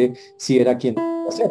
realmente 0.00 0.20
si 0.36 0.58
era 0.58 0.76
quien 0.76 0.94
ser. 1.30 1.50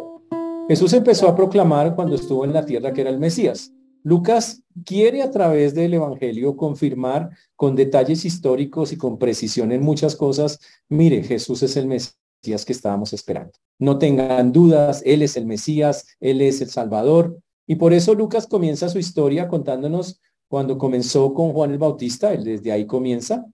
Jesús 0.68 0.92
empezó 0.92 1.28
a 1.28 1.34
proclamar 1.34 1.94
cuando 1.94 2.14
estuvo 2.14 2.44
en 2.44 2.52
la 2.52 2.64
tierra 2.64 2.92
que 2.92 3.00
era 3.00 3.10
el 3.10 3.18
Mesías. 3.18 3.72
Lucas 4.02 4.62
quiere 4.84 5.22
a 5.22 5.30
través 5.30 5.74
del 5.74 5.94
Evangelio 5.94 6.56
confirmar 6.56 7.30
con 7.56 7.76
detalles 7.76 8.24
históricos 8.24 8.92
y 8.92 8.96
con 8.96 9.18
precisión 9.18 9.72
en 9.72 9.82
muchas 9.82 10.16
cosas, 10.16 10.58
mire, 10.88 11.22
Jesús 11.22 11.62
es 11.62 11.76
el 11.76 11.86
Mesías 11.86 12.64
que 12.64 12.72
estábamos 12.72 13.12
esperando. 13.12 13.52
No 13.78 13.98
tengan 13.98 14.52
dudas, 14.52 15.02
Él 15.04 15.22
es 15.22 15.36
el 15.36 15.44
Mesías, 15.44 16.06
Él 16.20 16.40
es 16.40 16.60
el 16.60 16.68
Salvador. 16.70 17.38
Y 17.66 17.76
por 17.76 17.92
eso 17.92 18.14
Lucas 18.14 18.46
comienza 18.46 18.88
su 18.88 18.98
historia 18.98 19.48
contándonos 19.48 20.20
cuando 20.48 20.78
comenzó 20.78 21.32
con 21.34 21.52
Juan 21.52 21.70
el 21.70 21.78
Bautista, 21.78 22.32
él 22.32 22.42
desde 22.42 22.72
ahí 22.72 22.84
comienza. 22.84 23.46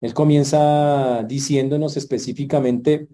Él 0.00 0.12
comienza 0.12 1.22
diciéndonos 1.22 1.96
específicamente 1.96 3.06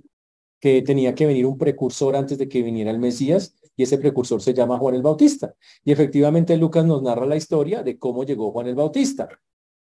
que 0.61 0.83
tenía 0.83 1.15
que 1.15 1.27
venir 1.27 1.47
un 1.47 1.59
precursor 1.59 2.17
antes 2.17 2.39
de 2.39 2.49
que 2.49 2.63
viniera 2.63 2.91
el 2.91 2.99
Mesías 2.99 3.55
y 3.77 3.85
ese 3.85 3.99
precursor 3.99 4.43
se 4.43 4.55
llama 4.55 4.79
Juan 4.79 4.97
el 4.97 5.03
Bautista. 5.03 5.55
Y 5.85 5.93
efectivamente 5.93 6.57
Lucas 6.57 6.85
nos 6.85 7.03
narra 7.03 7.27
la 7.27 7.37
historia 7.37 7.83
de 7.83 7.99
cómo 7.99 8.25
llegó 8.25 8.51
Juan 8.51 8.67
el 8.67 8.75
Bautista, 8.75 9.29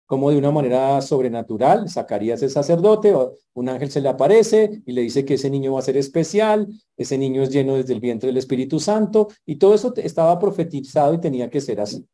cómo 0.06 0.30
de 0.30 0.36
una 0.36 0.50
manera 0.50 1.00
sobrenatural, 1.00 1.88
Zacarías 1.88 2.42
es 2.42 2.52
sacerdote, 2.52 3.14
un 3.54 3.68
ángel 3.68 3.90
se 3.90 4.00
le 4.00 4.08
aparece 4.08 4.82
y 4.84 4.92
le 4.92 5.02
dice 5.02 5.24
que 5.24 5.34
ese 5.34 5.48
niño 5.48 5.74
va 5.74 5.78
a 5.78 5.82
ser 5.82 5.96
especial, 5.96 6.68
ese 6.96 7.16
niño 7.16 7.42
es 7.42 7.50
lleno 7.50 7.76
desde 7.76 7.94
el 7.94 8.00
vientre 8.00 8.26
del 8.26 8.36
Espíritu 8.36 8.80
Santo 8.80 9.28
y 9.46 9.56
todo 9.56 9.74
eso 9.74 9.94
estaba 9.96 10.38
profetizado 10.40 11.14
y 11.14 11.20
tenía 11.20 11.48
que 11.48 11.60
ser 11.60 11.80
así. 11.80 12.04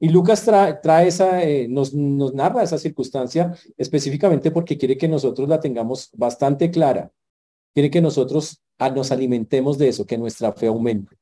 Y 0.00 0.10
Lucas 0.10 0.44
trae, 0.44 1.08
esa, 1.08 1.42
eh, 1.42 1.66
nos, 1.68 1.92
nos 1.92 2.32
narra 2.32 2.62
esa 2.62 2.78
circunstancia 2.78 3.54
específicamente 3.76 4.50
porque 4.50 4.78
quiere 4.78 4.96
que 4.96 5.08
nosotros 5.08 5.48
la 5.48 5.60
tengamos 5.60 6.10
bastante 6.14 6.70
clara. 6.70 7.10
Quiere 7.78 7.92
que 7.92 8.00
nosotros 8.00 8.60
ah, 8.80 8.90
nos 8.90 9.12
alimentemos 9.12 9.78
de 9.78 9.86
eso, 9.86 10.04
que 10.04 10.18
nuestra 10.18 10.52
fe 10.52 10.66
aumente. 10.66 11.16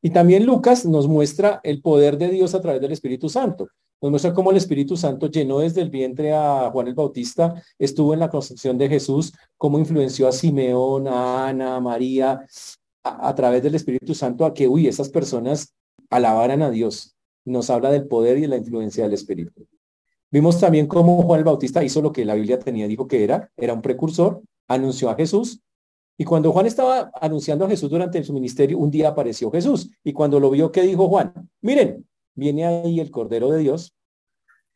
Y 0.00 0.10
también 0.10 0.46
Lucas 0.46 0.86
nos 0.86 1.08
muestra 1.08 1.60
el 1.64 1.82
poder 1.82 2.16
de 2.16 2.28
Dios 2.28 2.54
a 2.54 2.60
través 2.60 2.80
del 2.80 2.92
Espíritu 2.92 3.28
Santo. 3.28 3.66
Nos 4.00 4.12
muestra 4.12 4.32
cómo 4.32 4.52
el 4.52 4.56
Espíritu 4.56 4.96
Santo 4.96 5.26
llenó 5.26 5.58
desde 5.58 5.80
el 5.80 5.90
vientre 5.90 6.32
a 6.32 6.70
Juan 6.70 6.86
el 6.86 6.94
Bautista, 6.94 7.60
estuvo 7.76 8.14
en 8.14 8.20
la 8.20 8.30
concepción 8.30 8.78
de 8.78 8.88
Jesús, 8.88 9.32
cómo 9.58 9.80
influenció 9.80 10.28
a 10.28 10.30
Simeón, 10.32 11.08
a 11.08 11.48
Ana, 11.48 11.74
a 11.74 11.80
María, 11.80 12.46
a, 13.02 13.34
través 13.34 13.60
del 13.60 13.74
Espíritu 13.74 14.14
Santo, 14.14 14.44
a 14.44 14.54
que, 14.54 14.68
uy, 14.68 14.86
esas 14.86 15.08
personas 15.08 15.74
alabaran 16.08 16.62
a 16.62 16.70
Dios. 16.70 17.16
Nos 17.44 17.68
habla 17.68 17.90
del 17.90 18.06
poder 18.06 18.38
y 18.38 18.42
de 18.42 18.48
la 18.48 18.58
influencia 18.58 19.02
del 19.02 19.14
Espíritu. 19.14 19.66
Vimos 20.30 20.60
también 20.60 20.86
cómo 20.86 21.20
Juan 21.22 21.40
el 21.40 21.44
Bautista 21.44 21.82
hizo 21.82 22.00
lo 22.00 22.12
que 22.12 22.24
la 22.24 22.36
Biblia 22.36 22.60
tenía, 22.60 22.86
dijo 22.86 23.08
que 23.08 23.24
era, 23.24 23.50
era 23.56 23.74
un 23.74 23.82
precursor, 23.82 24.40
anunció 24.68 25.10
a 25.10 25.16
Jesús, 25.16 25.63
y 26.16 26.24
cuando 26.24 26.52
Juan 26.52 26.66
estaba 26.66 27.10
anunciando 27.20 27.64
a 27.64 27.68
Jesús 27.68 27.90
durante 27.90 28.22
su 28.22 28.32
ministerio, 28.32 28.78
un 28.78 28.90
día 28.90 29.08
apareció 29.08 29.50
Jesús. 29.50 29.90
Y 30.04 30.12
cuando 30.12 30.38
lo 30.38 30.50
vio, 30.50 30.70
¿qué 30.70 30.82
dijo 30.82 31.08
Juan? 31.08 31.32
Miren, 31.60 32.06
viene 32.34 32.64
ahí 32.64 33.00
el 33.00 33.10
Cordero 33.10 33.50
de 33.50 33.58
Dios 33.58 33.94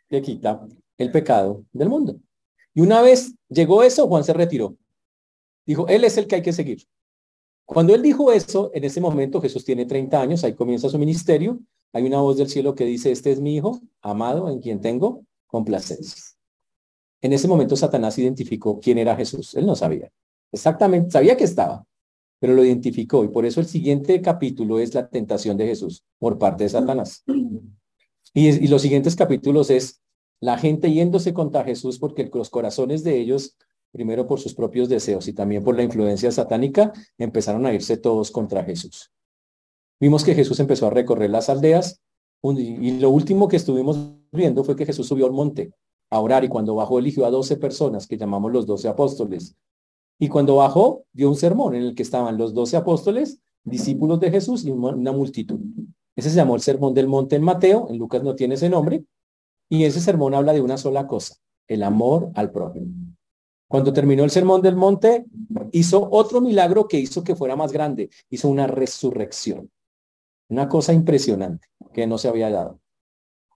que 0.08 0.20
quita 0.20 0.66
el 0.96 1.12
pecado 1.12 1.64
del 1.72 1.88
mundo. 1.88 2.16
Y 2.74 2.80
una 2.80 3.02
vez 3.02 3.34
llegó 3.48 3.82
eso, 3.84 4.08
Juan 4.08 4.24
se 4.24 4.32
retiró. 4.32 4.76
Dijo, 5.64 5.86
Él 5.86 6.04
es 6.04 6.16
el 6.16 6.26
que 6.26 6.36
hay 6.36 6.42
que 6.42 6.52
seguir. 6.52 6.86
Cuando 7.64 7.94
él 7.94 8.00
dijo 8.00 8.32
eso, 8.32 8.70
en 8.72 8.84
ese 8.84 8.98
momento 8.98 9.42
Jesús 9.42 9.62
tiene 9.62 9.84
30 9.84 10.18
años, 10.18 10.42
ahí 10.42 10.54
comienza 10.54 10.88
su 10.88 10.98
ministerio. 10.98 11.60
Hay 11.92 12.04
una 12.04 12.18
voz 12.18 12.38
del 12.38 12.48
cielo 12.48 12.74
que 12.74 12.86
dice, 12.86 13.12
este 13.12 13.30
es 13.30 13.40
mi 13.40 13.56
hijo, 13.56 13.78
amado, 14.00 14.48
en 14.48 14.60
quien 14.60 14.80
tengo 14.80 15.26
complacencia. 15.46 16.22
En 17.20 17.34
ese 17.34 17.46
momento 17.46 17.76
Satanás 17.76 18.16
identificó 18.18 18.80
quién 18.80 18.96
era 18.96 19.14
Jesús. 19.16 19.54
Él 19.54 19.66
no 19.66 19.76
sabía. 19.76 20.10
Exactamente, 20.52 21.10
sabía 21.10 21.36
que 21.36 21.44
estaba, 21.44 21.84
pero 22.40 22.54
lo 22.54 22.64
identificó 22.64 23.24
y 23.24 23.28
por 23.28 23.44
eso 23.44 23.60
el 23.60 23.66
siguiente 23.66 24.20
capítulo 24.22 24.78
es 24.78 24.94
la 24.94 25.08
tentación 25.08 25.56
de 25.56 25.66
Jesús 25.66 26.04
por 26.18 26.38
parte 26.38 26.64
de 26.64 26.70
Satanás. 26.70 27.24
Y, 28.34 28.68
los 28.68 28.82
siguientes 28.82 29.16
capítulos 29.16 29.70
es 29.70 30.00
la 30.40 30.58
gente 30.58 30.92
yéndose 30.92 31.34
contra 31.34 31.64
Jesús 31.64 31.98
porque 31.98 32.30
los 32.32 32.50
corazones 32.50 33.02
de 33.02 33.18
ellos, 33.18 33.56
primero 33.90 34.26
por 34.26 34.38
sus 34.38 34.54
propios 34.54 34.88
deseos 34.88 35.26
y 35.28 35.32
también 35.32 35.64
por 35.64 35.74
la 35.76 35.82
influencia 35.82 36.30
satánica, 36.30 36.92
empezaron 37.16 37.66
a 37.66 37.72
irse 37.72 37.96
todos 37.96 38.30
contra 38.30 38.64
Jesús. 38.64 39.10
Vimos 40.00 40.22
que 40.22 40.34
Jesús 40.34 40.60
empezó 40.60 40.86
a 40.86 40.90
recorrer 40.90 41.30
las 41.30 41.48
aldeas 41.48 42.00
y 42.42 42.98
lo 43.00 43.10
último 43.10 43.48
que 43.48 43.56
estuvimos 43.56 43.98
viendo 44.30 44.62
fue 44.62 44.76
que 44.76 44.86
Jesús 44.86 45.08
subió 45.08 45.26
al 45.26 45.32
monte 45.32 45.72
a 46.10 46.20
orar 46.20 46.44
y 46.44 46.48
cuando 46.48 46.76
bajó 46.76 46.98
eligió 47.00 47.26
a 47.26 47.30
doce 47.30 47.56
personas 47.56 48.06
que 48.06 48.16
llamamos 48.16 48.52
los 48.52 48.66
doce 48.66 48.86
apóstoles 48.88 49.56
y 50.18 50.28
cuando 50.28 50.56
bajó, 50.56 51.04
dio 51.12 51.28
un 51.28 51.36
sermón 51.36 51.74
en 51.74 51.82
el 51.82 51.94
que 51.94 52.02
estaban 52.02 52.36
los 52.36 52.54
doce 52.54 52.76
apóstoles, 52.76 53.40
discípulos 53.64 54.18
de 54.20 54.30
Jesús 54.30 54.64
y 54.64 54.70
una 54.70 55.12
multitud. 55.12 55.60
Ese 56.16 56.30
se 56.30 56.36
llamó 56.36 56.56
el 56.56 56.62
Sermón 56.62 56.94
del 56.94 57.06
Monte 57.06 57.36
en 57.36 57.42
Mateo, 57.42 57.86
en 57.88 57.98
Lucas 57.98 58.22
no 58.24 58.34
tiene 58.34 58.56
ese 58.56 58.68
nombre, 58.68 59.04
y 59.68 59.84
ese 59.84 60.00
sermón 60.00 60.34
habla 60.34 60.52
de 60.52 60.60
una 60.60 60.76
sola 60.76 61.06
cosa, 61.06 61.36
el 61.68 61.82
amor 61.82 62.30
al 62.34 62.50
prójimo. 62.50 62.88
Cuando 63.68 63.92
terminó 63.92 64.24
el 64.24 64.30
Sermón 64.30 64.62
del 64.62 64.74
Monte, 64.74 65.26
hizo 65.72 66.08
otro 66.10 66.40
milagro 66.40 66.88
que 66.88 66.98
hizo 66.98 67.22
que 67.22 67.36
fuera 67.36 67.54
más 67.54 67.70
grande, 67.70 68.10
hizo 68.30 68.48
una 68.48 68.66
resurrección. 68.66 69.70
Una 70.48 70.68
cosa 70.68 70.94
impresionante 70.94 71.68
que 71.92 72.06
no 72.06 72.16
se 72.16 72.28
había 72.28 72.50
dado. 72.50 72.80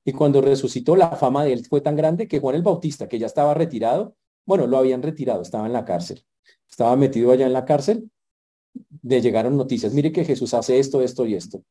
Y 0.04 0.12
cuando 0.12 0.40
resucitó, 0.42 0.94
la 0.96 1.16
fama 1.16 1.44
de 1.44 1.54
él 1.54 1.64
fue 1.64 1.80
tan 1.80 1.96
grande 1.96 2.28
que 2.28 2.40
Juan 2.40 2.56
el 2.56 2.62
Bautista, 2.62 3.08
que 3.08 3.18
ya 3.18 3.26
estaba 3.26 3.54
retirado, 3.54 4.14
bueno, 4.46 4.66
lo 4.66 4.78
habían 4.78 5.02
retirado, 5.02 5.42
estaba 5.42 5.66
en 5.66 5.72
la 5.72 5.84
cárcel 5.84 6.24
estaba 6.72 6.96
metido 6.96 7.30
allá 7.30 7.46
en 7.46 7.52
la 7.52 7.64
cárcel, 7.64 8.10
le 9.02 9.20
llegaron 9.20 9.56
noticias, 9.56 9.92
mire 9.92 10.10
que 10.10 10.24
Jesús 10.24 10.54
hace 10.54 10.78
esto, 10.78 11.02
esto 11.02 11.26
y 11.26 11.34
esto. 11.34 11.62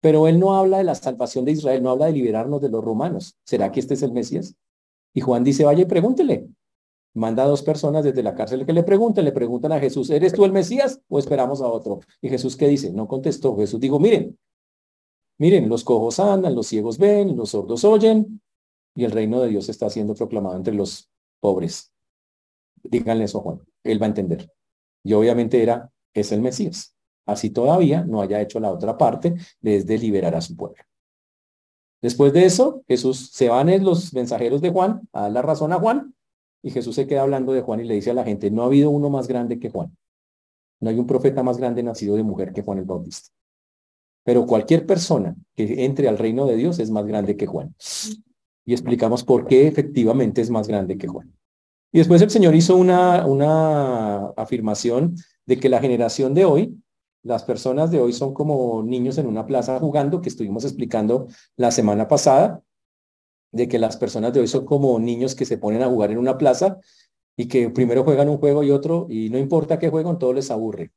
Pero 0.00 0.26
él 0.26 0.40
no 0.40 0.56
habla 0.56 0.78
de 0.78 0.84
la 0.84 0.94
salvación 0.94 1.44
de 1.44 1.52
Israel, 1.52 1.82
no 1.82 1.90
habla 1.90 2.06
de 2.06 2.12
liberarnos 2.12 2.60
de 2.62 2.70
los 2.70 2.82
romanos. 2.82 3.36
¿Será 3.44 3.70
que 3.70 3.80
este 3.80 3.94
es 3.94 4.02
el 4.02 4.12
Mesías? 4.12 4.54
Y 5.12 5.20
Juan 5.20 5.44
dice, 5.44 5.64
vaya 5.64 5.82
y 5.82 5.86
pregúntele. 5.86 6.48
Manda 7.14 7.42
a 7.42 7.46
dos 7.46 7.62
personas 7.62 8.04
desde 8.04 8.22
la 8.22 8.34
cárcel 8.34 8.64
que 8.64 8.72
le 8.72 8.84
pregunten, 8.84 9.24
le 9.24 9.32
preguntan 9.32 9.72
a 9.72 9.80
Jesús, 9.80 10.08
¿eres 10.10 10.32
tú 10.32 10.44
el 10.44 10.52
Mesías 10.52 11.00
o 11.08 11.18
esperamos 11.18 11.60
a 11.60 11.66
otro? 11.66 12.00
Y 12.22 12.28
Jesús, 12.28 12.56
¿qué 12.56 12.68
dice? 12.68 12.92
No 12.92 13.06
contestó. 13.06 13.56
Jesús 13.56 13.80
dijo, 13.80 13.98
miren, 13.98 14.38
miren, 15.36 15.68
los 15.68 15.84
cojos 15.84 16.20
andan, 16.20 16.54
los 16.54 16.68
ciegos 16.68 16.96
ven, 16.96 17.36
los 17.36 17.50
sordos 17.50 17.84
oyen, 17.84 18.40
y 18.94 19.04
el 19.04 19.10
reino 19.10 19.40
de 19.40 19.48
Dios 19.48 19.68
está 19.68 19.90
siendo 19.90 20.14
proclamado 20.14 20.56
entre 20.56 20.74
los 20.74 21.10
pobres. 21.40 21.92
Díganle 22.82 23.24
eso 23.24 23.38
a 23.38 23.42
Juan 23.42 23.60
él 23.90 24.00
va 24.00 24.06
a 24.06 24.10
entender. 24.10 24.50
Y 25.02 25.12
obviamente 25.12 25.62
era, 25.62 25.90
es 26.14 26.32
el 26.32 26.40
Mesías. 26.40 26.94
Así 27.26 27.50
todavía 27.50 28.04
no 28.04 28.20
haya 28.20 28.40
hecho 28.40 28.60
la 28.60 28.72
otra 28.72 28.96
parte 28.96 29.34
desde 29.60 29.98
liberar 29.98 30.34
a 30.34 30.40
su 30.40 30.56
pueblo. 30.56 30.82
Después 32.00 32.32
de 32.32 32.44
eso, 32.44 32.82
Jesús 32.86 33.30
se 33.32 33.48
van 33.48 33.82
los 33.82 34.14
mensajeros 34.14 34.60
de 34.60 34.70
Juan 34.70 35.08
a 35.12 35.22
dar 35.22 35.32
la 35.32 35.42
razón 35.42 35.72
a 35.72 35.80
Juan 35.80 36.14
y 36.62 36.70
Jesús 36.70 36.94
se 36.94 37.06
queda 37.06 37.22
hablando 37.22 37.52
de 37.52 37.60
Juan 37.60 37.80
y 37.80 37.84
le 37.84 37.94
dice 37.94 38.10
a 38.10 38.14
la 38.14 38.24
gente, 38.24 38.50
no 38.50 38.62
ha 38.62 38.66
habido 38.66 38.90
uno 38.90 39.10
más 39.10 39.26
grande 39.26 39.58
que 39.58 39.70
Juan. 39.70 39.96
No 40.80 40.90
hay 40.90 40.98
un 40.98 41.06
profeta 41.06 41.42
más 41.42 41.58
grande 41.58 41.82
nacido 41.82 42.14
de 42.14 42.22
mujer 42.22 42.52
que 42.52 42.62
Juan 42.62 42.78
el 42.78 42.84
Bautista. 42.84 43.30
Pero 44.24 44.46
cualquier 44.46 44.86
persona 44.86 45.34
que 45.56 45.84
entre 45.84 46.08
al 46.08 46.18
reino 46.18 46.46
de 46.46 46.56
Dios 46.56 46.78
es 46.78 46.90
más 46.90 47.04
grande 47.06 47.36
que 47.36 47.46
Juan. 47.46 47.74
Y 48.64 48.72
explicamos 48.72 49.24
por 49.24 49.46
qué 49.46 49.66
efectivamente 49.66 50.40
es 50.40 50.50
más 50.50 50.68
grande 50.68 50.96
que 50.98 51.08
Juan. 51.08 51.37
Y 51.92 51.98
después 51.98 52.20
el 52.20 52.30
Señor 52.30 52.54
hizo 52.54 52.76
una, 52.76 53.26
una 53.26 54.28
afirmación 54.36 55.16
de 55.46 55.58
que 55.58 55.68
la 55.68 55.80
generación 55.80 56.34
de 56.34 56.44
hoy, 56.44 56.82
las 57.22 57.44
personas 57.44 57.90
de 57.90 58.00
hoy 58.00 58.12
son 58.12 58.34
como 58.34 58.82
niños 58.82 59.18
en 59.18 59.26
una 59.26 59.46
plaza 59.46 59.78
jugando, 59.80 60.20
que 60.20 60.28
estuvimos 60.28 60.64
explicando 60.64 61.28
la 61.56 61.70
semana 61.70 62.06
pasada, 62.06 62.62
de 63.52 63.68
que 63.68 63.78
las 63.78 63.96
personas 63.96 64.32
de 64.32 64.40
hoy 64.40 64.48
son 64.48 64.66
como 64.66 64.98
niños 64.98 65.34
que 65.34 65.46
se 65.46 65.56
ponen 65.56 65.82
a 65.82 65.88
jugar 65.88 66.10
en 66.10 66.18
una 66.18 66.36
plaza 66.36 66.78
y 67.36 67.48
que 67.48 67.70
primero 67.70 68.04
juegan 68.04 68.28
un 68.28 68.38
juego 68.38 68.62
y 68.62 68.70
otro, 68.70 69.06
y 69.08 69.30
no 69.30 69.38
importa 69.38 69.78
qué 69.78 69.88
juegan, 69.88 70.18
todo 70.18 70.32
les 70.32 70.50
aburre. 70.50 70.92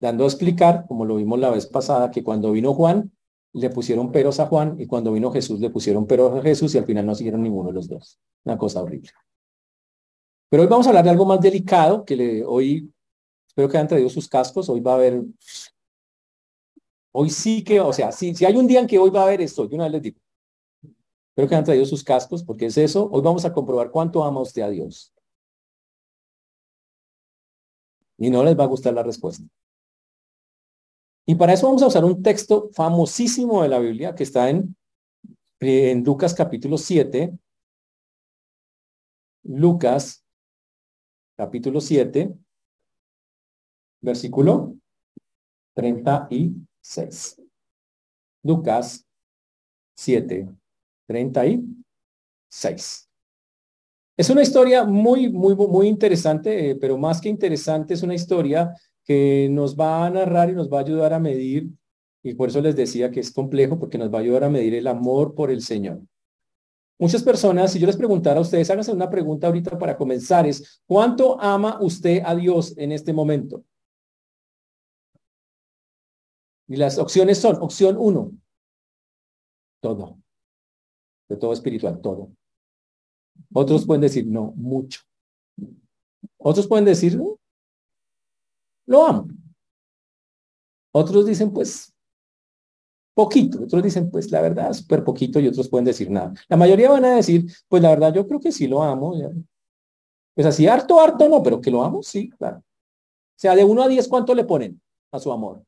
Dando 0.00 0.24
a 0.24 0.26
explicar, 0.26 0.86
como 0.88 1.04
lo 1.04 1.16
vimos 1.16 1.38
la 1.38 1.50
vez 1.50 1.66
pasada, 1.66 2.10
que 2.10 2.24
cuando 2.24 2.52
vino 2.52 2.74
Juan, 2.74 3.12
le 3.52 3.70
pusieron 3.70 4.10
peros 4.10 4.40
a 4.40 4.46
Juan, 4.46 4.76
y 4.78 4.86
cuando 4.86 5.12
vino 5.12 5.30
Jesús, 5.30 5.60
le 5.60 5.70
pusieron 5.70 6.06
peros 6.06 6.38
a 6.38 6.42
Jesús, 6.42 6.74
y 6.74 6.78
al 6.78 6.86
final 6.86 7.06
no 7.06 7.14
siguieron 7.14 7.42
ninguno 7.42 7.68
de 7.68 7.74
los 7.74 7.88
dos. 7.88 8.18
Una 8.44 8.56
cosa 8.56 8.82
horrible. 8.82 9.10
Pero 10.54 10.62
hoy 10.62 10.68
vamos 10.68 10.86
a 10.86 10.90
hablar 10.90 11.02
de 11.02 11.10
algo 11.10 11.26
más 11.26 11.40
delicado, 11.40 12.04
que 12.04 12.14
le, 12.14 12.44
hoy 12.44 12.88
espero 13.44 13.68
que 13.68 13.76
hayan 13.76 13.88
traído 13.88 14.08
sus 14.08 14.28
cascos, 14.28 14.68
hoy 14.68 14.78
va 14.78 14.92
a 14.92 14.94
haber, 14.94 15.24
hoy 17.10 17.28
sí 17.28 17.64
que, 17.64 17.80
o 17.80 17.92
sea, 17.92 18.12
si, 18.12 18.36
si 18.36 18.44
hay 18.44 18.56
un 18.56 18.68
día 18.68 18.78
en 18.78 18.86
que 18.86 18.96
hoy 18.96 19.10
va 19.10 19.22
a 19.22 19.24
haber 19.24 19.40
esto, 19.40 19.68
yo 19.68 19.74
una 19.74 19.86
vez 19.86 19.94
les 19.94 20.02
digo, 20.02 20.20
espero 21.30 21.48
que 21.48 21.54
hayan 21.56 21.64
traído 21.64 21.84
sus 21.84 22.04
cascos, 22.04 22.44
porque 22.44 22.66
es 22.66 22.78
eso, 22.78 23.10
hoy 23.10 23.20
vamos 23.20 23.44
a 23.44 23.52
comprobar 23.52 23.90
cuánto 23.90 24.22
ama 24.22 24.42
usted 24.42 24.62
a 24.62 24.70
Dios. 24.70 25.12
Y 28.16 28.30
no 28.30 28.44
les 28.44 28.56
va 28.56 28.62
a 28.62 28.68
gustar 28.68 28.94
la 28.94 29.02
respuesta. 29.02 29.42
Y 31.26 31.34
para 31.34 31.54
eso 31.54 31.66
vamos 31.66 31.82
a 31.82 31.88
usar 31.88 32.04
un 32.04 32.22
texto 32.22 32.70
famosísimo 32.72 33.64
de 33.64 33.70
la 33.70 33.80
Biblia 33.80 34.14
que 34.14 34.22
está 34.22 34.48
en, 34.48 34.76
en 35.58 36.04
Lucas 36.04 36.32
capítulo 36.32 36.78
7. 36.78 37.36
Lucas 39.42 40.23
capítulo 41.36 41.80
7, 41.80 42.34
versículo 44.00 44.76
36. 45.74 47.42
Lucas 48.42 49.06
7, 49.96 50.48
36. 51.06 53.08
Es 54.16 54.30
una 54.30 54.42
historia 54.42 54.84
muy, 54.84 55.32
muy, 55.32 55.56
muy 55.56 55.88
interesante, 55.88 56.70
eh, 56.70 56.76
pero 56.76 56.96
más 56.96 57.20
que 57.20 57.28
interesante 57.28 57.94
es 57.94 58.02
una 58.02 58.14
historia 58.14 58.74
que 59.02 59.48
nos 59.50 59.76
va 59.76 60.06
a 60.06 60.10
narrar 60.10 60.50
y 60.50 60.54
nos 60.54 60.72
va 60.72 60.78
a 60.78 60.82
ayudar 60.82 61.12
a 61.12 61.18
medir, 61.18 61.68
y 62.22 62.34
por 62.34 62.48
eso 62.48 62.60
les 62.60 62.76
decía 62.76 63.10
que 63.10 63.20
es 63.20 63.32
complejo, 63.32 63.78
porque 63.78 63.98
nos 63.98 64.12
va 64.12 64.18
a 64.18 64.20
ayudar 64.20 64.44
a 64.44 64.50
medir 64.50 64.74
el 64.74 64.86
amor 64.86 65.34
por 65.34 65.50
el 65.50 65.62
Señor. 65.62 66.00
Muchas 67.04 67.22
personas, 67.22 67.70
si 67.70 67.78
yo 67.78 67.86
les 67.86 67.98
preguntara 67.98 68.38
a 68.38 68.40
ustedes, 68.40 68.70
háganse 68.70 68.90
una 68.90 69.10
pregunta 69.10 69.46
ahorita 69.46 69.78
para 69.78 69.94
comenzar, 69.94 70.46
es, 70.46 70.80
¿cuánto 70.86 71.38
ama 71.38 71.78
usted 71.82 72.22
a 72.24 72.34
Dios 72.34 72.72
en 72.78 72.92
este 72.92 73.12
momento? 73.12 73.62
Y 76.66 76.76
las 76.76 76.96
opciones 76.96 77.36
son, 77.36 77.56
opción 77.56 77.96
uno, 77.98 78.32
todo, 79.82 80.16
de 81.28 81.36
todo 81.36 81.52
espiritual, 81.52 82.00
todo. 82.00 82.30
Otros 83.52 83.84
pueden 83.84 84.00
decir, 84.00 84.26
no, 84.26 84.54
mucho. 84.56 85.02
Otros 86.38 86.66
pueden 86.66 86.86
decir, 86.86 87.20
lo 88.86 89.06
amo. 89.06 89.28
Otros 90.90 91.26
dicen, 91.26 91.52
pues, 91.52 91.93
poquito. 93.14 93.62
Otros 93.62 93.82
dicen, 93.82 94.10
pues, 94.10 94.30
la 94.30 94.40
verdad, 94.40 94.72
súper 94.72 95.04
poquito 95.04 95.40
y 95.40 95.48
otros 95.48 95.68
pueden 95.68 95.84
decir 95.84 96.10
nada. 96.10 96.34
La 96.48 96.56
mayoría 96.56 96.90
van 96.90 97.04
a 97.04 97.16
decir, 97.16 97.46
pues, 97.68 97.82
la 97.82 97.90
verdad, 97.90 98.12
yo 98.12 98.26
creo 98.26 98.40
que 98.40 98.52
sí 98.52 98.66
lo 98.66 98.82
amo. 98.82 99.14
Pues 100.34 100.46
así, 100.46 100.66
harto, 100.66 101.00
harto, 101.00 101.28
no, 101.28 101.42
pero 101.42 101.60
que 101.60 101.70
lo 101.70 101.82
amo, 101.82 102.02
sí, 102.02 102.28
claro. 102.30 102.58
O 102.58 103.36
sea, 103.36 103.54
de 103.54 103.64
uno 103.64 103.82
a 103.82 103.88
diez, 103.88 104.08
¿cuánto 104.08 104.34
le 104.34 104.44
ponen 104.44 104.80
a 105.12 105.18
su 105.18 105.30
amor? 105.32 105.62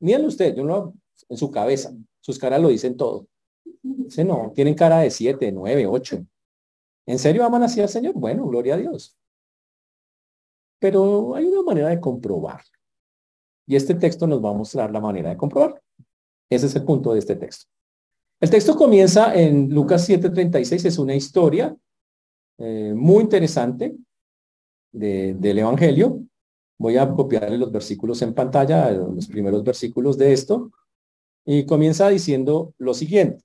Miren 0.00 0.24
usted, 0.26 0.54
yo 0.54 0.64
no, 0.64 0.94
en 1.28 1.36
su 1.36 1.50
cabeza, 1.50 1.92
sus 2.20 2.38
caras 2.38 2.60
lo 2.60 2.68
dicen 2.68 2.96
todo. 2.96 3.26
Dice, 3.82 4.24
no, 4.24 4.52
tienen 4.54 4.74
cara 4.74 4.98
de 4.98 5.10
siete, 5.10 5.50
nueve, 5.52 5.86
ocho. 5.86 6.24
¿En 7.06 7.18
serio 7.18 7.44
aman 7.44 7.64
así 7.64 7.80
al 7.80 7.88
Señor? 7.88 8.14
Bueno, 8.14 8.46
gloria 8.46 8.74
a 8.74 8.78
Dios. 8.78 9.16
Pero 10.78 11.34
hay 11.34 11.46
una 11.46 11.62
manera 11.62 11.88
de 11.88 12.00
comprobarlo. 12.00 12.70
Y 13.66 13.76
este 13.76 13.94
texto 13.94 14.26
nos 14.26 14.44
va 14.44 14.50
a 14.50 14.54
mostrar 14.54 14.90
la 14.90 15.00
manera 15.00 15.30
de 15.30 15.36
comprobarlo. 15.36 15.80
Ese 16.54 16.66
es 16.66 16.76
el 16.76 16.84
punto 16.84 17.12
de 17.12 17.18
este 17.18 17.36
texto. 17.36 17.66
El 18.40 18.50
texto 18.50 18.76
comienza 18.76 19.34
en 19.34 19.70
Lucas 19.70 20.08
7:36, 20.08 20.84
es 20.84 20.98
una 20.98 21.14
historia 21.14 21.76
eh, 22.58 22.92
muy 22.94 23.22
interesante 23.22 23.96
del 24.92 25.58
Evangelio. 25.58 26.22
Voy 26.78 26.96
a 26.96 27.08
copiarle 27.08 27.56
los 27.56 27.70
versículos 27.70 28.20
en 28.22 28.34
pantalla, 28.34 28.90
los 28.90 29.28
primeros 29.28 29.62
versículos 29.62 30.18
de 30.18 30.32
esto, 30.32 30.72
y 31.44 31.64
comienza 31.64 32.08
diciendo 32.08 32.74
lo 32.78 32.92
siguiente. 32.92 33.44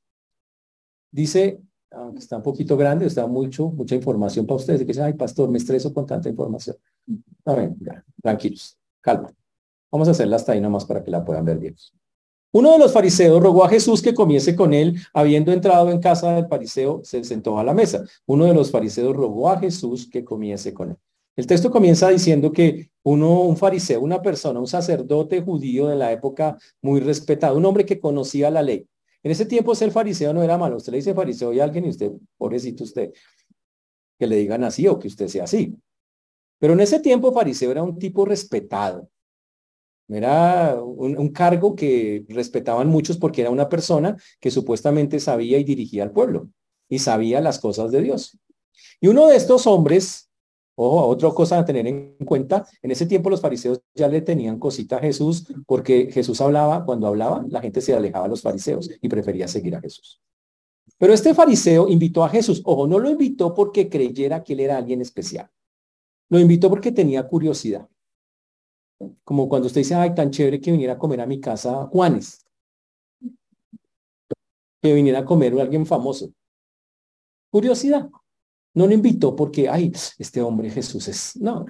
Dice, 1.11 1.61
aunque 1.91 2.19
está 2.19 2.37
un 2.37 2.43
poquito 2.43 2.75
grande, 2.75 3.05
está 3.05 3.27
mucho, 3.27 3.69
mucha 3.69 3.95
información 3.95 4.45
para 4.45 4.57
ustedes, 4.57 4.85
que 4.85 5.01
ay, 5.01 5.13
pastor, 5.13 5.49
me 5.49 5.57
estreso 5.57 5.93
con 5.93 6.05
tanta 6.05 6.27
información. 6.27 6.75
A 7.45 7.53
ver, 7.53 7.73
tranquilos, 8.21 8.77
calma. 8.99 9.31
Vamos 9.91 10.07
a 10.07 10.11
hacerla 10.11 10.35
hasta 10.35 10.51
ahí 10.51 10.59
nomás 10.59 10.85
para 10.85 11.03
que 11.03 11.11
la 11.11 11.23
puedan 11.23 11.45
ver 11.45 11.59
bien. 11.59 11.75
Uno 12.51 12.71
de 12.71 12.79
los 12.79 12.93
fariseos 12.93 13.41
rogó 13.41 13.63
a 13.65 13.69
Jesús 13.69 14.01
que 14.01 14.13
comiese 14.13 14.55
con 14.55 14.73
él. 14.73 14.95
Habiendo 15.13 15.51
entrado 15.51 15.91
en 15.91 15.99
casa 15.99 16.33
del 16.33 16.47
fariseo, 16.47 17.01
se 17.03 17.23
sentó 17.23 17.59
a 17.59 17.63
la 17.63 17.73
mesa. 17.73 18.03
Uno 18.25 18.45
de 18.45 18.53
los 18.53 18.71
fariseos 18.71 19.15
rogó 19.15 19.49
a 19.49 19.59
Jesús 19.59 20.09
que 20.09 20.23
comiese 20.23 20.73
con 20.73 20.91
él. 20.91 20.97
El 21.35 21.45
texto 21.45 21.69
comienza 21.69 22.09
diciendo 22.09 22.51
que 22.51 22.89
uno, 23.03 23.41
un 23.41 23.57
fariseo, 23.57 24.01
una 24.01 24.21
persona, 24.21 24.59
un 24.59 24.67
sacerdote 24.67 25.41
judío 25.41 25.87
de 25.87 25.95
la 25.95 26.11
época 26.11 26.57
muy 26.81 26.99
respetado, 26.99 27.57
un 27.57 27.65
hombre 27.65 27.85
que 27.85 27.99
conocía 27.99 28.49
la 28.49 28.63
ley, 28.63 28.87
en 29.27 29.31
ese 29.31 29.45
tiempo 29.45 29.75
ser 29.75 29.91
fariseo 29.91 30.33
no 30.33 30.41
era 30.41 30.57
malo. 30.57 30.77
Usted 30.77 30.93
le 30.93 30.99
dice 30.99 31.13
fariseo 31.13 31.51
a 31.59 31.63
alguien 31.63 31.85
y 31.85 31.89
usted, 31.89 32.11
pobrecito 32.37 32.85
usted, 32.85 33.11
que 34.17 34.25
le 34.25 34.37
digan 34.37 34.63
así 34.63 34.87
o 34.87 34.97
que 34.97 35.09
usted 35.09 35.27
sea 35.27 35.43
así. 35.43 35.75
Pero 36.59 36.73
en 36.73 36.79
ese 36.79 37.01
tiempo 37.01 37.33
fariseo 37.33 37.71
era 37.71 37.83
un 37.83 37.99
tipo 37.99 38.25
respetado. 38.25 39.09
Era 40.09 40.75
un, 40.81 41.29
cargo 41.29 41.75
que 41.75 42.25
respetaban 42.29 42.87
muchos 42.87 43.17
porque 43.17 43.41
era 43.41 43.49
una 43.49 43.67
persona 43.67 44.15
que 44.39 44.51
supuestamente 44.51 45.19
sabía 45.19 45.57
y 45.57 45.63
dirigía 45.63 46.03
al 46.03 46.11
pueblo 46.11 46.49
y 46.87 46.99
sabía 46.99 47.41
las 47.41 47.59
cosas 47.59 47.91
de 47.91 48.01
Dios. 48.01 48.37
Y 49.01 49.07
uno 49.07 49.27
de 49.27 49.35
estos 49.35 49.67
hombres 49.67 50.27
Ojo, 50.79 51.07
otra 51.07 51.31
cosa 51.31 51.57
a 51.57 51.65
tener 51.65 51.87
en 51.87 52.17
cuenta, 52.23 52.63
en 52.83 52.91
ese 52.91 53.07
tiempo 53.07 53.31
los 53.31 53.41
fariseos 53.41 53.81
ya 53.95 54.07
le 54.07 54.21
tenían 54.21 54.59
cosita 54.59 54.97
a 54.97 54.99
Jesús 54.99 55.47
porque 55.65 56.11
Jesús 56.11 56.39
hablaba, 56.39 56.85
cuando 56.85 57.07
hablaba, 57.07 57.43
la 57.49 57.61
gente 57.61 57.81
se 57.81 57.95
alejaba 57.95 58.25
a 58.25 58.27
los 58.27 58.43
fariseos 58.43 58.87
y 59.01 59.09
prefería 59.09 59.47
seguir 59.47 59.75
a 59.75 59.81
Jesús. 59.81 60.21
Pero 60.99 61.13
este 61.13 61.33
fariseo 61.33 61.89
invitó 61.89 62.23
a 62.23 62.29
Jesús, 62.29 62.61
ojo, 62.63 62.85
no 62.85 62.99
lo 62.99 63.09
invitó 63.09 63.55
porque 63.55 63.89
creyera 63.89 64.43
que 64.43 64.53
él 64.53 64.59
era 64.59 64.77
alguien 64.77 65.01
especial. 65.01 65.49
Lo 66.29 66.39
invitó 66.39 66.69
porque 66.69 66.91
tenía 66.91 67.27
curiosidad. 67.27 67.89
Como 69.23 69.47
cuando 69.47 69.67
usted 69.67 69.81
dice, 69.81 69.95
ay, 69.95 70.15
tan 70.15 70.31
chévere 70.31 70.59
que 70.59 70.71
viniera 70.71 70.93
a 70.93 70.97
comer 70.97 71.21
a 71.21 71.25
mi 71.25 71.39
casa 71.39 71.85
Juanes. 71.87 72.45
Que 74.81 74.93
viniera 74.93 75.19
a 75.19 75.25
comer 75.25 75.59
alguien 75.59 75.85
famoso. 75.85 76.31
Curiosidad. 77.51 78.09
No 78.73 78.87
lo 78.87 78.93
invitó 78.93 79.35
porque, 79.35 79.69
ay, 79.69 79.91
este 80.19 80.41
hombre 80.41 80.69
Jesús 80.69 81.07
es, 81.07 81.35
no. 81.37 81.65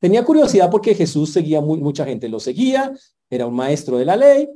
Tenía 0.00 0.24
curiosidad 0.24 0.70
porque 0.70 0.94
Jesús 0.94 1.32
seguía, 1.32 1.60
muy, 1.60 1.78
mucha 1.78 2.04
gente 2.04 2.28
lo 2.28 2.40
seguía, 2.40 2.92
era 3.30 3.46
un 3.46 3.54
maestro 3.54 3.96
de 3.98 4.04
la 4.04 4.16
ley, 4.16 4.48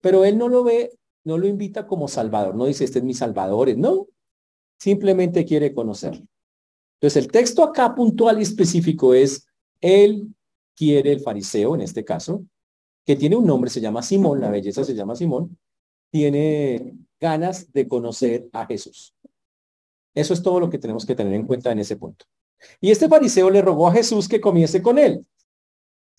pero 0.00 0.24
él 0.24 0.38
no 0.38 0.48
lo 0.48 0.64
ve, 0.64 0.98
no 1.24 1.38
lo 1.38 1.46
invita 1.46 1.86
como 1.86 2.08
salvador, 2.08 2.54
no 2.54 2.64
dice, 2.64 2.84
este 2.84 2.98
es 2.98 3.04
mi 3.04 3.14
salvador, 3.14 3.76
no, 3.76 4.08
simplemente 4.78 5.44
quiere 5.44 5.72
conocerlo. 5.72 6.26
Entonces 6.94 7.24
el 7.24 7.30
texto 7.30 7.62
acá 7.62 7.94
puntual 7.94 8.38
y 8.38 8.42
específico 8.42 9.14
es, 9.14 9.46
él 9.80 10.34
quiere 10.76 11.12
el 11.12 11.20
fariseo, 11.20 11.74
en 11.74 11.82
este 11.82 12.04
caso, 12.04 12.44
que 13.04 13.16
tiene 13.16 13.36
un 13.36 13.46
nombre, 13.46 13.70
se 13.70 13.80
llama 13.80 14.02
Simón, 14.02 14.40
la 14.40 14.50
belleza 14.50 14.84
se 14.84 14.94
llama 14.94 15.16
Simón, 15.16 15.58
tiene 16.10 16.94
ganas 17.20 17.72
de 17.72 17.88
conocer 17.88 18.48
a 18.52 18.66
Jesús. 18.66 19.14
Eso 20.14 20.34
es 20.34 20.42
todo 20.42 20.60
lo 20.60 20.70
que 20.70 20.78
tenemos 20.78 21.06
que 21.06 21.14
tener 21.14 21.32
en 21.32 21.46
cuenta 21.46 21.72
en 21.72 21.78
ese 21.78 21.96
punto. 21.96 22.26
Y 22.80 22.90
este 22.90 23.08
fariseo 23.08 23.50
le 23.50 23.62
rogó 23.62 23.88
a 23.88 23.92
Jesús 23.92 24.28
que 24.28 24.40
comiese 24.40 24.82
con 24.82 24.98
él. 24.98 25.26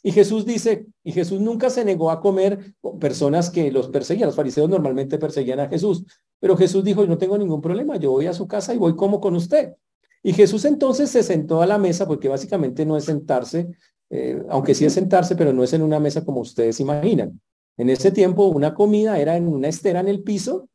Y 0.06 0.12
Jesús 0.12 0.46
dice, 0.46 0.86
y 1.04 1.14
Jesús 1.14 1.40
nunca 1.40 1.70
se 1.70 1.86
negó 1.86 2.12
a 2.12 2.20
comer 2.20 2.76
con 2.82 3.00
personas 3.00 3.50
que 3.50 3.72
los 3.72 3.88
perseguían. 3.88 4.28
Los 4.28 4.36
fariseos 4.36 4.70
normalmente 4.70 5.18
perseguían 5.18 5.62
a 5.62 5.70
Jesús. 5.70 6.04
Pero 6.40 6.58
Jesús 6.58 6.84
dijo, 6.84 7.06
no 7.06 7.18
tengo 7.18 7.38
ningún 7.38 7.62
problema, 7.62 7.96
yo 7.96 8.12
voy 8.12 8.26
a 8.26 8.34
su 8.34 8.46
casa 8.46 8.74
y 8.74 8.78
voy 8.78 8.98
como 8.98 9.22
con 9.22 9.36
usted. 9.36 9.76
Y 10.22 10.34
Jesús 10.34 10.66
entonces 10.66 11.10
se 11.10 11.24
sentó 11.24 11.62
a 11.62 11.66
la 11.66 11.78
mesa, 11.78 12.06
porque 12.06 12.28
básicamente 12.28 12.86
no 12.86 12.98
es 12.98 13.06
sentarse, 13.06 13.70
eh, 14.14 14.44
aunque 14.50 14.76
sí 14.76 14.86
es 14.86 14.94
sentarse, 14.94 15.36
pero 15.36 15.54
no 15.54 15.64
es 15.64 15.74
en 15.74 15.82
una 15.82 16.00
mesa 16.00 16.24
como 16.24 16.42
ustedes 16.42 16.80
imaginan. 16.80 17.42
En 17.78 17.90
ese 17.90 18.12
tiempo 18.12 18.46
una 18.48 18.74
comida 18.74 19.18
era 19.18 19.36
en 19.36 19.48
una 19.48 19.68
estera 19.68 20.00
en 20.00 20.08
el 20.08 20.22
piso 20.22 20.70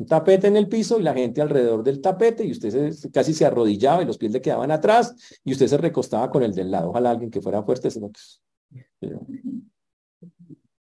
un 0.00 0.06
tapete 0.06 0.46
en 0.46 0.56
el 0.56 0.66
piso 0.66 0.98
y 0.98 1.02
la 1.02 1.12
gente 1.12 1.42
alrededor 1.42 1.84
del 1.84 2.00
tapete 2.00 2.42
y 2.42 2.52
usted 2.52 2.94
casi 3.12 3.34
se 3.34 3.44
arrodillaba 3.44 4.02
y 4.02 4.06
los 4.06 4.16
pies 4.16 4.32
le 4.32 4.40
quedaban 4.40 4.70
atrás 4.70 5.14
y 5.44 5.52
usted 5.52 5.66
se 5.66 5.76
recostaba 5.76 6.30
con 6.30 6.42
el 6.42 6.54
del 6.54 6.70
lado. 6.70 6.88
Ojalá 6.88 7.10
alguien 7.10 7.30
que 7.30 7.42
fuera 7.42 7.62
fuerte. 7.62 7.88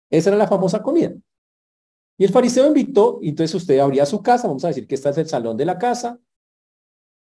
Esa 0.10 0.30
era 0.30 0.36
la 0.36 0.50
famosa 0.50 0.82
comida. 0.82 1.14
Y 2.18 2.26
el 2.26 2.32
fariseo 2.32 2.68
invitó, 2.68 3.20
y 3.22 3.30
entonces 3.30 3.56
usted 3.56 3.80
abría 3.80 4.06
su 4.06 4.22
casa, 4.22 4.50
vamos 4.50 4.66
a 4.66 4.68
decir 4.68 4.86
que 4.86 4.96
este 4.96 5.10
es 5.10 5.18
el 5.18 5.30
salón 5.30 5.56
de 5.56 5.66
la 5.66 5.78
casa. 5.78 6.20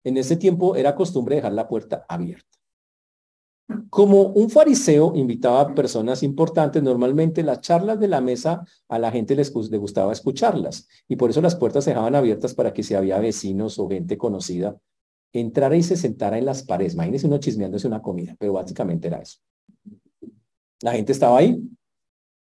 En 0.02 0.16
ese 0.16 0.34
tiempo 0.34 0.74
era 0.74 0.96
costumbre 0.96 1.36
dejar 1.36 1.52
la 1.52 1.68
puerta 1.68 2.04
abierta. 2.08 2.55
Como 3.90 4.28
un 4.28 4.48
fariseo 4.48 5.12
invitaba 5.16 5.60
a 5.60 5.74
personas 5.74 6.22
importantes, 6.22 6.82
normalmente 6.82 7.42
las 7.42 7.60
charlas 7.60 7.98
de 7.98 8.06
la 8.06 8.20
mesa 8.20 8.64
a 8.88 8.98
la 8.98 9.10
gente 9.10 9.34
les, 9.34 9.52
gustaba 9.52 10.12
escucharlas 10.12 10.86
y 11.08 11.16
por 11.16 11.30
eso 11.30 11.40
las 11.40 11.56
puertas 11.56 11.84
se 11.84 11.90
dejaban 11.90 12.14
abiertas 12.14 12.54
para 12.54 12.72
que 12.72 12.84
si 12.84 12.94
había 12.94 13.18
vecinos 13.18 13.78
o 13.80 13.88
gente 13.88 14.16
conocida, 14.16 14.76
entrara 15.32 15.76
y 15.76 15.82
se 15.82 15.96
sentara 15.96 16.38
en 16.38 16.44
las 16.44 16.62
paredes. 16.62 16.94
Imagínese 16.94 17.26
uno 17.26 17.38
chismeándose 17.38 17.88
una 17.88 18.02
comida, 18.02 18.36
pero 18.38 18.52
básicamente 18.52 19.08
era 19.08 19.18
eso. 19.18 19.38
La 20.82 20.92
gente 20.92 21.10
estaba 21.10 21.38
ahí 21.38 21.60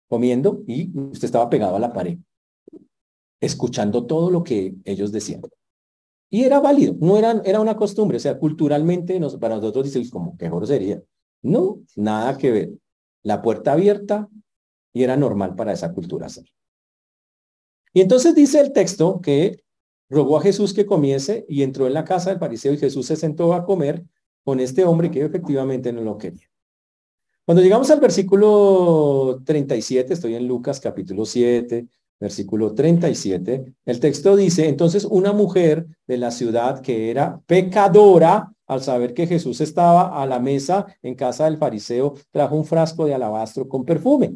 comiendo 0.07 0.63
y 0.67 0.91
usted 0.95 1.25
estaba 1.25 1.49
pegado 1.49 1.75
a 1.75 1.79
la 1.79 1.91
pared, 1.91 2.19
escuchando 3.41 4.05
todo 4.05 4.29
lo 4.29 4.43
que 4.43 4.75
ellos 4.83 5.11
decían. 5.11 5.41
Y 6.29 6.43
era 6.43 6.59
válido, 6.59 6.95
no 6.99 7.17
era, 7.17 7.59
una 7.59 7.75
costumbre, 7.75 8.17
o 8.17 8.19
sea, 8.19 8.37
culturalmente 8.37 9.19
para 9.39 9.55
nosotros 9.55 9.91
dice 9.91 10.07
como 10.11 10.37
qué 10.37 10.51
sería 10.65 11.01
no, 11.45 11.79
nada 11.95 12.37
que 12.37 12.51
ver. 12.51 12.69
La 13.23 13.41
puerta 13.41 13.73
abierta 13.73 14.27
y 14.93 15.03
era 15.03 15.17
normal 15.17 15.55
para 15.55 15.73
esa 15.73 15.93
cultura 15.93 16.27
hacer. 16.27 16.45
Y 17.93 18.01
entonces 18.01 18.35
dice 18.35 18.59
el 18.59 18.73
texto 18.73 19.21
que 19.21 19.63
rogó 20.09 20.37
a 20.37 20.41
Jesús 20.41 20.73
que 20.73 20.85
comiese 20.85 21.45
y 21.47 21.63
entró 21.63 21.87
en 21.87 21.93
la 21.93 22.05
casa 22.05 22.29
del 22.29 22.39
fariseo 22.39 22.73
y 22.73 22.77
Jesús 22.77 23.05
se 23.05 23.15
sentó 23.15 23.53
a 23.53 23.65
comer 23.65 24.03
con 24.43 24.59
este 24.59 24.85
hombre 24.85 25.11
que 25.11 25.23
efectivamente 25.23 25.91
no 25.91 26.01
lo 26.01 26.17
quería. 26.17 26.49
Cuando 27.45 27.61
llegamos 27.61 27.91
al 27.91 27.99
versículo 27.99 29.41
37, 29.45 30.13
estoy 30.13 30.35
en 30.35 30.47
Lucas 30.47 30.79
capítulo 30.79 31.25
7, 31.25 31.87
versículo 32.19 32.73
37, 32.73 33.73
el 33.85 33.99
texto 33.99 34.35
dice, 34.35 34.67
entonces 34.67 35.05
una 35.05 35.33
mujer 35.33 35.85
de 36.07 36.17
la 36.17 36.31
ciudad 36.31 36.81
que 36.81 37.11
era 37.11 37.41
pecadora, 37.45 38.51
al 38.67 38.81
saber 38.81 39.13
que 39.13 39.27
Jesús 39.27 39.61
estaba 39.61 40.21
a 40.21 40.25
la 40.25 40.39
mesa 40.39 40.87
en 41.03 41.15
casa 41.15 41.45
del 41.45 41.57
fariseo, 41.57 42.15
trajo 42.31 42.55
un 42.55 42.65
frasco 42.65 43.05
de 43.05 43.13
alabastro 43.13 43.67
con 43.67 43.85
perfume. 43.85 44.35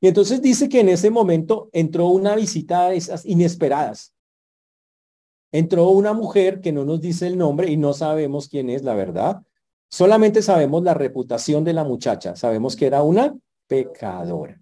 Y 0.00 0.08
entonces 0.08 0.42
dice 0.42 0.68
que 0.68 0.80
en 0.80 0.88
ese 0.88 1.10
momento 1.10 1.70
entró 1.72 2.08
una 2.08 2.34
visita 2.34 2.88
de 2.88 2.96
esas 2.96 3.24
inesperadas. 3.24 4.12
Entró 5.52 5.88
una 5.90 6.12
mujer 6.12 6.60
que 6.60 6.72
no 6.72 6.84
nos 6.84 7.00
dice 7.00 7.28
el 7.28 7.38
nombre 7.38 7.70
y 7.70 7.76
no 7.76 7.92
sabemos 7.92 8.48
quién 8.48 8.70
es, 8.70 8.82
la 8.82 8.94
verdad. 8.94 9.42
Solamente 9.88 10.42
sabemos 10.42 10.82
la 10.82 10.94
reputación 10.94 11.62
de 11.62 11.72
la 11.72 11.84
muchacha. 11.84 12.34
Sabemos 12.34 12.74
que 12.74 12.86
era 12.86 13.04
una 13.04 13.36
pecadora. 13.68 14.60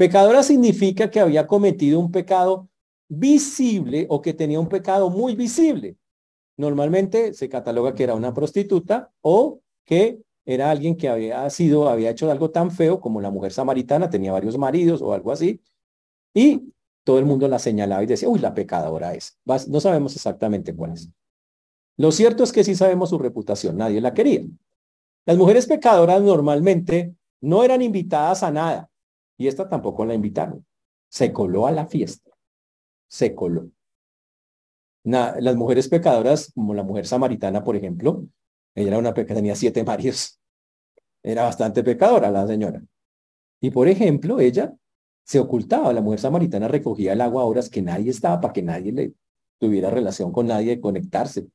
Pecadora 0.00 0.42
significa 0.42 1.10
que 1.10 1.20
había 1.20 1.46
cometido 1.46 2.00
un 2.00 2.10
pecado 2.10 2.70
visible 3.06 4.06
o 4.08 4.22
que 4.22 4.32
tenía 4.32 4.58
un 4.58 4.70
pecado 4.70 5.10
muy 5.10 5.34
visible. 5.34 5.98
Normalmente 6.56 7.34
se 7.34 7.50
cataloga 7.50 7.94
que 7.94 8.04
era 8.04 8.14
una 8.14 8.32
prostituta 8.32 9.12
o 9.20 9.60
que 9.84 10.22
era 10.46 10.70
alguien 10.70 10.96
que 10.96 11.10
había 11.10 11.50
sido, 11.50 11.86
había 11.90 12.08
hecho 12.08 12.30
algo 12.30 12.50
tan 12.50 12.70
feo 12.70 12.98
como 12.98 13.20
la 13.20 13.30
mujer 13.30 13.52
samaritana, 13.52 14.08
tenía 14.08 14.32
varios 14.32 14.56
maridos 14.56 15.02
o 15.02 15.12
algo 15.12 15.32
así, 15.32 15.60
y 16.32 16.72
todo 17.04 17.18
el 17.18 17.26
mundo 17.26 17.46
la 17.46 17.58
señalaba 17.58 18.02
y 18.02 18.06
decía, 18.06 18.30
uy, 18.30 18.38
la 18.38 18.54
pecadora 18.54 19.12
es. 19.12 19.38
No 19.68 19.80
sabemos 19.80 20.16
exactamente 20.16 20.74
cuál 20.74 20.92
es. 20.94 21.10
Lo 21.98 22.10
cierto 22.10 22.42
es 22.42 22.52
que 22.52 22.64
sí 22.64 22.74
sabemos 22.74 23.10
su 23.10 23.18
reputación, 23.18 23.76
nadie 23.76 24.00
la 24.00 24.14
quería. 24.14 24.46
Las 25.26 25.36
mujeres 25.36 25.66
pecadoras 25.66 26.22
normalmente 26.22 27.14
no 27.42 27.64
eran 27.64 27.82
invitadas 27.82 28.42
a 28.42 28.50
nada, 28.50 28.89
y 29.40 29.48
esta 29.48 29.66
tampoco 29.70 30.04
la 30.04 30.12
invitaron. 30.12 30.66
Se 31.08 31.32
coló 31.32 31.66
a 31.66 31.72
la 31.72 31.86
fiesta, 31.86 32.30
se 33.08 33.34
coló. 33.34 33.70
las 35.02 35.56
mujeres 35.56 35.88
pecadoras, 35.88 36.52
como 36.54 36.74
la 36.74 36.82
mujer 36.82 37.06
samaritana, 37.06 37.64
por 37.64 37.74
ejemplo, 37.74 38.26
ella 38.74 38.88
era 38.88 38.98
una 38.98 39.14
que 39.14 39.24
tenía 39.24 39.56
siete 39.56 39.82
maridos. 39.82 40.38
Era 41.22 41.44
bastante 41.44 41.82
pecadora 41.82 42.30
la 42.30 42.46
señora. 42.46 42.82
Y 43.62 43.70
por 43.70 43.88
ejemplo, 43.88 44.40
ella 44.40 44.74
se 45.24 45.38
ocultaba. 45.38 45.90
La 45.94 46.02
mujer 46.02 46.20
samaritana 46.20 46.68
recogía 46.68 47.14
el 47.14 47.22
agua 47.22 47.40
a 47.40 47.46
horas 47.46 47.70
que 47.70 47.80
nadie 47.80 48.10
estaba 48.10 48.42
para 48.42 48.52
que 48.52 48.62
nadie 48.62 48.92
le 48.92 49.14
tuviera 49.58 49.88
relación 49.88 50.32
con 50.32 50.48
nadie, 50.48 50.82
conectarse. 50.82 51.48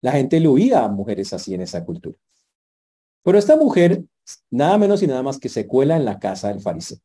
La 0.00 0.10
gente 0.10 0.40
le 0.40 0.48
huía 0.48 0.84
a 0.84 0.88
mujeres 0.88 1.32
así 1.32 1.54
en 1.54 1.60
esa 1.60 1.84
cultura. 1.84 2.18
Pero 3.22 3.38
esta 3.38 3.56
mujer, 3.56 4.02
nada 4.50 4.76
menos 4.76 5.04
y 5.04 5.06
nada 5.06 5.22
más 5.22 5.38
que 5.38 5.48
se 5.48 5.68
cuela 5.68 5.96
en 5.96 6.04
la 6.04 6.18
casa 6.18 6.48
del 6.48 6.60
fariseo. 6.60 6.98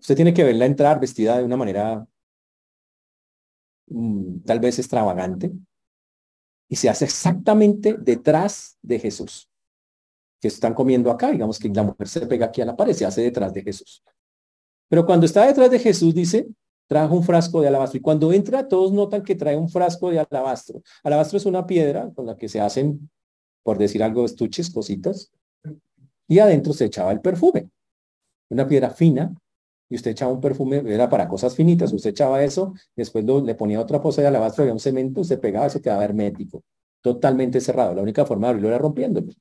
Usted 0.00 0.16
tiene 0.16 0.34
que 0.34 0.44
verla 0.44 0.66
entrar 0.66 0.98
vestida 0.98 1.38
de 1.38 1.44
una 1.44 1.56
manera 1.56 2.06
mm, 3.86 4.40
tal 4.40 4.60
vez 4.60 4.78
extravagante 4.78 5.52
y 6.68 6.76
se 6.76 6.88
hace 6.88 7.04
exactamente 7.04 7.96
detrás 7.98 8.78
de 8.80 8.98
Jesús. 8.98 9.48
Que 10.40 10.48
están 10.48 10.72
comiendo 10.72 11.10
acá, 11.10 11.30
digamos 11.30 11.58
que 11.58 11.68
la 11.68 11.82
mujer 11.82 12.08
se 12.08 12.26
pega 12.26 12.46
aquí 12.46 12.62
a 12.62 12.64
la 12.64 12.76
pared, 12.76 12.94
se 12.94 13.04
hace 13.04 13.22
detrás 13.22 13.52
de 13.52 13.62
Jesús. 13.62 14.02
Pero 14.88 15.04
cuando 15.04 15.26
está 15.26 15.46
detrás 15.46 15.70
de 15.70 15.78
Jesús, 15.78 16.14
dice, 16.14 16.48
trajo 16.86 17.14
un 17.14 17.22
frasco 17.22 17.60
de 17.60 17.68
alabastro. 17.68 17.98
Y 17.98 18.00
cuando 18.00 18.32
entra, 18.32 18.66
todos 18.66 18.92
notan 18.92 19.22
que 19.22 19.34
trae 19.34 19.56
un 19.56 19.68
frasco 19.68 20.10
de 20.10 20.20
alabastro. 20.20 20.82
Alabastro 21.04 21.36
es 21.36 21.46
una 21.46 21.66
piedra 21.66 22.10
con 22.14 22.24
la 22.26 22.36
que 22.36 22.48
se 22.48 22.60
hacen, 22.60 23.10
por 23.62 23.76
decir 23.76 24.02
algo, 24.02 24.24
estuches, 24.24 24.70
cositas. 24.70 25.30
Y 26.26 26.38
adentro 26.38 26.72
se 26.72 26.86
echaba 26.86 27.12
el 27.12 27.20
perfume. 27.20 27.68
Una 28.48 28.66
piedra 28.66 28.90
fina. 28.90 29.34
Y 29.90 29.96
usted 29.96 30.12
echaba 30.12 30.32
un 30.32 30.40
perfume, 30.40 30.82
era 30.86 31.10
para 31.10 31.28
cosas 31.28 31.54
finitas. 31.54 31.92
Usted 31.92 32.10
echaba 32.10 32.42
eso, 32.42 32.72
después 32.96 33.24
le 33.24 33.54
ponía 33.54 33.80
otra 33.80 34.00
cosa 34.00 34.22
de 34.22 34.28
alabastro, 34.28 34.62
había 34.62 34.72
un 34.72 34.80
cemento, 34.80 35.22
se 35.24 35.36
pegaba, 35.36 35.66
eso 35.66 35.82
quedaba 35.82 36.04
hermético. 36.04 36.62
Totalmente 37.02 37.60
cerrado. 37.60 37.94
La 37.94 38.02
única 38.02 38.24
forma 38.24 38.46
de 38.46 38.50
abrirlo 38.50 38.68
era 38.68 38.78
rompiéndolo. 38.78 39.32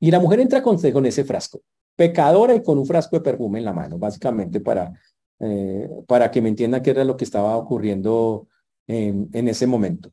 Y 0.00 0.10
la 0.10 0.20
mujer 0.20 0.40
entra 0.40 0.62
con, 0.62 0.78
con 0.78 1.06
ese 1.06 1.24
frasco 1.24 1.62
pecadora 1.96 2.54
y 2.54 2.62
con 2.62 2.78
un 2.78 2.86
frasco 2.86 3.16
de 3.16 3.22
perfume 3.22 3.58
en 3.58 3.64
la 3.64 3.72
mano, 3.72 3.98
básicamente 3.98 4.60
para, 4.60 4.92
eh, 5.40 5.88
para 6.06 6.30
que 6.30 6.40
me 6.40 6.48
entienda 6.48 6.82
qué 6.82 6.90
era 6.90 7.04
lo 7.04 7.16
que 7.16 7.24
estaba 7.24 7.56
ocurriendo 7.56 8.48
en, 8.86 9.28
en 9.32 9.48
ese 9.48 9.66
momento. 9.66 10.10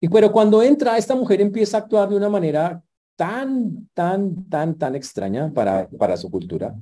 Y 0.00 0.08
pero 0.08 0.32
cuando 0.32 0.62
entra, 0.62 0.98
esta 0.98 1.14
mujer 1.14 1.40
empieza 1.40 1.76
a 1.76 1.80
actuar 1.80 2.08
de 2.08 2.16
una 2.16 2.28
manera 2.28 2.82
tan, 3.16 3.88
tan, 3.94 4.48
tan, 4.48 4.76
tan 4.76 4.96
extraña 4.96 5.52
para, 5.52 5.88
para 5.88 6.16
su 6.16 6.30
cultura. 6.30 6.74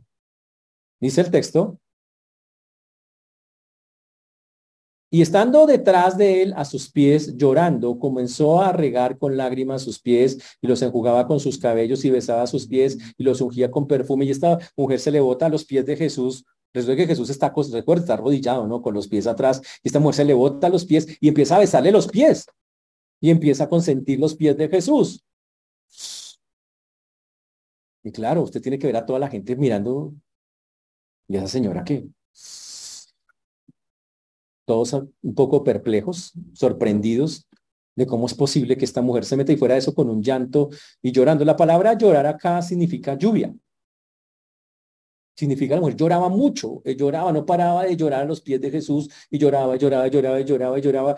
Dice 1.00 1.22
el 1.22 1.30
texto, 1.30 1.80
Y 5.12 5.22
estando 5.22 5.66
detrás 5.66 6.16
de 6.16 6.42
él 6.42 6.54
a 6.56 6.64
sus 6.64 6.88
pies, 6.88 7.36
llorando, 7.36 7.98
comenzó 7.98 8.62
a 8.62 8.72
regar 8.72 9.18
con 9.18 9.36
lágrimas 9.36 9.82
sus 9.82 9.98
pies 9.98 10.38
y 10.62 10.68
los 10.68 10.82
enjugaba 10.82 11.26
con 11.26 11.40
sus 11.40 11.58
cabellos 11.58 12.04
y 12.04 12.10
besaba 12.10 12.46
sus 12.46 12.68
pies 12.68 12.96
y 13.18 13.24
los 13.24 13.40
ungía 13.40 13.72
con 13.72 13.88
perfume. 13.88 14.24
Y 14.24 14.30
esta 14.30 14.58
mujer 14.76 15.00
se 15.00 15.10
le 15.10 15.18
bota 15.18 15.46
a 15.46 15.48
los 15.48 15.64
pies 15.64 15.84
de 15.84 15.96
Jesús. 15.96 16.44
Resulta 16.72 16.94
que 16.94 17.08
Jesús 17.08 17.28
está, 17.28 17.52
recuerda, 17.72 18.02
está 18.02 18.14
arrodillado, 18.14 18.68
¿no? 18.68 18.80
Con 18.82 18.94
los 18.94 19.08
pies 19.08 19.26
atrás. 19.26 19.60
Y 19.82 19.88
esta 19.88 19.98
mujer 19.98 20.14
se 20.14 20.24
le 20.26 20.34
bota 20.34 20.68
a 20.68 20.70
los 20.70 20.84
pies 20.84 21.08
y 21.20 21.26
empieza 21.26 21.56
a 21.56 21.58
besarle 21.58 21.90
los 21.90 22.06
pies. 22.06 22.46
Y 23.20 23.30
empieza 23.30 23.64
a 23.64 23.68
consentir 23.68 24.20
los 24.20 24.36
pies 24.36 24.56
de 24.56 24.68
Jesús. 24.68 25.24
Y 28.04 28.12
claro, 28.12 28.42
usted 28.42 28.62
tiene 28.62 28.78
que 28.78 28.86
ver 28.86 28.96
a 28.96 29.04
toda 29.04 29.18
la 29.18 29.28
gente 29.28 29.56
mirando. 29.56 30.14
¿Y 31.30 31.36
esa 31.36 31.46
señora 31.46 31.84
qué? 31.84 32.08
todos 34.64 34.92
un 34.92 35.34
poco 35.34 35.64
perplejos, 35.64 36.32
sorprendidos 36.52 37.48
de 37.96 38.06
cómo 38.06 38.26
es 38.26 38.34
posible 38.34 38.76
que 38.76 38.84
esta 38.84 39.02
mujer 39.02 39.24
se 39.24 39.36
meta 39.36 39.52
y 39.52 39.56
fuera 39.56 39.76
eso 39.76 39.94
con 39.94 40.08
un 40.08 40.22
llanto 40.22 40.70
y 41.02 41.10
llorando. 41.10 41.44
La 41.44 41.56
palabra 41.56 41.98
llorar 41.98 42.26
acá 42.26 42.62
significa 42.62 43.18
lluvia. 43.18 43.52
Significa 45.36 45.74
la 45.74 45.80
mujer 45.80 45.96
lloraba 45.96 46.28
mucho, 46.28 46.82
eh, 46.84 46.94
lloraba, 46.94 47.32
no 47.32 47.44
paraba 47.44 47.84
de 47.84 47.96
llorar 47.96 48.22
a 48.22 48.26
los 48.26 48.40
pies 48.40 48.60
de 48.60 48.70
Jesús 48.70 49.08
y 49.28 49.38
lloraba, 49.38 49.74
lloraba, 49.74 50.06
lloraba, 50.06 50.40
lloraba, 50.40 50.78
lloraba. 50.78 51.16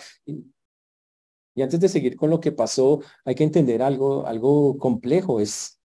Y 1.55 1.61
antes 1.61 1.79
de 1.79 1.89
seguir 1.91 2.17
con 2.17 2.31
lo 2.31 2.41
que 2.41 2.53
pasó, 2.53 3.01
hay 3.27 3.35
que 3.35 3.45
entender 3.45 3.83
algo, 3.83 4.27
algo 4.27 4.79
complejo. 4.79 5.41
Es, 5.41 5.82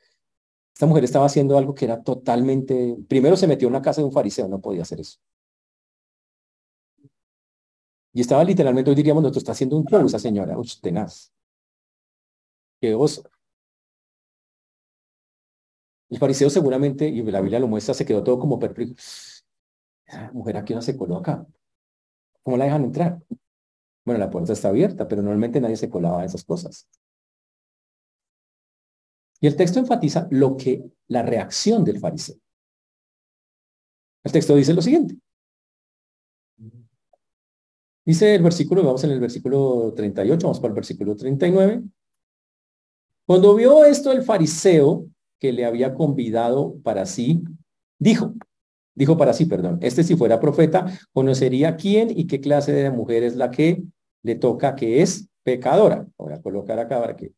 esta 0.75 0.87
mujer 0.87 1.05
estaba 1.05 1.27
haciendo 1.27 1.57
algo 1.57 1.75
que 1.75 1.85
era 1.85 2.03
totalmente, 2.03 2.97
primero 3.09 3.37
se 3.37 3.47
metió 3.47 3.69
en 3.69 3.75
una 3.75 3.83
casa 3.83 4.01
de 4.01 4.07
un 4.07 4.13
fariseo, 4.13 4.49
no 4.49 4.61
podía 4.61 4.83
hacer 4.83 5.01
eso. 5.01 5.19
Y 8.13 8.21
estaba 8.21 8.45
literalmente, 8.45 8.91
hoy 8.91 8.97
diríamos, 8.97 9.23
nosotros 9.23 9.43
está 9.43 9.53
haciendo 9.53 9.77
un 9.77 9.85
show 9.85 10.05
esa 10.07 10.19
señora, 10.19 10.59
uy, 10.59 10.69
tenaz. 10.81 11.33
Qué. 12.81 12.97
El 16.11 16.19
fariseo 16.19 16.51
seguramente, 16.51 17.09
y 17.09 17.23
la 17.23 17.41
Biblia 17.41 17.59
lo 17.61 17.69
muestra, 17.69 17.95
se 17.95 18.05
quedó 18.05 18.23
todo 18.23 18.39
como 18.39 18.59
perplejo. 18.59 18.95
Esa 20.07 20.31
mujer 20.33 20.57
aquí 20.57 20.75
no 20.75 20.83
se 20.83 20.97
coloca. 20.97 21.47
¿Cómo 22.43 22.57
la 22.57 22.65
dejan 22.67 22.85
entrar? 22.85 23.23
Bueno, 24.05 24.19
la 24.21 24.31
puerta 24.31 24.53
está 24.53 24.69
abierta, 24.69 25.09
pero 25.09 25.23
normalmente 25.23 25.61
nadie 25.61 25.77
se 25.77 25.89
colaba 25.91 26.23
a 26.23 26.25
esas 26.25 26.45
cosas. 26.45 26.89
Y 29.45 29.47
el 29.47 29.57
texto 29.57 29.79
enfatiza 29.79 30.27
lo 30.31 30.57
que, 30.57 30.83
la 31.09 31.21
reacción 31.21 31.85
del 31.85 32.01
fariseo. 32.01 32.37
El 34.25 34.33
texto 34.33 34.57
dice 34.57 34.73
lo 34.73 34.81
siguiente. 34.81 35.19
Dice 38.07 38.37
el 38.37 38.43
versículo, 38.43 38.83
vamos 38.83 39.05
en 39.05 39.11
el 39.11 39.21
versículo 39.21 39.93
38, 39.95 40.47
vamos 40.47 40.61
para 40.61 40.71
el 40.71 40.77
versículo 40.77 41.15
39. 41.15 41.83
Cuando 43.27 43.55
vio 43.55 43.85
esto 43.85 44.13
el 44.13 44.23
fariseo 44.23 45.09
que 45.39 45.53
le 45.53 45.67
había 45.67 45.93
convidado 45.93 46.79
para 46.83 47.05
sí, 47.05 47.45
dijo, 47.99 48.33
dijo 48.95 49.19
para 49.19 49.35
sí, 49.35 49.45
perdón, 49.45 49.79
este 49.83 50.05
si 50.05 50.17
fuera 50.17 50.41
profeta, 50.41 50.87
conocería 51.13 51.77
quién 51.77 52.09
y 52.19 52.27
qué 52.27 52.41
clase 52.41 52.73
de 52.73 52.91
mujer 52.91 53.23
es 53.23 53.37
la 53.37 53.51
que 53.51 53.83
le 54.23 54.37
toca 54.37 54.75
que 54.75 55.03
es 55.03 55.29
pecadora. 55.43 56.07
Voy 56.17 56.33
a 56.33 56.41
colocar 56.41 56.79
acá 56.79 56.99
para 56.99 57.15
que... 57.15 57.35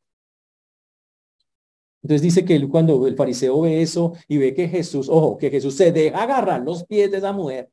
Entonces 2.07 2.23
dice 2.23 2.45
que 2.45 2.55
él, 2.55 2.69
cuando 2.69 3.05
el 3.09 3.17
fariseo 3.17 3.63
ve 3.63 3.83
eso 3.83 4.13
y 4.29 4.39
ve 4.39 4.55
que 4.55 4.69
Jesús, 4.69 5.09
ojo, 5.09 5.37
que 5.37 5.51
Jesús 5.51 5.75
se 5.75 5.91
deja 5.91 6.23
agarrar 6.23 6.63
los 6.63 6.85
pies 6.85 7.11
de 7.11 7.17
esa 7.17 7.33
mujer, 7.33 7.69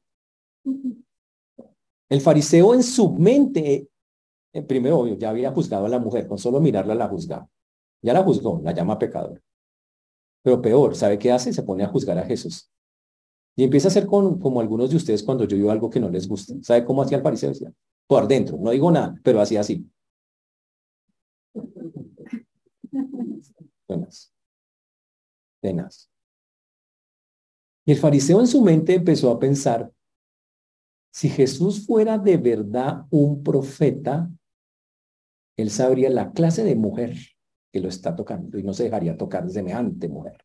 el 2.09 2.19
fariseo 2.19 2.73
en 2.73 2.81
su 2.81 3.13
mente, 3.13 3.87
en 4.51 4.63
eh, 4.63 4.65
primero, 4.65 5.05
ya 5.05 5.29
había 5.29 5.51
juzgado 5.51 5.85
a 5.85 5.89
la 5.89 5.99
mujer, 5.99 6.25
con 6.25 6.39
solo 6.39 6.59
mirarla 6.59 6.95
la 6.95 7.07
juzgaba. 7.09 7.47
Ya 8.01 8.11
la 8.11 8.23
juzgó, 8.23 8.59
la 8.63 8.73
llama 8.73 8.97
pecadora. 8.97 9.39
Pero 10.41 10.59
peor, 10.59 10.95
¿sabe 10.95 11.19
qué 11.19 11.31
hace? 11.31 11.53
Se 11.53 11.61
pone 11.61 11.83
a 11.83 11.87
juzgar 11.89 12.17
a 12.17 12.25
Jesús. 12.25 12.71
Y 13.55 13.63
empieza 13.65 13.89
a 13.89 13.91
hacer 13.91 14.07
con, 14.07 14.39
como 14.39 14.61
algunos 14.61 14.89
de 14.89 14.95
ustedes 14.95 15.21
cuando 15.21 15.43
yo 15.43 15.55
digo 15.55 15.69
algo 15.69 15.91
que 15.91 15.99
no 15.99 16.09
les 16.09 16.27
gusta. 16.27 16.55
¿Sabe 16.63 16.83
cómo 16.83 17.03
hacía 17.03 17.17
el 17.17 17.23
fariseo? 17.23 17.49
Decía, 17.49 17.71
por 18.07 18.27
dentro, 18.27 18.57
no 18.59 18.71
digo 18.71 18.89
nada, 18.89 19.13
pero 19.23 19.39
hacía 19.41 19.59
así. 19.59 19.87
Tenaz. 25.61 26.09
Y 27.85 27.91
el 27.91 27.97
fariseo 27.97 28.39
en 28.39 28.47
su 28.47 28.61
mente 28.61 28.95
empezó 28.95 29.31
a 29.31 29.39
pensar, 29.39 29.91
si 31.11 31.29
Jesús 31.29 31.85
fuera 31.85 32.17
de 32.17 32.37
verdad 32.37 33.05
un 33.11 33.43
profeta, 33.43 34.29
él 35.57 35.69
sabría 35.69 36.09
la 36.09 36.31
clase 36.31 36.63
de 36.63 36.75
mujer 36.75 37.15
que 37.71 37.79
lo 37.79 37.89
está 37.89 38.15
tocando 38.15 38.57
y 38.57 38.63
no 38.63 38.73
se 38.73 38.83
dejaría 38.83 39.17
tocar 39.17 39.49
semejante 39.49 40.07
mujer. 40.07 40.43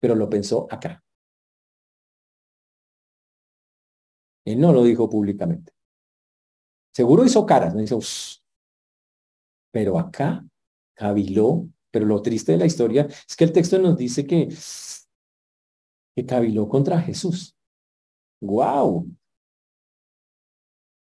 Pero 0.00 0.14
lo 0.14 0.28
pensó 0.28 0.66
acá. 0.70 1.02
Él 4.44 4.60
no 4.60 4.72
lo 4.72 4.84
dijo 4.84 5.08
públicamente. 5.08 5.72
Seguro 6.94 7.24
hizo 7.24 7.44
caras, 7.44 7.74
no 7.74 7.82
hizo, 7.82 7.98
pero 9.70 9.98
acá 9.98 10.42
caviló, 10.94 11.68
pero 11.96 12.04
lo 12.04 12.20
triste 12.20 12.52
de 12.52 12.58
la 12.58 12.66
historia 12.66 13.08
es 13.08 13.34
que 13.34 13.44
el 13.44 13.52
texto 13.52 13.78
nos 13.78 13.96
dice 13.96 14.26
que, 14.26 14.54
que 16.14 16.26
caviló 16.26 16.68
contra 16.68 17.00
Jesús. 17.00 17.56
¡Wow! 18.42 19.06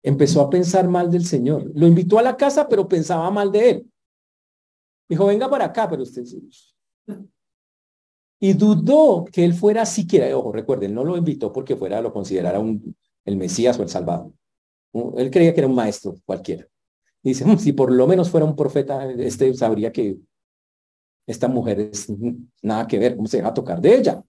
Empezó 0.04 0.42
a 0.42 0.50
pensar 0.52 0.88
mal 0.88 1.10
del 1.10 1.26
Señor. 1.26 1.72
Lo 1.74 1.88
invitó 1.88 2.20
a 2.20 2.22
la 2.22 2.38
casa, 2.38 2.70
pero 2.70 2.88
pensaba 2.88 3.32
mal 3.32 3.52
de 3.52 3.70
él. 3.72 3.92
Dijo, 5.10 5.26
venga 5.26 5.50
para 5.50 5.66
acá, 5.66 5.90
pero 5.90 6.04
usted... 6.04 6.24
Y 8.40 8.54
dudó 8.54 9.26
que 9.26 9.44
él 9.44 9.56
fuera 9.56 9.88
siquiera, 9.88 10.38
ojo, 10.38 10.52
recuerden, 10.52 10.94
no 10.94 11.04
lo 11.04 11.18
invitó 11.18 11.52
porque 11.52 11.76
fuera, 11.76 12.00
lo 12.00 12.14
considerara 12.14 12.60
un, 12.60 12.96
el 13.24 13.38
Mesías 13.38 13.80
o 13.80 13.82
el 13.82 13.90
Salvador. 13.90 14.32
Él 15.18 15.32
creía 15.32 15.52
que 15.52 15.62
era 15.62 15.68
un 15.68 15.74
maestro 15.74 16.14
cualquiera. 16.26 16.68
dice, 17.24 17.44
mm, 17.44 17.58
si 17.58 17.74
por 17.74 17.92
lo 17.92 18.06
menos 18.06 18.30
fuera 18.30 18.46
un 18.46 18.56
profeta, 18.56 19.12
este 19.14 19.52
sabría 19.56 19.92
que 19.92 20.20
esta 21.28 21.48
mujer 21.48 21.80
es 21.80 22.08
nada 22.62 22.88
que 22.88 23.00
ver, 23.00 23.16
cómo 23.16 23.28
se 23.28 23.38
deja 23.38 23.54
tocar 23.54 23.82
de 23.82 23.96
ella. 23.96 24.24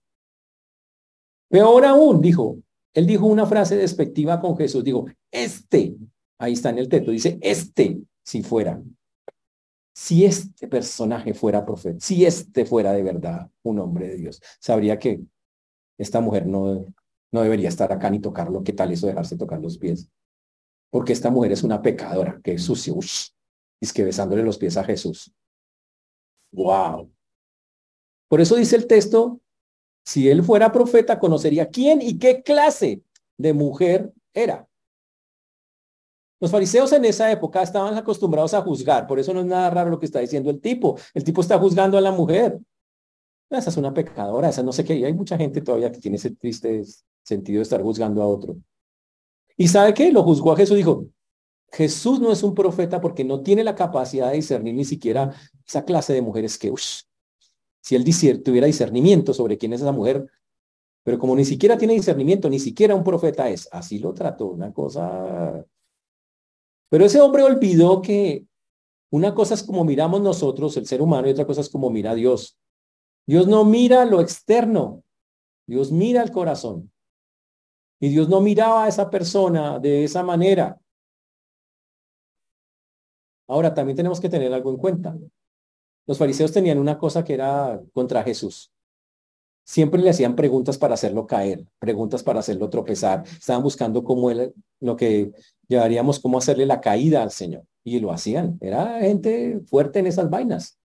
Peor 1.49 1.85
aún, 1.85 2.21
dijo, 2.21 2.59
él 2.95 3.07
dijo 3.07 3.27
una 3.27 3.47
frase 3.47 3.77
despectiva 3.77 4.41
con 4.41 4.57
Jesús, 4.57 4.83
dijo, 4.83 5.07
este, 5.31 5.95
ahí 6.39 6.55
está 6.55 6.71
en 6.71 6.79
el 6.79 6.89
texto, 6.89 7.11
dice, 7.11 7.39
este, 7.41 8.01
si 8.25 8.43
fuera, 8.43 8.83
si 9.95 10.25
este 10.25 10.69
personaje 10.69 11.33
fuera 11.33 11.65
profeta, 11.65 11.99
si 12.01 12.25
este 12.25 12.65
fuera 12.65 12.93
de 12.93 13.03
verdad 13.03 13.51
un 13.63 13.79
hombre 13.79 14.09
de 14.09 14.17
Dios, 14.17 14.43
sabría 14.61 14.99
que 14.99 15.21
esta 15.99 16.21
mujer 16.21 16.47
no, 16.47 16.87
no 17.33 17.43
debería 17.43 17.69
estar 17.69 17.93
acá 17.93 18.11
ni 18.11 18.21
tocarlo. 18.21 18.63
¿Qué 18.63 18.73
tal 18.73 18.93
eso 18.93 19.07
dejarse 19.07 19.37
tocar 19.37 19.61
los 19.61 19.79
pies? 19.79 20.09
Porque 20.91 21.13
esta 21.13 21.31
mujer 21.31 21.53
es 21.53 21.63
una 21.63 21.83
pecadora, 21.83 22.41
que 22.43 22.55
es 22.55 22.65
sucia. 22.65 22.95
es 23.81 23.93
que 23.93 24.05
besándole 24.05 24.43
los 24.43 24.59
pies 24.59 24.77
a 24.77 24.85
Jesús. 24.85 25.33
Wow. 26.53 27.11
Por 28.29 28.41
eso 28.41 28.57
dice 28.57 28.77
el 28.77 28.87
texto, 28.87 29.41
si 30.05 30.29
él 30.29 30.43
fuera 30.43 30.73
profeta, 30.73 31.19
conocería 31.19 31.69
quién 31.69 32.01
y 32.01 32.19
qué 32.19 32.43
clase 32.43 33.03
de 33.37 33.53
mujer 33.53 34.13
era. 34.33 34.67
Los 36.39 36.51
fariseos 36.51 36.93
en 36.93 37.05
esa 37.05 37.31
época 37.33 37.63
estaban 37.63 37.97
acostumbrados 37.97 38.53
a 38.53 38.61
juzgar, 38.61 39.07
por 39.07 39.19
eso 39.19 39.33
no 39.33 39.41
es 39.41 39.47
nada 39.47 39.71
raro 39.71 39.91
lo 39.91 39.99
que 39.99 40.07
está 40.07 40.21
diciendo 40.21 40.51
el 40.51 40.61
tipo. 40.61 40.99
El 41.15 41.25
tipo 41.25 41.41
está 41.41 41.59
juzgando 41.59 41.97
a 41.97 42.01
la 42.01 42.13
mujer. 42.13 42.59
Esa 43.49 43.71
es 43.71 43.77
una 43.77 43.95
pecadora, 43.95 44.49
esa 44.49 44.63
no 44.63 44.73
sé 44.73 44.85
qué. 44.85 44.97
Y 44.97 45.05
hay 45.05 45.15
mucha 45.15 45.37
gente 45.39 45.61
todavía 45.61 45.91
que 45.91 46.01
tiene 46.01 46.17
ese 46.17 46.31
triste 46.33 46.83
sentido 47.23 47.59
de 47.59 47.63
estar 47.63 47.81
juzgando 47.81 48.23
a 48.23 48.27
otro. 48.27 48.57
¿Y 49.57 49.69
sabe 49.69 49.95
qué? 49.95 50.13
Lo 50.13 50.23
juzgó 50.23 50.53
a 50.53 50.57
Jesús. 50.57 50.77
Dijo, 50.77 51.07
Jesús 51.77 52.21
no 52.21 52.33
es 52.33 52.43
un 52.43 52.55
profeta 52.55 53.03
porque 53.03 53.23
no 53.23 53.43
tiene 53.43 53.63
la 53.63 53.75
capacidad 53.75 54.31
de 54.31 54.37
discernir 54.37 54.75
ni 54.75 54.87
siquiera 54.87 55.35
esa 55.67 55.85
clase 55.85 56.15
de 56.15 56.23
mujeres 56.23 56.57
que, 56.57 56.73
si 57.83 57.97
él 57.97 58.43
tuviera 58.43 58.67
discernimiento 58.67 59.35
sobre 59.35 59.59
quién 59.59 59.75
es 59.75 59.83
esa 59.83 59.93
mujer, 59.93 60.27
pero 61.03 61.19
como 61.19 61.37
ni 61.37 61.45
siquiera 61.45 61.77
tiene 61.77 61.93
discernimiento, 61.93 62.49
ni 62.49 62.59
siquiera 62.61 62.95
un 62.95 63.05
profeta 63.05 63.51
es. 63.51 63.69
Así 63.71 63.99
lo 63.99 64.15
trató, 64.15 64.47
una 64.47 64.73
cosa. 64.73 65.67
Pero 66.89 67.05
ese 67.05 67.21
hombre 67.21 67.43
olvidó 67.43 68.01
que 68.01 68.47
una 69.11 69.35
cosa 69.35 69.53
es 69.53 69.63
como 69.63 69.85
miramos 69.85 70.23
nosotros, 70.23 70.79
el 70.79 70.87
ser 70.87 71.03
humano, 71.03 71.29
y 71.29 71.33
otra 71.33 71.47
cosa 71.47 71.61
es 71.61 71.69
como 71.69 71.91
mira 71.91 72.15
Dios. 72.15 72.59
Dios 73.27 73.47
no 73.47 73.67
mira 73.67 74.07
lo 74.07 74.23
externo, 74.23 75.05
Dios 75.67 75.93
mira 75.93 76.23
el 76.23 76.31
corazón. 76.31 76.91
Y 78.01 78.09
Dios 78.09 78.31
no 78.31 78.41
miraba 78.41 78.85
a 78.85 78.89
esa 78.89 79.11
persona 79.11 79.79
de 79.79 80.05
esa 80.05 80.23
manera. 80.23 80.81
Ahora, 83.49 83.75
también 83.75 83.97
tenemos 83.97 84.21
que 84.21 84.29
tener 84.29 84.53
algo 84.53 84.71
en 84.71 84.77
cuenta. 84.77 85.17
Los 86.07 86.19
fariseos 86.19 86.53
tenían 86.53 86.79
una 86.79 86.99
cosa 86.99 87.25
que 87.25 87.35
era 87.35 87.81
contra 87.93 88.23
Jesús. 88.23 88.73
Siempre 89.65 90.01
le 90.01 90.11
hacían 90.11 90.37
preguntas 90.37 90.79
para 90.79 90.95
hacerlo 90.95 91.27
caer, 91.27 91.67
preguntas 91.81 92.23
para 92.23 92.39
hacerlo 92.39 92.71
tropezar. 92.71 93.25
Estaban 93.27 93.65
buscando 93.65 94.05
cómo 94.05 94.31
él, 94.31 94.55
lo 94.81 94.97
que 94.97 95.33
llevaríamos, 95.67 96.21
cómo 96.21 96.39
hacerle 96.39 96.67
la 96.67 96.81
caída 96.81 97.23
al 97.23 97.33
Señor. 97.33 97.65
Y 97.83 97.99
lo 97.99 98.13
hacían. 98.13 98.59
Era 98.61 99.01
gente 99.01 99.61
fuerte 99.67 99.99
en 99.99 100.07
esas 100.07 100.31
vainas. 100.31 100.79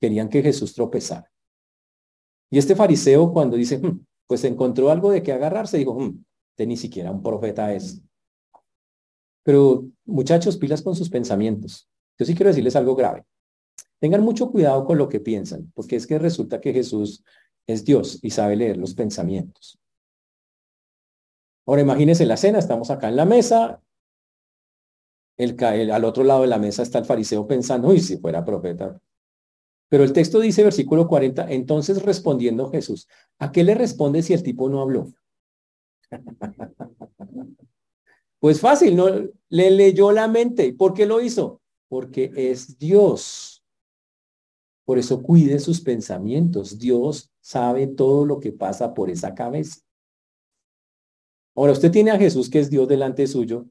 Querían 0.00 0.28
que 0.28 0.42
Jesús 0.42 0.74
tropezara. 0.74 1.30
Y 2.50 2.58
este 2.58 2.74
fariseo 2.74 3.32
cuando 3.32 3.56
dice, 3.56 3.78
hmm, 3.78 4.04
pues 4.26 4.42
encontró 4.44 4.90
algo 4.90 5.10
de 5.10 5.22
qué 5.22 5.32
agarrarse, 5.32 5.78
dijo, 5.78 5.94
hmm, 5.94 6.24
de 6.56 6.66
ni 6.66 6.76
siquiera 6.76 7.12
un 7.12 7.22
profeta 7.22 7.72
es. 7.72 8.02
Pero 9.44 9.86
muchachos, 10.04 10.56
pilas 10.56 10.82
con 10.82 10.96
sus 10.96 11.08
pensamientos. 11.08 11.88
Yo 12.18 12.26
sí 12.26 12.34
quiero 12.34 12.48
decirles 12.48 12.76
algo 12.76 12.94
grave. 12.94 13.24
Tengan 13.98 14.22
mucho 14.22 14.50
cuidado 14.50 14.84
con 14.84 14.98
lo 14.98 15.08
que 15.08 15.20
piensan, 15.20 15.70
porque 15.74 15.96
es 15.96 16.06
que 16.06 16.18
resulta 16.18 16.60
que 16.60 16.72
Jesús 16.72 17.24
es 17.66 17.84
Dios 17.84 18.18
y 18.22 18.30
sabe 18.30 18.56
leer 18.56 18.76
los 18.76 18.94
pensamientos. 18.94 19.78
Ahora 21.66 21.82
imagínense 21.82 22.26
la 22.26 22.36
cena, 22.36 22.58
estamos 22.58 22.90
acá 22.90 23.08
en 23.08 23.16
la 23.16 23.24
mesa, 23.24 23.82
el, 25.36 25.56
el, 25.60 25.90
al 25.90 26.04
otro 26.04 26.24
lado 26.24 26.42
de 26.42 26.46
la 26.46 26.58
mesa 26.58 26.82
está 26.82 26.98
el 26.98 27.04
fariseo 27.04 27.46
pensando, 27.46 27.88
uy, 27.88 28.00
si 28.00 28.16
fuera 28.18 28.44
profeta. 28.44 29.00
Pero 29.88 30.04
el 30.04 30.12
texto 30.12 30.40
dice, 30.40 30.64
versículo 30.64 31.06
40, 31.06 31.50
entonces 31.50 32.02
respondiendo 32.02 32.70
Jesús, 32.70 33.08
¿a 33.38 33.52
qué 33.52 33.62
le 33.62 33.74
responde 33.74 34.22
si 34.22 34.32
el 34.32 34.42
tipo 34.42 34.68
no 34.68 34.80
habló? 34.80 35.12
Pues 38.38 38.60
fácil, 38.60 38.94
¿no? 38.94 39.06
Le 39.48 39.70
leyó 39.70 40.12
la 40.12 40.28
mente. 40.28 40.74
¿Por 40.74 40.92
qué 40.92 41.06
lo 41.06 41.22
hizo? 41.22 41.62
Porque 41.88 42.32
es 42.34 42.78
Dios. 42.78 43.64
Por 44.84 44.98
eso 44.98 45.22
cuide 45.22 45.58
sus 45.58 45.80
pensamientos. 45.80 46.78
Dios 46.78 47.32
sabe 47.40 47.86
todo 47.86 48.24
lo 48.24 48.40
que 48.40 48.52
pasa 48.52 48.94
por 48.94 49.10
esa 49.10 49.34
cabeza. 49.34 49.80
Ahora, 51.56 51.72
usted 51.72 51.90
tiene 51.90 52.10
a 52.10 52.18
Jesús 52.18 52.50
que 52.50 52.60
es 52.60 52.70
Dios 52.70 52.86
delante 52.86 53.26
suyo, 53.26 53.66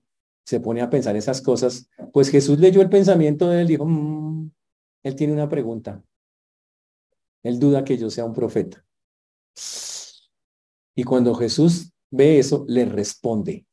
se 0.46 0.60
pone 0.60 0.82
a 0.82 0.90
pensar 0.90 1.16
esas 1.16 1.42
cosas. 1.42 1.90
Pues 2.12 2.30
Jesús 2.30 2.60
leyó 2.60 2.82
el 2.82 2.90
pensamiento 2.90 3.50
de 3.50 3.62
él, 3.62 3.68
dijo, 3.68 3.86
mm, 3.86 4.52
él 5.04 5.16
tiene 5.16 5.34
una 5.34 5.48
pregunta. 5.48 6.04
Él 7.44 7.60
duda 7.60 7.84
que 7.84 7.98
yo 7.98 8.10
sea 8.10 8.26
un 8.26 8.34
profeta. 8.34 8.84
Y 10.96 11.04
cuando 11.04 11.36
Jesús 11.36 11.94
ve 12.10 12.40
eso, 12.40 12.66
le 12.68 12.86
responde. 12.86 13.66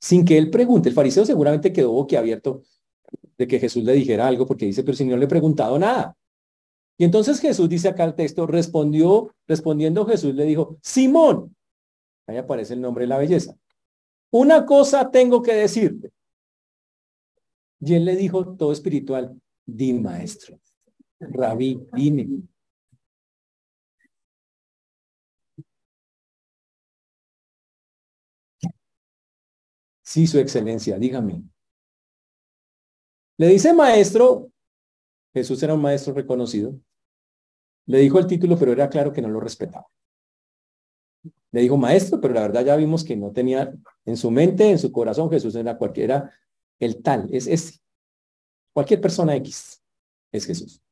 Sin 0.00 0.24
que 0.24 0.38
él 0.38 0.50
pregunte, 0.50 0.88
el 0.88 0.94
fariseo 0.94 1.24
seguramente 1.24 1.72
quedó 1.72 1.92
boquiabierto 1.92 2.62
de 3.38 3.46
que 3.46 3.58
Jesús 3.58 3.84
le 3.84 3.92
dijera 3.92 4.26
algo, 4.26 4.46
porque 4.46 4.66
dice, 4.66 4.82
pero 4.82 4.96
si 4.96 5.04
no 5.04 5.16
le 5.16 5.24
he 5.24 5.28
preguntado 5.28 5.78
nada. 5.78 6.16
Y 6.98 7.04
entonces 7.04 7.40
Jesús 7.40 7.68
dice 7.68 7.88
acá 7.88 8.04
el 8.04 8.14
texto, 8.14 8.46
respondió, 8.46 9.34
respondiendo 9.46 10.06
Jesús 10.06 10.34
le 10.34 10.44
dijo, 10.44 10.78
Simón, 10.82 11.54
ahí 12.26 12.38
aparece 12.38 12.74
el 12.74 12.80
nombre 12.80 13.04
de 13.04 13.08
la 13.08 13.18
belleza, 13.18 13.54
una 14.30 14.64
cosa 14.64 15.10
tengo 15.10 15.42
que 15.42 15.54
decirte. 15.54 16.10
Y 17.80 17.94
él 17.94 18.06
le 18.06 18.16
dijo, 18.16 18.56
todo 18.56 18.72
espiritual, 18.72 19.38
di 19.66 19.92
maestro, 19.92 20.58
rabí, 21.20 21.78
dime. 21.92 22.26
Sí, 30.02 30.26
su 30.26 30.38
excelencia, 30.38 30.98
dígame. 30.98 31.42
Le 33.38 33.48
dice 33.48 33.74
maestro, 33.74 34.50
Jesús 35.34 35.62
era 35.62 35.74
un 35.74 35.82
maestro 35.82 36.14
reconocido. 36.14 36.78
Le 37.86 37.98
dijo 37.98 38.18
el 38.18 38.26
título, 38.26 38.58
pero 38.58 38.72
era 38.72 38.88
claro 38.88 39.12
que 39.12 39.22
no 39.22 39.28
lo 39.28 39.40
respetaba. 39.40 39.86
Le 41.52 41.60
dijo 41.60 41.76
maestro, 41.76 42.20
pero 42.20 42.34
la 42.34 42.42
verdad 42.42 42.64
ya 42.64 42.76
vimos 42.76 43.04
que 43.04 43.16
no 43.16 43.32
tenía 43.32 43.72
en 44.04 44.16
su 44.16 44.30
mente, 44.30 44.70
en 44.70 44.78
su 44.78 44.90
corazón, 44.90 45.30
Jesús 45.30 45.54
era 45.54 45.76
cualquiera, 45.76 46.30
el 46.78 47.02
tal, 47.02 47.28
es 47.32 47.46
ese. 47.46 47.80
Cualquier 48.72 49.00
persona 49.00 49.36
X 49.36 49.82
es 50.32 50.46
Jesús. 50.46 50.82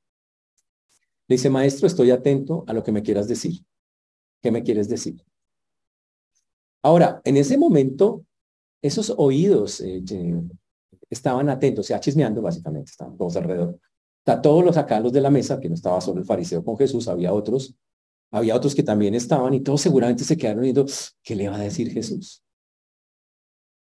Le 1.27 1.37
dice, 1.37 1.51
maestro, 1.51 1.87
estoy 1.87 2.11
atento 2.11 2.65
a 2.67 2.73
lo 2.73 2.83
que 2.83 2.93
me 2.93 3.03
quieras 3.03 3.29
decir. 3.29 3.65
¿Qué 4.43 4.51
me 4.51 4.63
quieres 4.63 4.89
decir? 4.89 5.25
Ahora, 6.83 7.21
en 7.25 7.39
ese 7.39 7.57
momento, 7.57 8.25
esos 8.83 9.13
oídos 9.17 9.81
eh, 9.81 10.03
estaban 11.15 11.49
atentos, 11.49 11.87
sea, 11.87 11.99
chismeando 12.01 12.43
básicamente, 12.43 12.91
estaban 12.91 13.17
todos 13.17 13.37
alrededor. 13.37 13.79
Está 14.19 14.41
todos 14.41 14.65
los 14.65 14.77
acá, 14.77 15.01
los 15.01 15.13
de 15.13 15.21
la 15.21 15.31
mesa, 15.31 15.61
que 15.61 15.69
no 15.69 15.75
estaba 15.75 16.01
solo 16.01 16.21
el 16.21 16.27
fariseo 16.27 16.65
con 16.65 16.77
Jesús, 16.77 17.09
había 17.09 17.33
otros, 17.33 17.75
Había 18.31 18.57
otros 18.57 18.75
que 18.75 18.83
también 18.83 19.15
estaban 19.15 19.55
y 19.55 19.61
todos 19.61 19.81
seguramente 19.81 20.25
se 20.25 20.37
quedaron 20.37 20.63
viendo, 20.63 20.85
¿qué 21.23 21.37
le 21.37 21.49
va 21.49 21.55
a 21.55 21.61
decir 21.61 21.93
Jesús? 21.93 22.43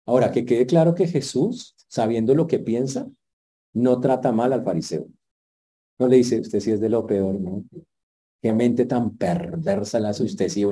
Ahora, 0.06 0.32
que 0.32 0.44
quede 0.44 0.66
claro 0.66 0.92
que 0.92 1.06
Jesús, 1.06 1.76
sabiendo 1.86 2.34
lo 2.34 2.48
que 2.48 2.58
piensa, 2.58 3.08
no 3.72 4.00
trata 4.00 4.32
mal 4.32 4.52
al 4.52 4.64
fariseo. 4.64 5.06
No 6.00 6.08
le 6.08 6.16
dice, 6.16 6.40
usted 6.40 6.58
sí 6.58 6.72
es 6.72 6.80
de 6.80 6.88
lo 6.88 7.06
peor, 7.06 7.38
¿no? 7.40 7.64
Qué 8.42 8.52
mente 8.52 8.86
tan 8.86 9.16
perversa 9.16 10.00
la 10.00 10.08
hace 10.08 10.24
usted, 10.24 10.48
sí, 10.48 10.64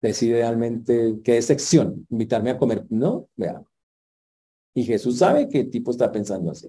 decide 0.00 0.34
realmente 0.34 1.20
qué 1.24 1.40
sección, 1.42 2.06
invitarme 2.10 2.50
a 2.50 2.58
comer. 2.58 2.86
No, 2.90 3.28
vea. 3.36 3.62
Y 4.74 4.84
Jesús 4.84 5.18
sabe 5.18 5.48
el 5.50 5.70
tipo 5.70 5.90
está 5.90 6.10
pensando 6.12 6.50
así. 6.50 6.68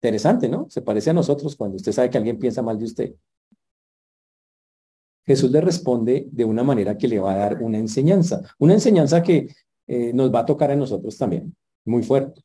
Interesante, 0.00 0.48
¿no? 0.48 0.68
Se 0.68 0.82
parece 0.82 1.10
a 1.10 1.14
nosotros 1.14 1.56
cuando 1.56 1.76
usted 1.76 1.92
sabe 1.92 2.10
que 2.10 2.18
alguien 2.18 2.38
piensa 2.38 2.60
mal 2.60 2.78
de 2.78 2.84
usted. 2.84 3.14
Jesús 5.24 5.50
le 5.50 5.60
responde 5.60 6.28
de 6.30 6.44
una 6.44 6.64
manera 6.64 6.98
que 6.98 7.08
le 7.08 7.20
va 7.20 7.32
a 7.32 7.36
dar 7.36 7.62
una 7.62 7.78
enseñanza, 7.78 8.42
una 8.58 8.74
enseñanza 8.74 9.22
que 9.22 9.48
eh, 9.86 10.12
nos 10.12 10.34
va 10.34 10.40
a 10.40 10.46
tocar 10.46 10.70
a 10.70 10.76
nosotros 10.76 11.16
también, 11.16 11.54
muy 11.84 12.02
fuerte. 12.02 12.42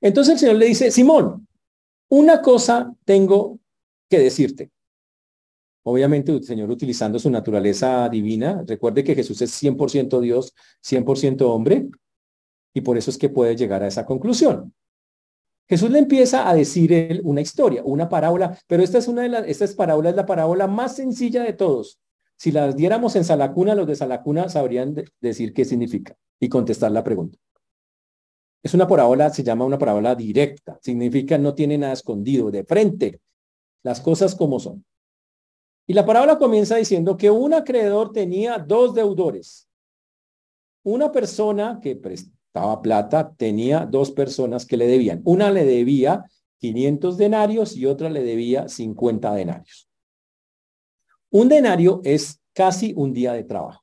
Entonces 0.00 0.34
el 0.34 0.38
Señor 0.40 0.56
le 0.56 0.66
dice, 0.66 0.90
Simón, 0.90 1.46
una 2.08 2.42
cosa 2.42 2.94
tengo 3.04 3.60
que 4.10 4.18
decirte. 4.18 4.70
Obviamente 5.84 6.32
el 6.32 6.44
Señor 6.44 6.70
utilizando 6.70 7.18
su 7.18 7.30
naturaleza 7.30 8.08
divina, 8.08 8.62
recuerde 8.66 9.02
que 9.02 9.14
Jesús 9.14 9.42
es 9.42 9.52
100% 9.62 10.20
Dios, 10.20 10.54
100% 10.82 11.42
hombre, 11.42 11.88
y 12.72 12.80
por 12.80 12.96
eso 12.96 13.10
es 13.10 13.18
que 13.18 13.28
puede 13.28 13.56
llegar 13.56 13.82
a 13.82 13.88
esa 13.88 14.06
conclusión. 14.06 14.72
Jesús 15.68 15.90
le 15.90 15.98
empieza 15.98 16.48
a 16.48 16.54
decir 16.54 17.20
una 17.24 17.40
historia, 17.40 17.82
una 17.84 18.08
parábola, 18.08 18.58
pero 18.66 18.82
esta 18.82 18.98
es 18.98 19.08
una 19.08 19.22
de 19.22 19.28
las, 19.28 19.46
esta 19.46 19.64
es 19.64 19.74
parábola 19.74 20.10
es 20.10 20.16
la 20.16 20.26
parábola 20.26 20.66
más 20.66 20.96
sencilla 20.96 21.42
de 21.42 21.52
todos. 21.52 21.98
Si 22.36 22.52
las 22.52 22.76
diéramos 22.76 23.16
en 23.16 23.24
Salacuna, 23.24 23.74
los 23.74 23.86
de 23.86 23.96
Salacuna 23.96 24.48
sabrían 24.48 24.94
decir 25.20 25.52
qué 25.52 25.64
significa 25.64 26.16
y 26.40 26.48
contestar 26.48 26.90
la 26.92 27.04
pregunta. 27.04 27.38
Es 28.62 28.74
una 28.74 28.86
parábola, 28.86 29.30
se 29.30 29.42
llama 29.42 29.64
una 29.64 29.78
parábola 29.78 30.14
directa, 30.14 30.78
significa 30.82 31.38
no 31.38 31.54
tiene 31.54 31.78
nada 31.78 31.92
escondido, 31.92 32.50
de 32.50 32.64
frente, 32.64 33.20
las 33.82 34.00
cosas 34.00 34.34
como 34.34 34.60
son. 34.60 34.84
Y 35.86 35.94
la 35.94 36.06
parábola 36.06 36.38
comienza 36.38 36.76
diciendo 36.76 37.16
que 37.16 37.30
un 37.30 37.54
acreedor 37.54 38.12
tenía 38.12 38.58
dos 38.58 38.94
deudores. 38.94 39.68
Una 40.84 41.10
persona 41.10 41.80
que 41.82 42.00
estaba 42.52 42.82
plata, 42.82 43.34
tenía 43.36 43.86
dos 43.86 44.10
personas 44.10 44.66
que 44.66 44.76
le 44.76 44.86
debían. 44.86 45.22
Una 45.24 45.50
le 45.50 45.64
debía 45.64 46.24
500 46.58 47.16
denarios 47.16 47.76
y 47.76 47.86
otra 47.86 48.08
le 48.10 48.22
debía 48.22 48.68
50 48.68 49.34
denarios. 49.34 49.88
Un 51.30 51.48
denario 51.48 52.00
es 52.04 52.40
casi 52.52 52.92
un 52.96 53.12
día 53.12 53.32
de 53.32 53.44
trabajo. 53.44 53.82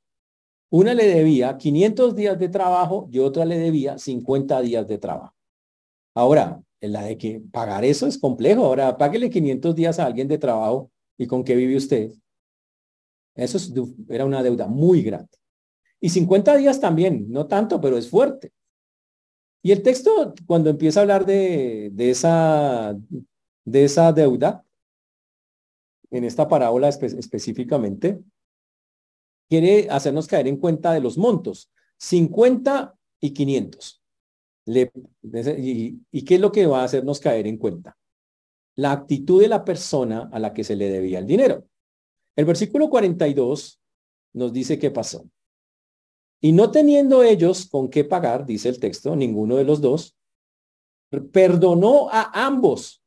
Una 0.70 0.94
le 0.94 1.08
debía 1.08 1.58
500 1.58 2.16
días 2.16 2.38
de 2.38 2.48
trabajo 2.48 3.10
y 3.12 3.20
otra 3.20 3.44
le 3.44 3.58
debía 3.58 3.98
50 3.98 4.62
días 4.62 4.88
de 4.88 5.00
trabajo. 5.00 5.34
Ahora, 6.14 6.62
la 6.80 7.02
de 7.02 7.18
que 7.18 7.42
pagar 7.52 7.84
eso 7.84 8.08
es 8.08 8.18
complejo. 8.18 8.66
Ahora, 8.66 8.98
páguele 8.98 9.30
500 9.30 9.76
días 9.76 10.00
a 10.00 10.06
alguien 10.06 10.28
de 10.28 10.38
trabajo 10.38 10.92
y 11.20 11.28
con 11.28 11.44
qué 11.44 11.54
vive 11.56 11.76
usted. 11.76 12.12
Eso 13.36 13.60
era 14.08 14.26
una 14.26 14.42
deuda 14.42 14.68
muy 14.68 15.04
grande. 15.04 15.38
Y 16.00 16.10
50 16.10 16.56
días 16.56 16.80
también, 16.80 17.30
no 17.30 17.46
tanto, 17.46 17.80
pero 17.82 17.98
es 17.98 18.10
fuerte. 18.10 18.54
Y 19.62 19.74
el 19.74 19.84
texto, 19.84 20.34
cuando 20.48 20.70
empieza 20.70 21.02
a 21.02 21.04
hablar 21.04 21.26
de, 21.26 21.90
de, 21.92 22.10
esa, 22.10 22.98
de 23.66 23.84
esa 23.84 24.14
deuda, 24.14 24.64
en 26.10 26.24
esta 26.24 26.48
parábola 26.48 26.88
específicamente, 26.88 28.22
quiere 29.50 29.90
hacernos 29.90 30.26
caer 30.26 30.48
en 30.48 30.56
cuenta 30.56 30.94
de 30.94 31.02
los 31.02 31.18
montos, 31.18 31.70
50 31.98 32.96
y 33.20 33.32
500. 33.32 34.02
y, 34.66 36.00
¿Y 36.12 36.24
qué 36.24 36.36
es 36.36 36.42
lo 36.42 36.52
que 36.54 36.66
va 36.66 36.82
a 36.82 36.86
hacernos 36.86 37.20
caer 37.20 37.46
en 37.46 37.58
cuenta? 37.58 37.99
La 38.80 38.94
actitud 38.94 39.42
de 39.42 39.50
la 39.50 39.66
persona 39.66 40.30
a 40.32 40.40
la 40.40 40.54
que 40.54 40.64
se 40.64 40.78
le 40.78 40.90
debía 40.90 41.20
el 41.20 41.26
dinero. 41.26 41.68
El 42.38 42.46
versículo 42.46 42.90
42 42.90 43.82
nos 44.32 44.54
dice 44.54 44.80
qué 44.80 44.90
pasó. 44.90 45.30
Y 46.40 46.54
no 46.54 46.72
teniendo 46.72 47.22
ellos 47.22 47.68
con 47.68 47.90
qué 47.90 48.06
pagar, 48.06 48.46
dice 48.46 48.70
el 48.70 48.80
texto, 48.80 49.18
ninguno 49.18 49.58
de 49.58 49.66
los 49.66 49.82
dos, 49.82 50.16
perdonó 51.34 52.10
a 52.10 52.46
ambos. 52.46 53.04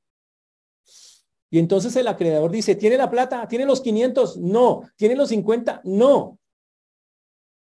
Y 1.51 1.59
entonces 1.59 1.97
el 1.97 2.07
acreedor 2.07 2.51
dice, 2.51 2.75
¿tiene 2.75 2.99
la 2.99 3.11
plata? 3.11 3.49
¿Tiene 3.49 3.65
los 3.65 3.81
500? 3.81 4.37
No. 4.37 4.83
¿Tiene 4.97 5.17
los 5.17 5.31
50? 5.31 5.81
No. 5.85 6.39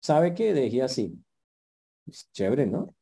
¿Sabe 0.04 0.36
qué? 0.36 0.54
Dejé 0.54 0.84
así. 0.84 1.18
Es 2.06 2.30
chévere, 2.32 2.68
¿no? 2.68 2.94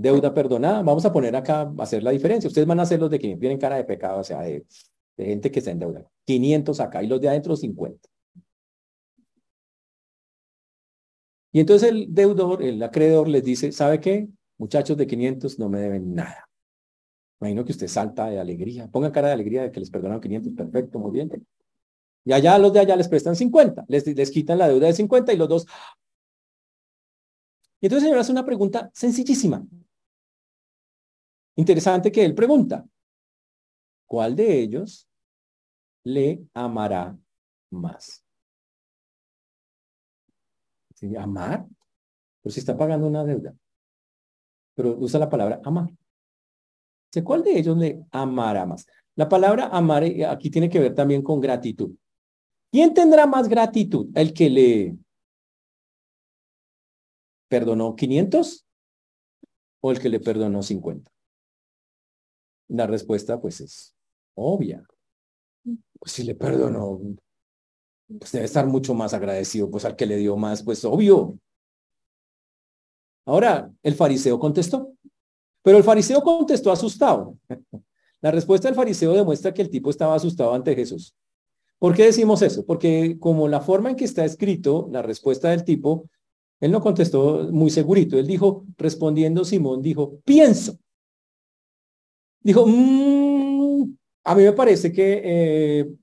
Deuda 0.00 0.32
perdonada. 0.32 0.82
Vamos 0.82 1.04
a 1.04 1.12
poner 1.12 1.36
acá, 1.36 1.60
a 1.62 1.82
hacer 1.82 2.02
la 2.02 2.10
diferencia. 2.10 2.48
Ustedes 2.48 2.66
van 2.66 2.80
a 2.80 2.84
hacer 2.84 2.98
los 2.98 3.10
de 3.10 3.18
quienes 3.18 3.38
tienen 3.38 3.58
cara 3.58 3.76
de 3.76 3.84
pecado, 3.84 4.20
o 4.20 4.24
sea, 4.24 4.40
de, 4.40 4.64
gente 5.16 5.50
que 5.50 5.58
está 5.58 5.70
en 5.72 5.78
deuda. 5.78 6.06
500 6.24 6.80
acá 6.80 7.02
y 7.02 7.06
los 7.06 7.20
de 7.20 7.28
adentro 7.28 7.54
50. 7.54 8.08
Y 11.52 11.60
entonces 11.60 11.90
el 11.90 12.14
deudor, 12.14 12.62
el 12.62 12.82
acreedor 12.82 13.28
les 13.28 13.44
dice, 13.44 13.72
¿sabe 13.72 14.00
qué? 14.00 14.28
Muchachos 14.56 14.96
de 14.96 15.06
500 15.06 15.58
no 15.58 15.68
me 15.68 15.80
deben 15.80 16.14
nada. 16.14 16.48
Imagino 17.40 17.64
que 17.64 17.72
usted 17.72 17.88
salta 17.88 18.30
de 18.30 18.40
alegría. 18.40 18.88
Ponga 18.88 19.12
cara 19.12 19.28
de 19.28 19.34
alegría 19.34 19.62
de 19.64 19.72
que 19.72 19.80
les 19.80 19.90
perdonaron 19.90 20.22
500. 20.22 20.54
Perfecto, 20.54 20.98
muy 20.98 21.10
bien. 21.10 21.30
Y 22.24 22.32
allá 22.32 22.58
los 22.58 22.72
de 22.72 22.80
allá 22.80 22.96
les 22.96 23.08
prestan 23.08 23.36
50. 23.36 23.84
Les, 23.88 24.06
les 24.06 24.30
quitan 24.30 24.56
la 24.56 24.68
deuda 24.68 24.86
de 24.86 24.94
50 24.94 25.32
y 25.32 25.36
los 25.36 25.48
dos... 25.48 25.66
Y 27.82 27.86
entonces 27.86 28.04
el 28.04 28.08
Señor 28.08 28.20
hace 28.20 28.32
una 28.32 28.44
pregunta 28.44 28.90
sencillísima. 28.94 29.66
Interesante 31.56 32.10
que 32.10 32.24
él 32.24 32.34
pregunta, 32.34 32.86
¿cuál 34.06 34.34
de 34.36 34.60
ellos 34.60 35.08
le 36.04 36.46
amará 36.54 37.16
más? 37.70 38.24
Amar, 41.18 41.66
pero 42.42 42.52
si 42.52 42.60
está 42.60 42.76
pagando 42.76 43.06
una 43.06 43.24
deuda. 43.24 43.54
Pero 44.74 44.98
usa 44.98 45.18
la 45.18 45.30
palabra 45.30 45.60
amar. 45.64 45.88
¿Cuál 47.24 47.42
de 47.42 47.58
ellos 47.58 47.76
le 47.76 48.04
amará 48.10 48.66
más? 48.66 48.86
La 49.16 49.28
palabra 49.28 49.68
amar 49.72 50.04
eh, 50.04 50.24
aquí 50.26 50.50
tiene 50.50 50.68
que 50.68 50.78
ver 50.78 50.94
también 50.94 51.22
con 51.22 51.40
gratitud. 51.40 51.96
¿Quién 52.70 52.94
tendrá 52.94 53.26
más 53.26 53.48
gratitud? 53.48 54.08
¿El 54.14 54.32
que 54.32 54.48
le 54.48 54.96
perdonó 57.48 57.96
500 57.96 58.66
o 59.80 59.90
el 59.90 59.98
que 59.98 60.08
le 60.08 60.20
perdonó 60.20 60.62
50? 60.62 61.10
La 62.70 62.86
respuesta 62.86 63.40
pues 63.40 63.60
es 63.60 63.94
obvia. 64.34 64.86
Pues 65.98 66.12
si 66.12 66.24
le 66.24 66.34
perdonó 66.34 67.00
pues 68.18 68.32
debe 68.32 68.44
estar 68.44 68.66
mucho 68.66 68.94
más 68.94 69.14
agradecido 69.14 69.70
pues 69.70 69.84
al 69.84 69.96
que 69.96 70.06
le 70.06 70.16
dio 70.16 70.36
más, 70.36 70.62
pues 70.62 70.84
obvio. 70.84 71.38
Ahora, 73.26 73.70
el 73.82 73.94
fariseo 73.94 74.38
contestó, 74.38 74.94
pero 75.62 75.78
el 75.78 75.84
fariseo 75.84 76.20
contestó 76.22 76.72
asustado. 76.72 77.36
La 78.22 78.30
respuesta 78.30 78.68
del 78.68 78.74
fariseo 78.74 79.12
demuestra 79.12 79.54
que 79.54 79.62
el 79.62 79.70
tipo 79.70 79.88
estaba 79.88 80.14
asustado 80.14 80.52
ante 80.52 80.74
Jesús. 80.74 81.14
¿Por 81.78 81.94
qué 81.94 82.04
decimos 82.04 82.42
eso? 82.42 82.66
Porque 82.66 83.16
como 83.18 83.48
la 83.48 83.62
forma 83.62 83.88
en 83.88 83.96
que 83.96 84.04
está 84.04 84.26
escrito 84.26 84.90
la 84.92 85.00
respuesta 85.00 85.48
del 85.48 85.64
tipo, 85.64 86.10
él 86.60 86.70
no 86.70 86.82
contestó 86.82 87.48
muy 87.50 87.70
segurito. 87.70 88.18
Él 88.18 88.26
dijo, 88.26 88.66
respondiendo 88.76 89.46
Simón, 89.46 89.80
dijo, 89.80 90.20
pienso. 90.26 90.78
Dijo, 92.42 92.66
mm, 92.66 93.96
a 94.24 94.34
mí 94.34 94.42
me 94.42 94.52
parece 94.52 94.92
que 94.92 95.20
eh, 95.24 95.94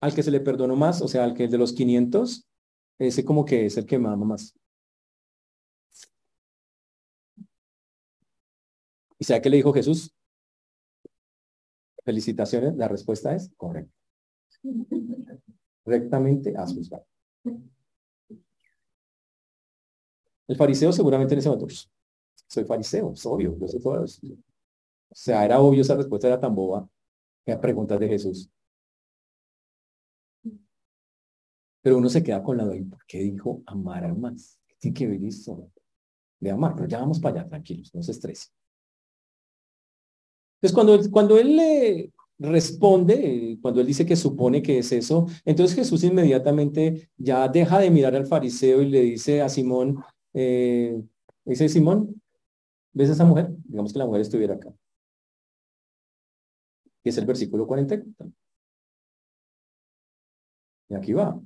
al 0.00 0.14
que 0.14 0.22
se 0.22 0.30
le 0.30 0.40
perdonó 0.40 0.76
más, 0.76 1.00
o 1.02 1.08
sea, 1.08 1.24
al 1.24 1.34
que 1.34 1.44
es 1.44 1.50
de 1.50 1.58
los 1.58 1.72
500, 1.72 2.46
ese 2.98 3.24
como 3.24 3.44
que 3.44 3.66
es 3.66 3.76
el 3.76 3.86
que 3.86 3.98
mama 3.98 4.24
más. 4.24 4.54
¿Y 9.18 9.24
sabe 9.24 9.42
qué 9.42 9.50
le 9.50 9.56
dijo 9.58 9.72
Jesús? 9.72 10.14
Felicitaciones, 12.04 12.76
la 12.76 12.88
respuesta 12.88 13.34
es 13.34 13.50
correcta. 13.56 13.92
Rectamente 15.84 16.56
a 16.56 16.66
sus 16.66 16.90
El 20.48 20.56
fariseo 20.56 20.92
seguramente 20.92 21.34
en 21.34 21.38
ese 21.38 21.48
momento, 21.48 21.74
soy 22.48 22.64
fariseo, 22.64 23.12
es 23.12 23.24
obvio, 23.24 23.56
yo 23.58 23.68
soy 23.68 24.04
eso. 24.04 24.49
O 25.10 25.14
sea, 25.14 25.44
era 25.44 25.60
obvio, 25.60 25.82
esa 25.82 25.96
respuesta 25.96 26.28
era 26.28 26.40
tan 26.40 26.54
boba 26.54 26.88
que 27.44 27.56
preguntas 27.56 27.98
de 27.98 28.08
Jesús. 28.08 28.50
Pero 31.82 31.98
uno 31.98 32.08
se 32.08 32.22
queda 32.22 32.42
con 32.42 32.56
la 32.56 32.64
duda, 32.64 32.76
¿por 32.90 33.04
qué 33.06 33.18
dijo 33.18 33.62
amar 33.66 34.16
más? 34.16 34.58
¿Qué 34.66 34.74
tiene 34.78 34.94
que 34.94 35.06
ver 35.08 35.24
esto? 35.24 35.70
De 36.38 36.50
amar, 36.50 36.74
pero 36.74 36.88
ya 36.88 37.00
vamos 37.00 37.18
para 37.18 37.40
allá, 37.40 37.48
tranquilos, 37.48 37.94
no 37.94 38.02
se 38.02 38.12
estresen. 38.12 38.52
Entonces, 40.60 40.74
cuando, 40.74 41.10
cuando 41.10 41.38
él 41.38 41.56
le 41.56 42.12
responde, 42.38 43.58
cuando 43.60 43.80
él 43.80 43.86
dice 43.86 44.06
que 44.06 44.16
supone 44.16 44.62
que 44.62 44.78
es 44.78 44.92
eso, 44.92 45.26
entonces 45.44 45.76
Jesús 45.76 46.04
inmediatamente 46.04 47.10
ya 47.16 47.48
deja 47.48 47.78
de 47.78 47.90
mirar 47.90 48.14
al 48.14 48.26
fariseo 48.26 48.82
y 48.82 48.90
le 48.90 49.00
dice 49.00 49.42
a 49.42 49.48
Simón, 49.48 50.02
eh, 50.34 51.02
dice 51.44 51.68
Simón, 51.68 52.20
¿ves 52.92 53.10
a 53.10 53.12
esa 53.12 53.24
mujer? 53.24 53.50
Digamos 53.64 53.92
que 53.92 53.98
la 53.98 54.06
mujer 54.06 54.20
estuviera 54.22 54.54
acá. 54.54 54.70
Y 57.02 57.08
es 57.08 57.18
el 57.18 57.26
versículo 57.26 57.66
44. 57.66 58.32
Y 60.88 60.94
aquí 60.94 61.12
va. 61.12 61.40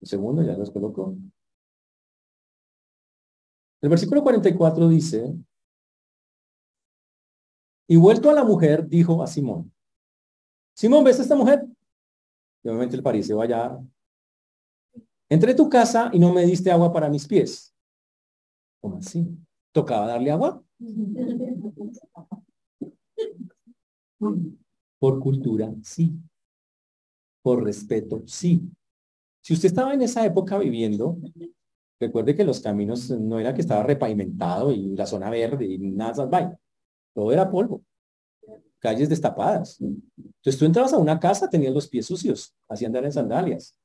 El 0.00 0.08
segundo 0.08 0.42
ya 0.42 0.56
los 0.56 0.70
colocó. 0.70 1.16
El 3.82 3.90
versículo 3.90 4.22
44 4.22 4.88
dice, 4.88 5.34
y 7.88 7.96
vuelto 7.96 8.30
a 8.30 8.32
la 8.32 8.42
mujer, 8.42 8.88
dijo 8.88 9.22
a 9.22 9.26
Simón, 9.26 9.72
Simón, 10.74 11.04
¿ves 11.04 11.18
a 11.18 11.22
esta 11.22 11.36
mujer? 11.36 11.64
Y 12.62 12.68
obviamente 12.68 12.96
el 12.96 13.02
fariseo 13.02 13.40
allá, 13.40 13.78
entré 15.28 15.52
a 15.52 15.56
tu 15.56 15.68
casa 15.68 16.10
y 16.12 16.18
no 16.18 16.32
me 16.32 16.44
diste 16.44 16.70
agua 16.70 16.92
para 16.92 17.08
mis 17.08 17.26
pies. 17.26 17.74
¿Cómo 18.80 18.98
así? 18.98 19.28
¿Tocaba 19.72 20.06
darle 20.06 20.30
agua? 20.30 20.62
Por 24.98 25.20
cultura, 25.20 25.72
sí. 25.82 26.18
Por 27.42 27.64
respeto, 27.64 28.22
sí. 28.26 28.62
Si 29.40 29.54
usted 29.54 29.68
estaba 29.68 29.94
en 29.94 30.02
esa 30.02 30.24
época 30.26 30.58
viviendo, 30.58 31.18
recuerde 32.00 32.34
que 32.34 32.44
los 32.44 32.60
caminos 32.60 33.10
no 33.10 33.38
era 33.38 33.54
que 33.54 33.60
estaba 33.60 33.82
repavimentado 33.82 34.72
y 34.72 34.96
la 34.96 35.06
zona 35.06 35.30
verde 35.30 35.66
y 35.66 35.78
nada 35.78 36.26
más 36.26 36.56
todo 37.14 37.32
era 37.32 37.50
polvo, 37.50 37.82
calles 38.80 39.08
destapadas. 39.08 39.80
Entonces 39.80 40.58
tú 40.58 40.64
entrabas 40.64 40.92
a 40.92 40.98
una 40.98 41.18
casa, 41.20 41.48
tenías 41.48 41.74
los 41.74 41.88
pies 41.88 42.06
sucios, 42.06 42.54
hacían 42.68 42.90
andar 42.90 43.04
en 43.04 43.12
sandalias. 43.12 43.76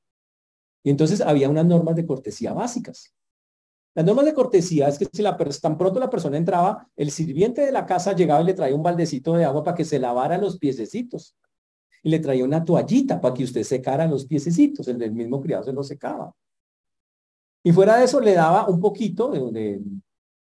Y 0.84 0.90
entonces 0.90 1.20
había 1.20 1.48
unas 1.48 1.66
normas 1.66 1.96
de 1.96 2.06
cortesía 2.06 2.52
básicas. 2.52 3.14
Las 3.94 4.06
normas 4.06 4.24
de 4.24 4.32
cortesía 4.32 4.88
es 4.88 4.98
que 4.98 5.06
si 5.12 5.22
la, 5.22 5.36
tan 5.36 5.76
pronto 5.76 6.00
la 6.00 6.08
persona 6.08 6.38
entraba, 6.38 6.88
el 6.96 7.10
sirviente 7.10 7.60
de 7.60 7.72
la 7.72 7.84
casa 7.84 8.14
llegaba 8.14 8.40
y 8.40 8.46
le 8.46 8.54
traía 8.54 8.74
un 8.74 8.82
baldecito 8.82 9.34
de 9.34 9.44
agua 9.44 9.62
para 9.62 9.76
que 9.76 9.84
se 9.84 9.98
lavara 9.98 10.38
los 10.38 10.58
piececitos. 10.58 11.36
Y 12.02 12.08
le 12.10 12.18
traía 12.18 12.44
una 12.44 12.64
toallita 12.64 13.20
para 13.20 13.34
que 13.34 13.44
usted 13.44 13.62
secara 13.62 14.06
los 14.06 14.26
piececitos. 14.26 14.88
El 14.88 14.98
del 14.98 15.12
mismo 15.12 15.40
criado 15.40 15.64
se 15.64 15.72
lo 15.72 15.82
secaba. 15.82 16.34
Y 17.62 17.70
fuera 17.72 17.98
de 17.98 18.04
eso 18.04 18.20
le 18.20 18.32
daba 18.32 18.66
un 18.68 18.80
poquito 18.80 19.30
de, 19.30 19.80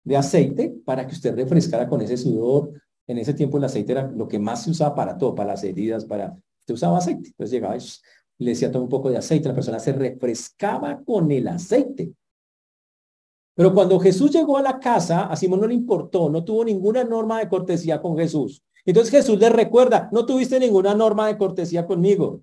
de 0.03 0.17
aceite 0.17 0.75
para 0.83 1.05
que 1.05 1.13
usted 1.13 1.35
refrescara 1.35 1.87
con 1.87 2.01
ese 2.01 2.17
sudor. 2.17 2.71
En 3.05 3.17
ese 3.19 3.33
tiempo 3.33 3.57
el 3.57 3.63
aceite 3.63 3.93
era 3.93 4.11
lo 4.11 4.27
que 4.27 4.39
más 4.39 4.63
se 4.63 4.71
usaba 4.71 4.95
para 4.95 5.17
todo, 5.17 5.35
para 5.35 5.51
las 5.51 5.63
heridas, 5.63 6.05
para... 6.05 6.35
Usted 6.59 6.73
usaba 6.73 6.97
aceite. 6.97 7.29
Entonces 7.29 7.51
llegaba 7.51 7.77
y 7.77 7.81
le 8.39 8.51
decía 8.51 8.71
todo 8.71 8.83
un 8.83 8.89
poco 8.89 9.09
de 9.09 9.17
aceite, 9.17 9.47
la 9.47 9.55
persona 9.55 9.79
se 9.79 9.93
refrescaba 9.93 11.01
con 11.03 11.31
el 11.31 11.47
aceite. 11.47 12.13
Pero 13.57 13.73
cuando 13.73 13.99
Jesús 13.99 14.31
llegó 14.31 14.57
a 14.57 14.61
la 14.61 14.79
casa, 14.79 15.25
a 15.25 15.35
Simón 15.35 15.59
no 15.59 15.67
le 15.67 15.73
importó, 15.73 16.29
no 16.29 16.45
tuvo 16.45 16.63
ninguna 16.63 17.03
norma 17.03 17.39
de 17.39 17.49
cortesía 17.49 18.01
con 18.01 18.15
Jesús. 18.15 18.63
Entonces 18.85 19.11
Jesús 19.11 19.37
le 19.37 19.49
recuerda, 19.49 20.07
no 20.13 20.25
tuviste 20.25 20.59
ninguna 20.59 20.93
norma 20.93 21.27
de 21.27 21.37
cortesía 21.37 21.85
conmigo. 21.85 22.41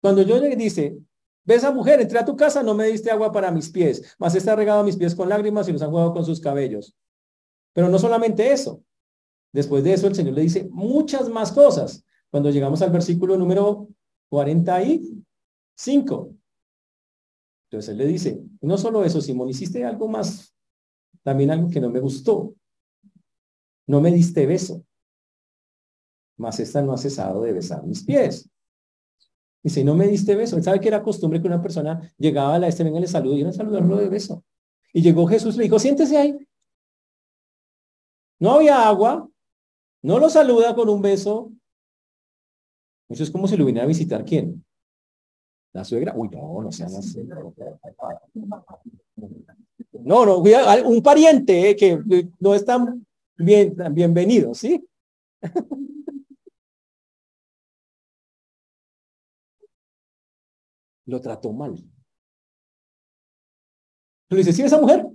Cuando 0.00 0.22
yo 0.22 0.40
le 0.40 0.56
dice, 0.56 0.98
Ve 1.44 1.56
esa 1.56 1.72
mujer, 1.72 2.00
entré 2.00 2.18
a 2.18 2.24
tu 2.24 2.36
casa, 2.36 2.62
no 2.62 2.74
me 2.74 2.86
diste 2.86 3.10
agua 3.10 3.32
para 3.32 3.50
mis 3.50 3.68
pies, 3.68 4.14
más 4.18 4.34
está 4.34 4.54
regado 4.54 4.84
mis 4.84 4.96
pies 4.96 5.14
con 5.14 5.28
lágrimas 5.28 5.68
y 5.68 5.72
los 5.72 5.82
han 5.82 5.90
jugado 5.90 6.14
con 6.14 6.24
sus 6.24 6.40
cabellos. 6.40 6.94
Pero 7.72 7.88
no 7.88 7.98
solamente 7.98 8.52
eso. 8.52 8.82
Después 9.52 9.82
de 9.82 9.94
eso, 9.94 10.06
el 10.06 10.14
Señor 10.14 10.34
le 10.34 10.42
dice 10.42 10.68
muchas 10.70 11.28
más 11.28 11.50
cosas. 11.50 12.04
Cuando 12.30 12.50
llegamos 12.50 12.80
al 12.82 12.90
versículo 12.90 13.36
número 13.36 13.88
45. 14.28 16.34
Entonces 17.72 17.92
él 17.92 17.96
le 17.96 18.06
dice, 18.06 18.38
no 18.60 18.76
solo 18.76 19.02
eso, 19.02 19.22
Simón, 19.22 19.48
hiciste 19.48 19.82
algo 19.82 20.06
más, 20.06 20.54
también 21.22 21.50
algo 21.50 21.70
que 21.70 21.80
no 21.80 21.88
me 21.88 22.00
gustó. 22.00 22.54
No 23.86 24.02
me 24.02 24.12
diste 24.12 24.44
beso, 24.44 24.84
mas 26.36 26.60
esta 26.60 26.82
no 26.82 26.92
ha 26.92 26.98
cesado 26.98 27.40
de 27.40 27.54
besar 27.54 27.82
mis 27.86 28.04
pies. 28.04 28.50
Dice, 29.62 29.84
no 29.84 29.94
me 29.94 30.06
diste 30.06 30.36
beso. 30.36 30.58
Él 30.58 30.62
sabe 30.62 30.80
que 30.80 30.88
era 30.88 31.02
costumbre 31.02 31.40
que 31.40 31.46
una 31.46 31.62
persona 31.62 32.12
llegaba 32.18 32.56
a 32.56 32.58
la 32.58 32.68
este, 32.68 32.84
venga, 32.84 33.00
le 33.00 33.06
saludo 33.06 33.38
y 33.38 33.42
a 33.42 33.52
saludarlo 33.52 33.96
de 33.96 34.10
beso. 34.10 34.44
Y 34.92 35.00
llegó 35.00 35.26
Jesús, 35.26 35.56
le 35.56 35.64
dijo, 35.64 35.78
siéntese 35.78 36.18
ahí. 36.18 36.36
No 38.38 38.52
había 38.52 38.86
agua, 38.86 39.30
no 40.02 40.18
lo 40.18 40.28
saluda 40.28 40.74
con 40.74 40.90
un 40.90 41.00
beso. 41.00 41.50
Eso 43.08 43.22
es 43.22 43.30
como 43.30 43.48
si 43.48 43.56
lo 43.56 43.64
viniera 43.64 43.84
a 43.84 43.88
visitar 43.88 44.26
quién. 44.26 44.62
La 45.72 45.84
suegra. 45.84 46.12
Uy, 46.14 46.28
no, 46.28 46.62
no 46.62 46.72
sean 46.72 46.94
así. 46.94 47.22
No, 50.04 50.26
no, 50.26 50.38
un 50.38 51.02
pariente 51.02 51.70
eh, 51.70 51.76
que 51.76 52.02
no 52.40 52.54
es 52.54 52.64
tan 52.64 53.06
bien, 53.36 53.74
tan 53.76 53.94
bienvenido, 53.94 54.54
¿sí? 54.54 54.84
lo 61.06 61.20
trató 61.20 61.52
mal. 61.52 61.74
Le 64.30 64.38
dices, 64.38 64.56
¿sí 64.56 64.62
esa 64.62 64.80
mujer? 64.80 65.06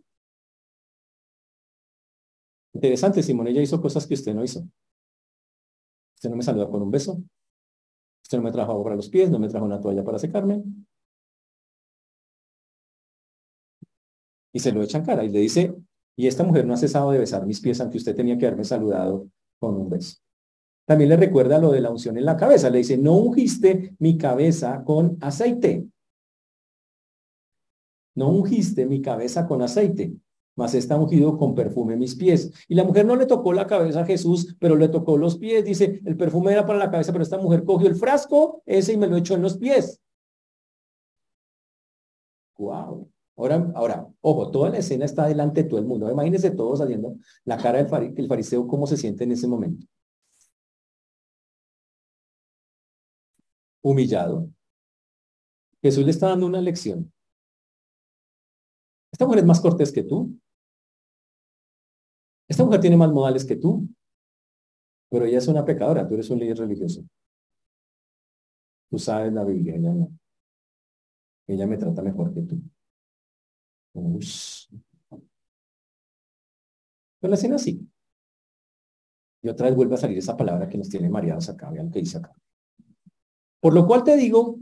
Interesante, 2.74 3.24
Simón, 3.24 3.48
ella 3.48 3.62
hizo 3.62 3.82
cosas 3.82 4.06
que 4.06 4.14
usted 4.14 4.36
no 4.36 4.44
hizo. 4.44 4.60
Usted 6.16 6.30
no 6.30 6.36
me 6.36 6.44
saluda 6.44 6.70
con 6.70 6.82
un 6.84 6.92
beso. 6.92 7.20
Usted 8.28 8.40
no 8.40 8.44
me 8.44 8.52
trajo 8.52 8.74
agua 8.74 8.84
para 8.84 8.98
los 8.98 9.08
pies, 9.08 9.30
no 9.30 9.40
me 9.40 9.48
trajo 9.48 9.66
una 9.66 9.80
toalla 9.80 10.04
para 10.04 10.20
secarme. 10.20 10.62
Y 14.52 14.60
se 14.60 14.74
lo 14.74 14.84
echan 14.84 15.06
cara 15.06 15.24
y 15.24 15.30
le 15.30 15.40
dice, 15.40 15.74
y 16.18 16.28
esta 16.28 16.44
mujer 16.44 16.66
no 16.66 16.74
ha 16.74 16.78
cesado 16.78 17.10
de 17.12 17.20
besar 17.20 17.46
mis 17.46 17.62
pies, 17.62 17.80
aunque 17.80 18.00
usted 18.00 18.14
tenía 18.14 18.38
que 18.38 18.46
haberme 18.46 18.66
saludado 18.66 19.30
con 19.62 19.78
un 19.78 19.90
beso. 19.90 20.18
También 20.86 21.10
le 21.10 21.16
recuerda 21.16 21.58
lo 21.58 21.72
de 21.72 21.80
la 21.80 21.90
unción 21.90 22.18
en 22.18 22.26
la 22.26 22.36
cabeza. 22.36 22.70
Le 22.70 22.80
dice, 22.80 22.98
no 22.98 23.14
ungiste 23.14 23.96
mi 24.00 24.18
cabeza 24.18 24.84
con 24.84 25.18
aceite. 25.22 25.88
No 28.14 28.28
ungiste 28.28 28.86
mi 28.88 29.02
cabeza 29.02 29.48
con 29.48 29.62
aceite, 29.62 30.18
mas 30.58 30.74
está 30.76 30.98
ungido 30.98 31.38
con 31.38 31.56
perfume 31.56 31.96
mis 31.96 32.16
pies. 32.16 32.52
Y 32.68 32.76
la 32.76 32.84
mujer 32.84 33.06
no 33.06 33.16
le 33.16 33.26
tocó 33.26 33.54
la 33.54 33.66
cabeza 33.66 34.02
a 34.02 34.06
Jesús, 34.06 34.58
pero 34.60 34.76
le 34.76 34.90
tocó 34.90 35.18
los 35.18 35.38
pies. 35.38 35.64
Dice, 35.64 36.02
el 36.06 36.18
perfume 36.18 36.52
era 36.52 36.66
para 36.66 36.80
la 36.80 36.92
cabeza, 36.92 37.14
pero 37.14 37.24
esta 37.24 37.38
mujer 37.38 37.64
cogió 37.64 37.88
el 37.88 37.96
frasco 37.96 38.62
ese 38.66 38.94
y 38.94 38.98
me 38.98 39.08
lo 39.08 39.16
echó 39.16 39.36
en 39.36 39.44
los 39.44 39.58
pies. 39.58 40.02
Wow. 42.58 43.10
Ahora, 43.38 43.72
ahora, 43.76 44.08
ojo, 44.20 44.52
toda 44.52 44.72
la 44.72 44.80
escena 44.80 45.06
está 45.06 45.28
delante 45.28 45.64
de 45.64 45.70
todo 45.70 45.80
el 45.80 45.86
mundo. 45.86 46.12
Imagínense 46.12 46.52
todos 46.52 46.80
saliendo 46.80 47.16
la 47.46 47.58
cara 47.58 47.84
del 47.84 48.28
fariseo, 48.28 48.68
cómo 48.68 48.88
se 48.88 48.98
siente 48.98 49.24
en 49.24 49.32
ese 49.32 49.48
momento. 49.48 49.86
humillado. 53.90 54.50
Jesús 55.82 56.04
le 56.04 56.12
está 56.12 56.30
dando 56.30 56.46
una 56.46 56.62
lección. 56.62 57.12
Esta 59.12 59.26
mujer 59.26 59.40
es 59.40 59.46
más 59.46 59.62
cortés 59.62 59.92
que 59.92 60.04
tú. 60.04 60.38
Esta 62.48 62.64
mujer 62.64 62.80
tiene 62.80 62.98
más 62.98 63.12
modales 63.12 63.46
que 63.46 63.56
tú. 63.56 63.88
Pero 65.10 65.26
ella 65.26 65.38
es 65.38 65.48
una 65.48 65.64
pecadora, 65.64 66.08
tú 66.08 66.16
eres 66.16 66.30
un 66.30 66.40
líder 66.40 66.58
religioso. 66.58 67.04
Tú 68.90 69.00
sabes 69.00 69.34
la 69.34 69.44
Biblia, 69.44 69.76
ella 69.76 69.94
no. 69.94 70.12
Ella 71.48 71.66
me 71.66 71.78
trata 71.78 72.02
mejor 72.02 72.34
que 72.34 72.42
tú. 72.42 72.62
Pero 77.20 77.30
la 77.30 77.36
escena 77.36 77.56
así. 77.56 77.88
Y 79.42 79.50
otra 79.50 79.68
vez 79.68 79.76
vuelve 79.76 79.96
a 79.96 79.98
salir 79.98 80.18
esa 80.18 80.36
palabra 80.36 80.68
que 80.68 80.78
nos 80.78 80.90
tiene 80.90 81.10
mareados 81.10 81.50
acá. 81.50 81.70
Vean 81.70 81.90
que 81.90 82.00
dice 82.00 82.18
acá. 82.18 82.34
Por 83.62 83.74
lo 83.74 83.88
cual 83.88 84.04
te 84.04 84.16
digo 84.18 84.60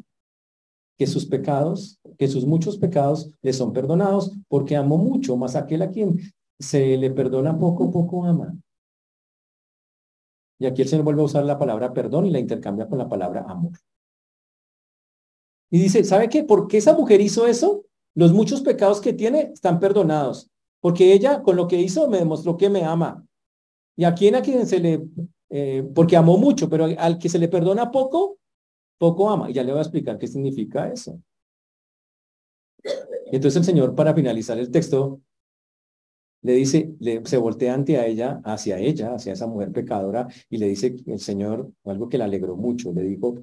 que 0.98 1.08
sus 1.08 1.26
pecados, 1.26 2.00
que 2.18 2.28
sus 2.28 2.46
muchos 2.46 2.78
pecados 2.78 3.32
le 3.42 3.52
son 3.52 3.74
perdonados, 3.74 4.38
porque 4.48 4.76
amo 4.76 4.98
mucho, 4.98 5.36
más 5.38 5.56
aquel 5.56 5.82
a 5.82 5.92
quien 5.92 6.20
se 6.60 6.98
le 6.98 7.12
perdona 7.12 7.58
poco, 7.58 7.92
poco 7.92 8.26
ama. 8.26 8.54
Y 10.60 10.66
aquí 10.66 10.82
el 10.82 10.88
Señor 10.88 11.04
vuelve 11.04 11.22
a 11.22 11.26
usar 11.26 11.44
la 11.44 11.60
palabra 11.60 11.94
perdón 11.94 12.26
y 12.26 12.32
la 12.32 12.40
intercambia 12.40 12.88
con 12.88 12.98
la 12.98 13.10
palabra 13.10 13.46
amor. 13.48 13.74
Y 15.70 15.80
dice, 15.80 16.04
¿sabe 16.04 16.30
qué? 16.30 16.44
¿Por 16.44 16.68
qué 16.68 16.78
esa 16.78 16.94
mujer 16.94 17.20
hizo 17.20 17.48
eso? 17.48 17.86
Los 18.14 18.32
muchos 18.32 18.62
pecados 18.62 19.02
que 19.02 19.12
tiene 19.12 19.52
están 19.54 19.80
perdonados, 19.80 20.50
porque 20.80 21.12
ella 21.12 21.44
con 21.44 21.58
lo 21.58 21.68
que 21.68 21.82
hizo 21.82 22.10
me 22.10 22.20
demostró 22.20 22.56
que 22.56 22.70
me 22.70 22.86
ama. 22.86 23.26
Y 23.98 24.06
a 24.06 24.14
quien 24.14 24.36
a 24.36 24.42
quien 24.42 24.66
se 24.68 24.80
le, 24.80 25.06
eh, 25.50 25.84
porque 25.94 26.16
amó 26.16 26.38
mucho, 26.38 26.70
pero 26.70 26.86
al 26.98 27.18
que 27.18 27.28
se 27.28 27.40
le 27.40 27.50
perdona 27.50 27.92
poco, 27.92 28.38
poco 28.98 29.30
ama. 29.30 29.50
Y 29.50 29.54
ya 29.54 29.64
le 29.64 29.72
voy 29.72 29.80
a 29.80 29.82
explicar 29.82 30.18
qué 30.18 30.28
significa 30.28 30.90
eso. 30.90 31.20
Entonces 33.26 33.58
el 33.58 33.66
Señor, 33.66 33.96
para 33.96 34.14
finalizar 34.14 34.58
el 34.58 34.72
texto, 34.72 35.22
le 36.46 36.54
dice, 36.54 36.96
le, 37.00 37.26
se 37.26 37.38
voltea 37.38 37.74
ante 37.74 37.98
a 37.98 38.06
ella, 38.06 38.40
hacia 38.46 38.78
ella, 38.78 39.16
hacia 39.16 39.34
esa 39.34 39.48
mujer 39.48 39.72
pecadora, 39.72 40.28
y 40.48 40.58
le 40.60 40.68
dice 40.68 40.96
el 41.08 41.20
Señor 41.20 41.72
algo 41.86 42.08
que 42.08 42.20
le 42.20 42.24
alegró 42.24 42.56
mucho. 42.56 42.94
Le 42.94 43.02
dijo, 43.02 43.36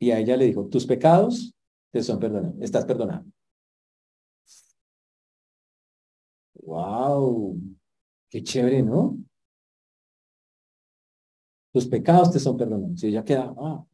y 0.00 0.10
a 0.10 0.18
ella 0.18 0.36
le 0.36 0.46
dijo, 0.46 0.66
tus 0.66 0.84
pecados 0.84 1.54
te 1.92 2.02
son 2.02 2.18
perdonados, 2.18 2.56
estás 2.60 2.84
perdonado. 2.84 3.24
Wow, 6.54 7.60
qué 8.28 8.42
chévere, 8.42 8.82
¿no? 8.82 9.18
Tus 11.72 11.86
pecados 11.86 12.32
te 12.32 12.40
son 12.40 12.56
perdonados. 12.56 13.04
Y 13.04 13.06
ella 13.06 13.24
queda, 13.24 13.54
ah. 13.56 13.86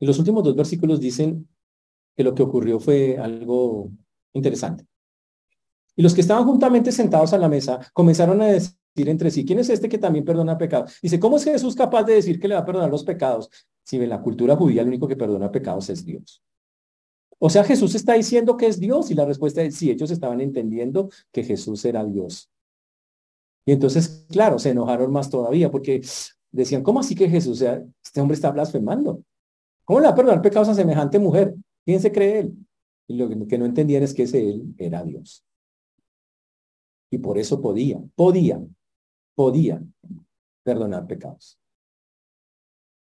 Y 0.00 0.04
los 0.06 0.18
últimos 0.18 0.44
dos 0.44 0.54
versículos 0.54 1.00
dicen 1.00 1.48
que 2.14 2.24
lo 2.24 2.34
que 2.34 2.42
ocurrió 2.42 2.78
fue 2.78 3.16
algo 3.16 3.90
interesante. 4.32 4.86
Y 5.94 6.02
los 6.02 6.14
que 6.14 6.22
estaban 6.22 6.44
juntamente 6.44 6.90
sentados 6.92 7.32
a 7.32 7.38
la 7.38 7.48
mesa 7.48 7.80
comenzaron 7.92 8.40
a 8.40 8.46
decir 8.46 8.74
entre 8.96 9.30
sí, 9.30 9.44
¿quién 9.44 9.58
es 9.58 9.70
este 9.70 9.88
que 9.88 9.98
también 9.98 10.24
perdona 10.24 10.58
pecados? 10.58 10.98
Dice, 11.02 11.18
¿cómo 11.18 11.36
es 11.36 11.44
Jesús 11.44 11.74
capaz 11.74 12.04
de 12.04 12.14
decir 12.14 12.38
que 12.38 12.48
le 12.48 12.54
va 12.54 12.60
a 12.60 12.64
perdonar 12.64 12.90
los 12.90 13.04
pecados? 13.04 13.50
Si 13.84 13.96
en 13.96 14.08
la 14.08 14.20
cultura 14.20 14.56
judía 14.56 14.82
el 14.82 14.88
único 14.88 15.08
que 15.08 15.16
perdona 15.16 15.50
pecados 15.50 15.88
es 15.90 16.04
Dios. 16.04 16.42
O 17.38 17.50
sea, 17.50 17.64
Jesús 17.64 17.94
está 17.94 18.12
diciendo 18.14 18.56
que 18.56 18.66
es 18.66 18.78
Dios 18.78 19.10
y 19.10 19.14
la 19.14 19.24
respuesta 19.24 19.62
es 19.62 19.74
sí, 19.74 19.90
ellos 19.90 20.10
estaban 20.10 20.40
entendiendo 20.40 21.10
que 21.32 21.42
Jesús 21.42 21.84
era 21.84 22.04
Dios. 22.04 22.50
Y 23.64 23.72
entonces, 23.72 24.26
claro, 24.30 24.58
se 24.58 24.70
enojaron 24.70 25.10
más 25.12 25.30
todavía 25.30 25.70
porque 25.70 26.02
decían, 26.50 26.82
¿cómo 26.82 27.00
así 27.00 27.14
que 27.14 27.28
Jesús, 27.28 27.58
sea, 27.58 27.82
este 28.04 28.20
hombre 28.20 28.34
está 28.34 28.50
blasfemando? 28.50 29.22
¿Cómo 29.84 30.00
le 30.00 30.06
va 30.06 30.12
a 30.12 30.16
perdonar 30.16 30.42
pecados 30.42 30.68
a 30.68 30.74
semejante 30.74 31.18
mujer? 31.18 31.54
¿Quién 31.84 32.00
se 32.00 32.12
cree 32.12 32.40
él? 32.40 32.54
Y 33.08 33.16
lo 33.16 33.28
que 33.28 33.58
no 33.58 33.66
entendían 33.66 34.02
es 34.02 34.14
que 34.14 34.24
ese 34.24 34.48
él 34.48 34.74
era 34.78 35.02
Dios. 35.02 35.44
Y 37.10 37.18
por 37.18 37.38
eso 37.38 37.60
podía, 37.60 38.02
podía, 38.14 38.62
podía 39.34 39.82
perdonar 40.62 41.06
pecados. 41.06 41.58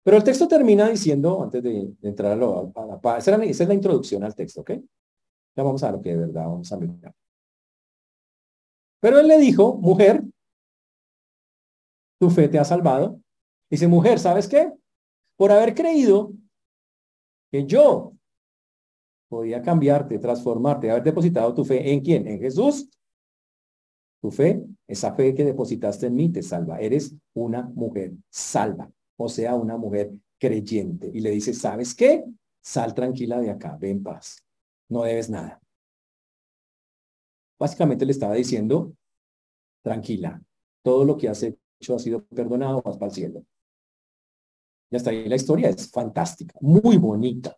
Pero 0.03 0.17
el 0.17 0.25
texto 0.25 0.49
termina 0.49 0.89
diciendo, 0.89 1.43
antes 1.43 1.63
de, 1.63 1.95
entrar 2.03 2.33
a, 2.33 2.37
lo, 2.37 2.73
a 2.75 2.87
la 2.87 3.01
paz, 3.01 3.29
esa, 3.29 3.43
es 3.45 3.69
la 3.69 3.75
introducción 3.75 4.25
al 4.25 4.35
texto, 4.35 4.63
¿ok? 4.63 4.71
Ya 5.57 5.63
vamos 5.63 5.83
a 5.83 5.93
lo 5.93 6.01
que 6.01 6.11
de 6.11 6.17
verdad 6.17 6.47
vamos 6.47 6.73
a 6.73 6.77
mirar. 6.77 7.15
Pero 9.01 9.19
él 9.21 9.29
le 9.29 9.39
dijo, 9.39 9.77
mujer, 9.77 10.25
tu 12.19 12.31
fe 12.31 12.49
te 12.49 12.59
ha 12.59 12.65
salvado. 12.65 13.21
Dice, 13.71 13.89
mujer, 13.89 14.19
¿sabes 14.19 14.49
qué? 14.49 14.73
Por 15.37 15.53
haber 15.53 15.75
creído 15.75 16.33
que 17.51 17.67
yo 17.67 18.15
podía 19.31 19.63
cambiarte, 19.63 20.19
transformarte, 20.19 20.91
haber 20.91 21.05
depositado 21.05 21.55
tu 21.55 21.65
fe 21.65 21.93
en 21.93 22.01
quién? 22.01 22.27
En 22.27 22.41
Jesús. 22.41 22.91
Tu 24.21 24.31
fe, 24.31 24.67
esa 24.87 25.15
fe 25.15 25.35
que 25.35 25.45
depositaste 25.45 26.09
en 26.09 26.15
mí 26.15 26.31
te 26.31 26.43
salva. 26.43 26.81
Eres 26.81 27.15
una 27.33 27.63
mujer 27.63 28.13
salva, 28.29 28.91
o 29.17 29.29
sea, 29.29 29.55
una 29.55 29.79
mujer 29.79 30.11
creyente. 30.37 31.11
Y 31.15 31.21
le 31.21 31.31
dice, 31.31 31.55
¿sabes 31.55 31.95
qué? 31.95 32.25
Sal 32.61 32.93
tranquila 32.93 33.41
de 33.41 33.51
acá, 33.51 33.79
ven 33.81 34.03
paz. 34.03 34.45
No 34.89 35.05
debes 35.05 35.31
nada. 35.31 35.61
Básicamente 37.59 38.05
le 38.05 38.13
estaba 38.13 38.35
diciendo, 38.35 38.93
tranquila, 39.83 40.43
todo 40.83 41.05
lo 41.05 41.17
que 41.17 41.29
has 41.29 41.43
hecho 41.45 41.95
ha 41.95 41.99
sido 42.01 42.25
perdonado, 42.25 42.83
vas 42.83 42.97
para 42.97 43.11
el 43.11 43.15
cielo. 43.15 43.45
Y 44.91 44.97
hasta 44.97 45.11
ahí 45.11 45.29
la 45.29 45.37
historia 45.37 45.69
es 45.69 45.89
fantástica, 45.89 46.59
muy 46.61 46.97
bonita. 46.97 47.57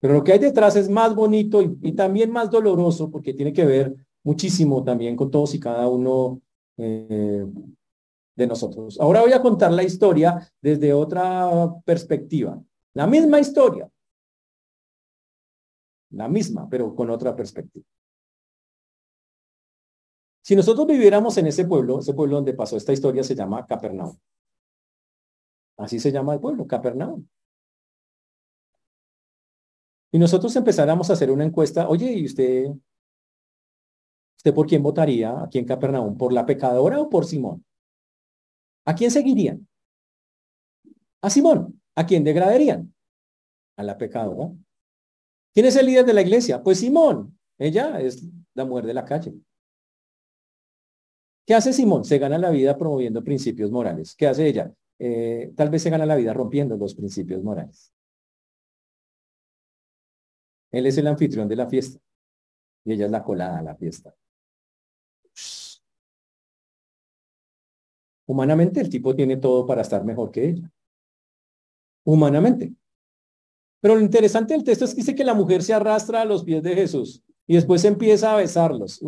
Pero 0.00 0.14
lo 0.14 0.24
que 0.24 0.32
hay 0.32 0.38
detrás 0.38 0.76
es 0.76 0.88
más 0.88 1.14
bonito 1.14 1.62
y, 1.62 1.92
también 1.92 2.30
más 2.30 2.50
doloroso 2.50 3.10
porque 3.10 3.34
tiene 3.34 3.52
que 3.52 3.64
ver 3.64 3.94
muchísimo 4.22 4.84
también 4.84 5.16
con 5.16 5.30
todos 5.30 5.54
y 5.54 5.60
cada 5.60 5.88
uno 5.88 6.40
eh, 6.76 7.46
de 8.34 8.46
nosotros. 8.46 8.98
Ahora 9.00 9.22
voy 9.22 9.32
a 9.32 9.40
contar 9.40 9.72
la 9.72 9.82
historia 9.82 10.52
desde 10.60 10.92
otra 10.92 11.50
perspectiva. 11.84 12.60
La 12.94 13.06
misma 13.06 13.40
historia. 13.40 13.90
La 16.10 16.28
misma, 16.28 16.68
pero 16.68 16.94
con 16.94 17.10
otra 17.10 17.34
perspectiva. 17.34 17.84
Si 20.42 20.54
nosotros 20.54 20.86
viviéramos 20.86 21.36
en 21.38 21.48
ese 21.48 21.64
pueblo, 21.64 21.98
ese 21.98 22.14
pueblo 22.14 22.36
donde 22.36 22.54
pasó 22.54 22.76
esta 22.76 22.92
historia 22.92 23.24
se 23.24 23.34
llama 23.34 23.66
Capernaum. 23.66 24.16
Así 25.76 25.98
se 25.98 26.12
llama 26.12 26.34
el 26.34 26.40
pueblo, 26.40 26.66
Capernaum. 26.66 27.26
Y 30.16 30.18
nosotros 30.18 30.56
empezáramos 30.56 31.10
a 31.10 31.12
hacer 31.12 31.30
una 31.30 31.44
encuesta, 31.44 31.90
oye, 31.90 32.10
¿y 32.10 32.24
usted, 32.24 32.68
usted 34.38 34.54
por 34.54 34.66
quién 34.66 34.82
votaría 34.82 35.42
aquí 35.42 35.58
en 35.58 35.66
Capernaum? 35.66 36.16
¿Por 36.16 36.32
la 36.32 36.46
pecadora 36.46 36.98
o 36.98 37.10
por 37.10 37.26
Simón? 37.26 37.62
¿A 38.86 38.94
quién 38.94 39.10
seguirían? 39.10 39.68
A 41.20 41.28
Simón. 41.28 41.82
¿A 41.94 42.06
quién 42.06 42.24
degradarían? 42.24 42.94
A 43.76 43.82
la 43.82 43.98
pecadora. 43.98 44.54
¿Quién 45.52 45.66
es 45.66 45.76
el 45.76 45.84
líder 45.84 46.06
de 46.06 46.14
la 46.14 46.22
iglesia? 46.22 46.62
Pues 46.62 46.80
Simón. 46.80 47.38
Ella 47.58 48.00
es 48.00 48.24
la 48.54 48.64
mujer 48.64 48.86
de 48.86 48.94
la 48.94 49.04
calle. 49.04 49.34
¿Qué 51.44 51.52
hace 51.52 51.74
Simón? 51.74 52.06
Se 52.06 52.16
gana 52.16 52.38
la 52.38 52.48
vida 52.48 52.78
promoviendo 52.78 53.22
principios 53.22 53.70
morales. 53.70 54.14
¿Qué 54.14 54.26
hace 54.26 54.46
ella? 54.46 54.72
Eh, 54.98 55.52
tal 55.54 55.68
vez 55.68 55.82
se 55.82 55.90
gana 55.90 56.06
la 56.06 56.16
vida 56.16 56.32
rompiendo 56.32 56.78
los 56.78 56.94
principios 56.94 57.42
morales. 57.42 57.92
Él 60.70 60.86
es 60.86 60.98
el 60.98 61.06
anfitrión 61.06 61.48
de 61.48 61.56
la 61.56 61.68
fiesta 61.68 62.00
y 62.84 62.92
ella 62.92 63.06
es 63.06 63.10
la 63.10 63.22
colada 63.22 63.58
a 63.58 63.62
la 63.62 63.74
fiesta. 63.74 64.14
Humanamente 68.26 68.80
el 68.80 68.88
tipo 68.88 69.14
tiene 69.14 69.36
todo 69.36 69.66
para 69.66 69.82
estar 69.82 70.04
mejor 70.04 70.30
que 70.30 70.48
ella. 70.48 70.70
Humanamente. 72.04 72.74
Pero 73.80 73.96
lo 73.96 74.00
interesante 74.00 74.54
del 74.54 74.64
texto 74.64 74.84
es 74.84 74.90
que 74.92 75.00
dice 75.00 75.14
que 75.14 75.24
la 75.24 75.34
mujer 75.34 75.62
se 75.62 75.74
arrastra 75.74 76.22
a 76.22 76.24
los 76.24 76.42
pies 76.44 76.62
de 76.62 76.74
Jesús 76.74 77.22
y 77.46 77.54
después 77.54 77.84
empieza 77.84 78.32
a 78.32 78.36
besarlos. 78.36 79.00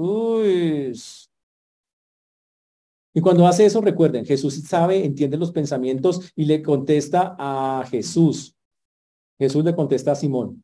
Y 3.14 3.20
cuando 3.20 3.46
hace 3.46 3.66
eso, 3.66 3.80
recuerden, 3.80 4.24
Jesús 4.24 4.62
sabe, 4.62 5.04
entiende 5.04 5.36
los 5.36 5.50
pensamientos 5.50 6.32
y 6.36 6.44
le 6.44 6.62
contesta 6.62 7.34
a 7.38 7.84
Jesús. 7.90 8.56
Jesús 9.38 9.64
le 9.64 9.74
contesta 9.74 10.12
a 10.12 10.16
Simón. 10.16 10.62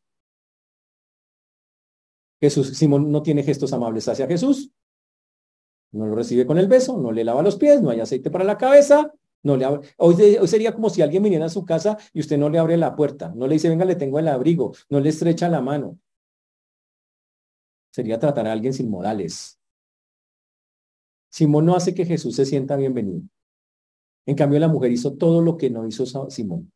Jesús, 2.41 2.77
Simón 2.77 3.11
no 3.11 3.21
tiene 3.21 3.43
gestos 3.43 3.73
amables 3.73 4.07
hacia 4.07 4.27
Jesús. 4.27 4.71
No 5.91 6.07
lo 6.07 6.15
recibe 6.15 6.45
con 6.45 6.57
el 6.57 6.67
beso, 6.67 6.97
no 6.97 7.11
le 7.11 7.23
lava 7.23 7.41
los 7.41 7.55
pies, 7.55 7.81
no 7.81 7.89
hay 7.89 8.01
aceite 8.01 8.29
para 8.29 8.43
la 8.43 8.57
cabeza, 8.57 9.13
no 9.43 9.55
le 9.55 9.65
abre. 9.65 9.87
Hoy, 9.97 10.15
sería 10.47 10.73
como 10.73 10.89
si 10.89 11.01
alguien 11.01 11.23
viniera 11.23 11.45
a 11.45 11.49
su 11.49 11.63
casa 11.65 11.97
y 12.11 12.19
usted 12.19 12.37
no 12.37 12.49
le 12.49 12.59
abre 12.59 12.75
la 12.75 12.95
puerta, 12.95 13.31
no 13.35 13.47
le 13.47 13.53
dice, 13.53 13.69
venga, 13.69 13.85
le 13.85 13.95
tengo 13.95 14.19
el 14.19 14.27
abrigo, 14.27 14.73
no 14.89 14.99
le 14.99 15.09
estrecha 15.09 15.47
la 15.47 15.61
mano. 15.61 15.97
Sería 17.91 18.19
tratar 18.19 18.47
a 18.47 18.51
alguien 18.51 18.73
sin 18.73 18.89
modales. 18.89 19.57
Simón 21.29 21.65
no 21.65 21.75
hace 21.75 21.93
que 21.93 22.05
Jesús 22.05 22.35
se 22.35 22.45
sienta 22.45 22.75
bienvenido. 22.75 23.21
En 24.25 24.35
cambio, 24.35 24.59
la 24.59 24.67
mujer 24.67 24.91
hizo 24.91 25.13
todo 25.13 25.41
lo 25.41 25.55
que 25.55 25.69
no 25.69 25.87
hizo 25.87 26.05
Simón. 26.29 26.71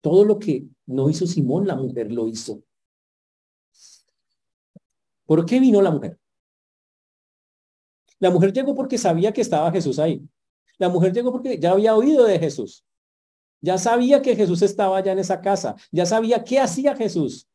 Todo 0.00 0.24
lo 0.24 0.38
que 0.38 0.66
no 0.86 1.10
hizo 1.10 1.26
Simón, 1.26 1.66
la 1.66 1.76
mujer 1.76 2.10
lo 2.10 2.26
hizo. 2.26 2.62
¿Por 5.32 5.46
qué 5.46 5.58
vino 5.60 5.80
la 5.80 5.90
mujer? 5.90 6.18
La 8.18 8.28
mujer 8.28 8.52
llegó 8.52 8.74
porque 8.74 8.98
sabía 8.98 9.32
que 9.32 9.40
estaba 9.40 9.72
Jesús 9.72 9.98
ahí. 9.98 10.28
La 10.76 10.90
mujer 10.90 11.10
llegó 11.14 11.32
porque 11.32 11.58
ya 11.58 11.70
había 11.70 11.96
oído 11.96 12.26
de 12.26 12.38
Jesús. 12.38 12.84
Ya 13.62 13.78
sabía 13.78 14.20
que 14.20 14.36
Jesús 14.36 14.60
estaba 14.60 14.98
allá 14.98 15.12
en 15.12 15.20
esa 15.20 15.40
casa. 15.40 15.74
Ya 15.90 16.04
sabía 16.04 16.44
qué 16.44 16.60
hacía 16.60 16.94
Jesús. 16.94 17.48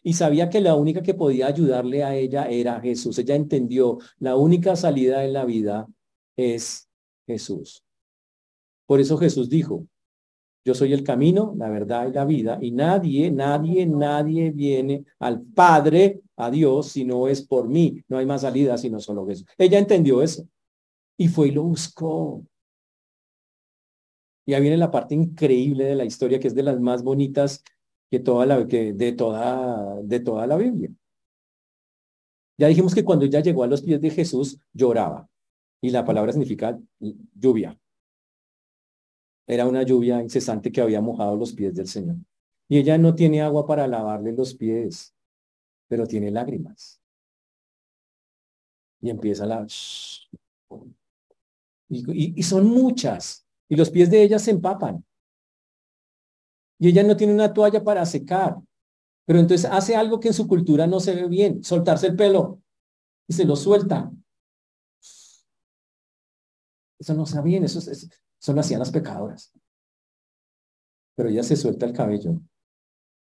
Y 0.00 0.12
sabía 0.12 0.48
que 0.48 0.60
la 0.60 0.76
única 0.76 1.02
que 1.02 1.12
podía 1.12 1.48
ayudarle 1.48 2.04
a 2.04 2.14
ella 2.14 2.44
era 2.44 2.80
Jesús. 2.80 3.18
Ella 3.18 3.34
entendió, 3.34 3.98
la 4.20 4.36
única 4.36 4.76
salida 4.76 5.24
en 5.24 5.32
la 5.32 5.44
vida 5.44 5.88
es 6.36 6.88
Jesús. 7.26 7.82
Por 8.86 9.00
eso 9.00 9.18
Jesús 9.18 9.48
dijo, 9.48 9.88
yo 10.68 10.74
soy 10.74 10.92
el 10.92 11.02
camino, 11.02 11.54
la 11.56 11.70
verdad 11.70 12.08
y 12.08 12.12
la 12.12 12.26
vida, 12.26 12.58
y 12.60 12.72
nadie, 12.72 13.30
nadie, 13.30 13.86
nadie 13.86 14.50
viene 14.50 15.06
al 15.18 15.40
Padre, 15.40 16.20
a 16.36 16.50
Dios, 16.50 16.88
si 16.88 17.06
no 17.06 17.26
es 17.26 17.40
por 17.40 17.66
mí. 17.66 18.04
No 18.06 18.18
hay 18.18 18.26
más 18.26 18.42
salida 18.42 18.76
sino 18.76 19.00
solo 19.00 19.26
Jesús. 19.26 19.46
Ella 19.56 19.78
entendió 19.78 20.20
eso. 20.20 20.46
Y 21.16 21.28
fue 21.28 21.48
y 21.48 21.52
lo 21.52 21.62
buscó. 21.62 22.44
Y 24.44 24.52
ahí 24.52 24.60
viene 24.60 24.76
la 24.76 24.90
parte 24.90 25.14
increíble 25.14 25.84
de 25.84 25.94
la 25.94 26.04
historia, 26.04 26.38
que 26.38 26.48
es 26.48 26.54
de 26.54 26.62
las 26.62 26.78
más 26.78 27.02
bonitas 27.02 27.64
que 28.10 28.20
toda 28.20 28.44
la, 28.44 28.68
que 28.68 28.92
de, 28.92 29.12
toda, 29.12 30.02
de 30.02 30.20
toda 30.20 30.46
la 30.46 30.56
Biblia. 30.58 30.90
Ya 32.58 32.68
dijimos 32.68 32.94
que 32.94 33.04
cuando 33.04 33.24
ella 33.24 33.40
llegó 33.40 33.64
a 33.64 33.68
los 33.68 33.80
pies 33.80 34.02
de 34.02 34.10
Jesús, 34.10 34.60
lloraba. 34.74 35.30
Y 35.80 35.88
la 35.88 36.04
palabra 36.04 36.32
significa 36.32 36.78
lluvia. 37.34 37.78
Era 39.48 39.66
una 39.66 39.82
lluvia 39.82 40.20
incesante 40.22 40.70
que 40.70 40.82
había 40.82 41.00
mojado 41.00 41.34
los 41.34 41.54
pies 41.54 41.74
del 41.74 41.88
Señor. 41.88 42.16
Y 42.68 42.76
ella 42.76 42.98
no 42.98 43.14
tiene 43.14 43.40
agua 43.40 43.66
para 43.66 43.88
lavarle 43.88 44.32
los 44.32 44.54
pies, 44.54 45.14
pero 45.88 46.06
tiene 46.06 46.30
lágrimas. 46.30 47.00
Y 49.00 49.08
empieza 49.08 49.46
la... 49.46 49.66
Y, 51.88 52.38
y, 52.38 52.42
son 52.42 52.66
muchas. 52.66 53.46
Y 53.70 53.76
los 53.76 53.88
pies 53.88 54.10
de 54.10 54.22
ella 54.22 54.38
se 54.38 54.50
empapan. 54.50 55.02
Y 56.78 56.88
ella 56.88 57.02
no 57.02 57.16
tiene 57.16 57.32
una 57.32 57.54
toalla 57.54 57.82
para 57.82 58.04
secar. 58.04 58.58
Pero 59.24 59.38
entonces 59.38 59.70
hace 59.70 59.96
algo 59.96 60.20
que 60.20 60.28
en 60.28 60.34
su 60.34 60.46
cultura 60.46 60.86
no 60.86 61.00
se 61.00 61.14
ve 61.14 61.26
bien, 61.26 61.64
soltarse 61.64 62.08
el 62.08 62.16
pelo. 62.16 62.60
Y 63.26 63.32
se 63.32 63.46
lo 63.46 63.56
suelta. 63.56 64.12
Eso 66.98 67.14
no 67.14 67.42
bien, 67.42 67.64
eso, 67.64 67.78
es, 67.78 68.08
eso 68.40 68.52
lo 68.52 68.60
hacían 68.60 68.80
las 68.80 68.90
pecadoras. 68.90 69.52
Pero 71.14 71.28
ella 71.28 71.42
se 71.42 71.56
suelta 71.56 71.86
el 71.86 71.92
cabello 71.92 72.40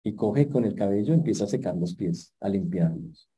y 0.04 0.14
coge 0.14 0.48
con 0.48 0.64
el 0.64 0.74
cabello, 0.74 1.14
empieza 1.14 1.44
a 1.44 1.48
secar 1.48 1.76
los 1.76 1.94
pies, 1.94 2.34
a 2.40 2.48
limpiarlos. 2.48 3.28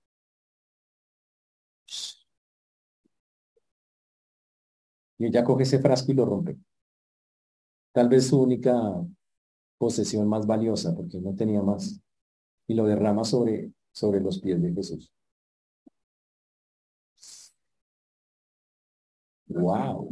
Y 5.19 5.27
ella 5.27 5.45
coge 5.45 5.63
ese 5.63 5.79
frasco 5.79 6.13
y 6.13 6.15
lo 6.15 6.25
rompe. 6.25 6.59
Tal 7.93 8.09
vez 8.09 8.27
su 8.27 8.41
única 8.41 8.75
posesión 9.79 10.29
más 10.29 10.47
valiosa, 10.47 10.95
porque 10.95 11.21
no 11.21 11.35
tenía 11.35 11.63
más. 11.63 12.01
Y 12.67 12.75
lo 12.75 12.87
derrama 12.87 13.25
sobre, 13.25 13.73
sobre 13.93 14.21
los 14.21 14.41
pies 14.41 14.61
de 14.61 14.73
Jesús. 14.73 15.13
Wow. 19.55 20.09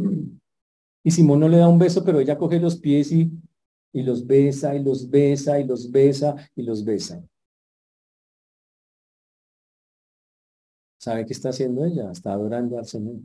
Y 1.04 1.10
Simón 1.10 1.40
no 1.40 1.48
le 1.48 1.58
da 1.58 1.68
un 1.68 1.78
beso, 1.78 2.04
pero 2.04 2.20
ella 2.20 2.38
coge 2.38 2.60
los 2.60 2.76
pies 2.76 3.10
y, 3.12 3.32
y 3.92 4.02
los 4.02 4.26
besa, 4.26 4.74
y 4.74 4.82
los 4.82 5.10
besa, 5.10 5.58
y 5.58 5.64
los 5.64 5.90
besa, 5.90 6.36
y 6.54 6.62
los 6.62 6.84
besa. 6.84 7.22
¿Sabe 10.98 11.26
qué 11.26 11.32
está 11.32 11.48
haciendo 11.48 11.84
ella? 11.84 12.12
Está 12.12 12.32
adorando 12.32 12.78
al 12.78 12.86
Señor. 12.86 13.16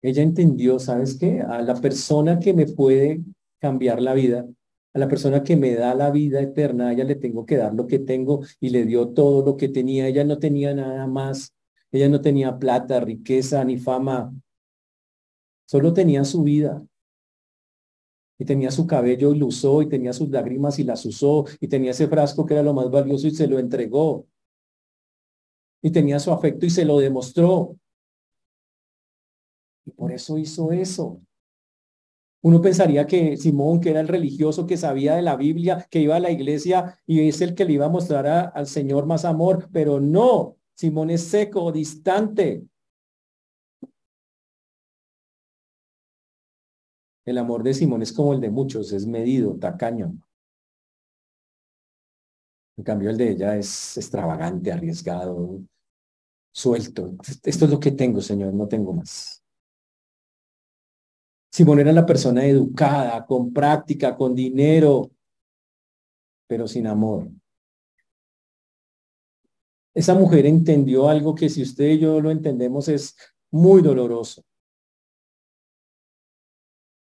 Ella 0.00 0.22
entendió, 0.22 0.78
¿sabes 0.78 1.18
qué? 1.18 1.40
A 1.40 1.60
la 1.62 1.74
persona 1.74 2.38
que 2.38 2.54
me 2.54 2.66
puede 2.66 3.22
cambiar 3.58 4.00
la 4.00 4.14
vida, 4.14 4.46
a 4.94 4.98
la 4.98 5.08
persona 5.08 5.42
que 5.42 5.56
me 5.56 5.74
da 5.74 5.94
la 5.94 6.10
vida 6.10 6.40
eterna, 6.40 6.88
a 6.88 6.92
ella 6.92 7.04
le 7.04 7.16
tengo 7.16 7.44
que 7.44 7.56
dar 7.56 7.74
lo 7.74 7.86
que 7.86 7.98
tengo 7.98 8.40
y 8.60 8.70
le 8.70 8.84
dio 8.84 9.08
todo 9.08 9.44
lo 9.44 9.56
que 9.56 9.68
tenía. 9.68 10.06
Ella 10.06 10.24
no 10.24 10.38
tenía 10.38 10.74
nada 10.74 11.06
más. 11.06 11.54
Ella 11.94 12.08
no 12.08 12.20
tenía 12.20 12.58
plata, 12.58 13.00
riqueza 13.00 13.64
ni 13.64 13.78
fama. 13.78 14.34
Solo 15.66 15.94
tenía 15.94 16.24
su 16.24 16.42
vida. 16.42 16.84
Y 18.38 18.44
tenía 18.44 18.70
su 18.70 18.86
cabello 18.86 19.32
y 19.32 19.38
lo 19.38 19.46
usó, 19.46 19.80
y 19.80 19.88
tenía 19.88 20.12
sus 20.12 20.28
lágrimas 20.28 20.78
y 20.80 20.84
las 20.84 21.06
usó, 21.06 21.44
y 21.60 21.68
tenía 21.68 21.92
ese 21.92 22.08
frasco 22.08 22.44
que 22.44 22.54
era 22.54 22.64
lo 22.64 22.74
más 22.74 22.90
valioso 22.90 23.28
y 23.28 23.30
se 23.30 23.46
lo 23.46 23.58
entregó 23.58 24.26
y 25.84 25.90
tenía 25.90 26.18
su 26.18 26.32
afecto 26.32 26.64
y 26.64 26.70
se 26.70 26.86
lo 26.86 26.98
demostró. 26.98 27.76
Y 29.84 29.90
por 29.90 30.12
eso 30.12 30.38
hizo 30.38 30.72
eso. 30.72 31.20
Uno 32.40 32.62
pensaría 32.62 33.06
que 33.06 33.36
Simón, 33.36 33.82
que 33.82 33.90
era 33.90 34.00
el 34.00 34.08
religioso, 34.08 34.66
que 34.66 34.78
sabía 34.78 35.14
de 35.14 35.20
la 35.20 35.36
Biblia, 35.36 35.86
que 35.90 36.00
iba 36.00 36.16
a 36.16 36.20
la 36.20 36.30
iglesia 36.30 36.98
y 37.06 37.28
es 37.28 37.42
el 37.42 37.54
que 37.54 37.66
le 37.66 37.74
iba 37.74 37.84
a 37.84 37.90
mostrar 37.90 38.50
al 38.54 38.66
Señor 38.66 39.04
más 39.04 39.26
amor, 39.26 39.68
pero 39.72 40.00
no, 40.00 40.56
Simón 40.74 41.10
es 41.10 41.24
seco, 41.28 41.70
distante. 41.72 42.66
El 47.24 47.38
amor 47.38 47.62
de 47.62 47.72
Simón 47.72 48.02
es 48.02 48.12
como 48.12 48.34
el 48.34 48.40
de 48.40 48.50
muchos, 48.50 48.92
es 48.92 49.06
medido, 49.06 49.56
tacaño. 49.58 50.14
En 52.76 52.84
cambio, 52.84 53.10
el 53.10 53.16
de 53.16 53.30
ella 53.30 53.56
es 53.56 53.96
extravagante, 53.96 54.72
arriesgado, 54.72 55.62
suelto. 56.52 57.14
Esto 57.44 57.64
es 57.64 57.70
lo 57.70 57.80
que 57.80 57.92
tengo, 57.92 58.20
Señor, 58.20 58.52
no 58.52 58.66
tengo 58.66 58.92
más. 58.92 59.42
Simón 61.52 61.78
era 61.78 61.92
la 61.92 62.04
persona 62.04 62.44
educada, 62.44 63.24
con 63.24 63.52
práctica, 63.52 64.16
con 64.16 64.34
dinero, 64.34 65.12
pero 66.48 66.66
sin 66.66 66.88
amor. 66.88 67.30
Esa 69.94 70.14
mujer 70.14 70.44
entendió 70.46 71.08
algo 71.08 71.34
que 71.34 71.48
si 71.48 71.62
usted 71.62 71.90
y 71.90 72.00
yo 72.00 72.20
lo 72.20 72.30
entendemos 72.30 72.88
es 72.88 73.16
muy 73.52 73.80
doloroso. 73.80 74.42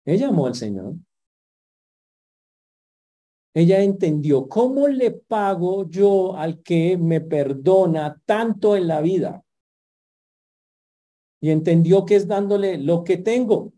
Ella 0.05 0.30
amó 0.30 0.45
al 0.45 0.55
Señor. 0.55 0.93
Ella 3.53 3.82
entendió, 3.82 4.47
¿cómo 4.47 4.88
le 4.88 5.09
pago 5.09 5.89
yo 5.89 6.38
al 6.38 6.61
que 6.61 6.95
me 6.95 7.21
perdona 7.21 8.21
tanto 8.23 8.75
en 8.75 8.88
la 8.88 9.01
vida? 9.01 9.43
Y 11.41 11.49
entendió 11.49 12.05
que 12.05 12.17
es 12.17 12.28
dándole 12.28 12.78
lo 12.78 13.03
que 13.03 13.17
tengo. 13.17 13.73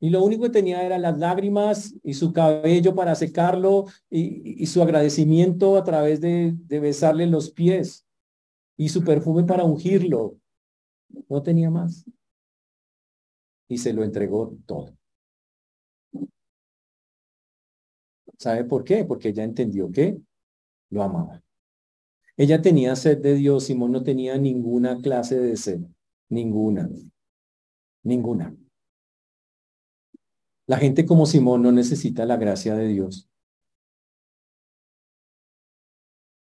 Y 0.00 0.10
lo 0.10 0.22
único 0.22 0.44
que 0.44 0.50
tenía 0.50 0.84
era 0.84 0.98
las 0.98 1.18
lágrimas 1.18 1.94
y 2.04 2.14
su 2.14 2.32
cabello 2.32 2.94
para 2.94 3.14
secarlo 3.14 3.86
y, 4.08 4.64
su 4.66 4.82
agradecimiento 4.82 5.76
a 5.76 5.84
través 5.84 6.20
de, 6.20 6.54
de 6.54 6.80
besarle 6.80 7.26
los 7.26 7.50
pies 7.50 8.06
y 8.76 8.90
su 8.90 9.02
perfume 9.02 9.44
para 9.44 9.64
ungirlo. 9.64 10.36
No 11.28 11.42
tenía 11.42 11.70
más. 11.70 12.04
Y 13.68 13.78
se 13.78 13.92
lo 13.92 14.04
entregó 14.04 14.56
todo. 14.66 14.96
¿Sabe 18.38 18.64
por 18.64 18.84
qué? 18.84 19.04
Porque 19.04 19.30
ella 19.30 19.42
entendió 19.42 19.90
que 19.90 20.20
lo 20.90 21.02
amaba. 21.02 21.42
Ella 22.36 22.62
tenía 22.62 22.94
sed 22.94 23.18
de 23.18 23.34
Dios, 23.34 23.64
Simón 23.64 23.90
no 23.90 24.04
tenía 24.04 24.38
ninguna 24.38 25.00
clase 25.00 25.40
de 25.40 25.56
sed, 25.56 25.80
ninguna, 26.28 26.88
ninguna. 28.04 28.56
La 30.68 30.76
gente 30.76 31.06
como 31.06 31.24
Simón 31.24 31.62
no 31.62 31.72
necesita 31.72 32.26
la 32.26 32.36
gracia 32.36 32.74
de 32.74 32.88
Dios. 32.88 33.26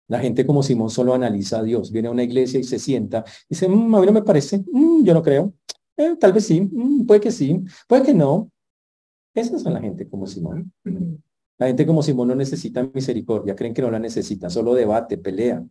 La 0.09 0.19
gente 0.19 0.45
como 0.45 0.63
Simón 0.63 0.89
solo 0.89 1.13
analiza 1.13 1.59
a 1.59 1.63
Dios, 1.63 1.91
viene 1.91 2.09
a 2.09 2.11
una 2.11 2.23
iglesia 2.23 2.59
y 2.59 2.63
se 2.63 2.78
sienta 2.78 3.23
y 3.49 3.55
dice, 3.55 3.69
mm, 3.69 3.95
a 3.95 3.99
mí 4.01 4.05
no 4.05 4.11
me 4.11 4.21
parece, 4.21 4.63
mm, 4.71 5.03
yo 5.03 5.13
no 5.13 5.23
creo, 5.23 5.53
eh, 5.95 6.15
tal 6.19 6.34
vez 6.34 6.45
sí, 6.45 6.61
mm, 6.61 7.05
puede 7.05 7.21
que 7.21 7.32
sí, 7.32 7.63
puede 7.88 8.03
que 8.03 8.13
no. 8.13 8.51
Esas 9.34 9.61
son 9.61 9.73
la 9.73 9.82
gente 9.82 10.09
como 10.09 10.28
Simón. 10.28 10.73
La 11.57 11.67
gente 11.67 11.86
como 11.86 12.03
Simón 12.03 12.28
no 12.28 12.36
necesita 12.36 12.84
misericordia, 12.93 13.55
creen 13.55 13.73
que 13.73 13.82
no 13.82 13.91
la 13.91 13.99
necesita, 13.99 14.49
solo 14.49 14.73
debate, 14.73 15.17
pelea. 15.17 15.65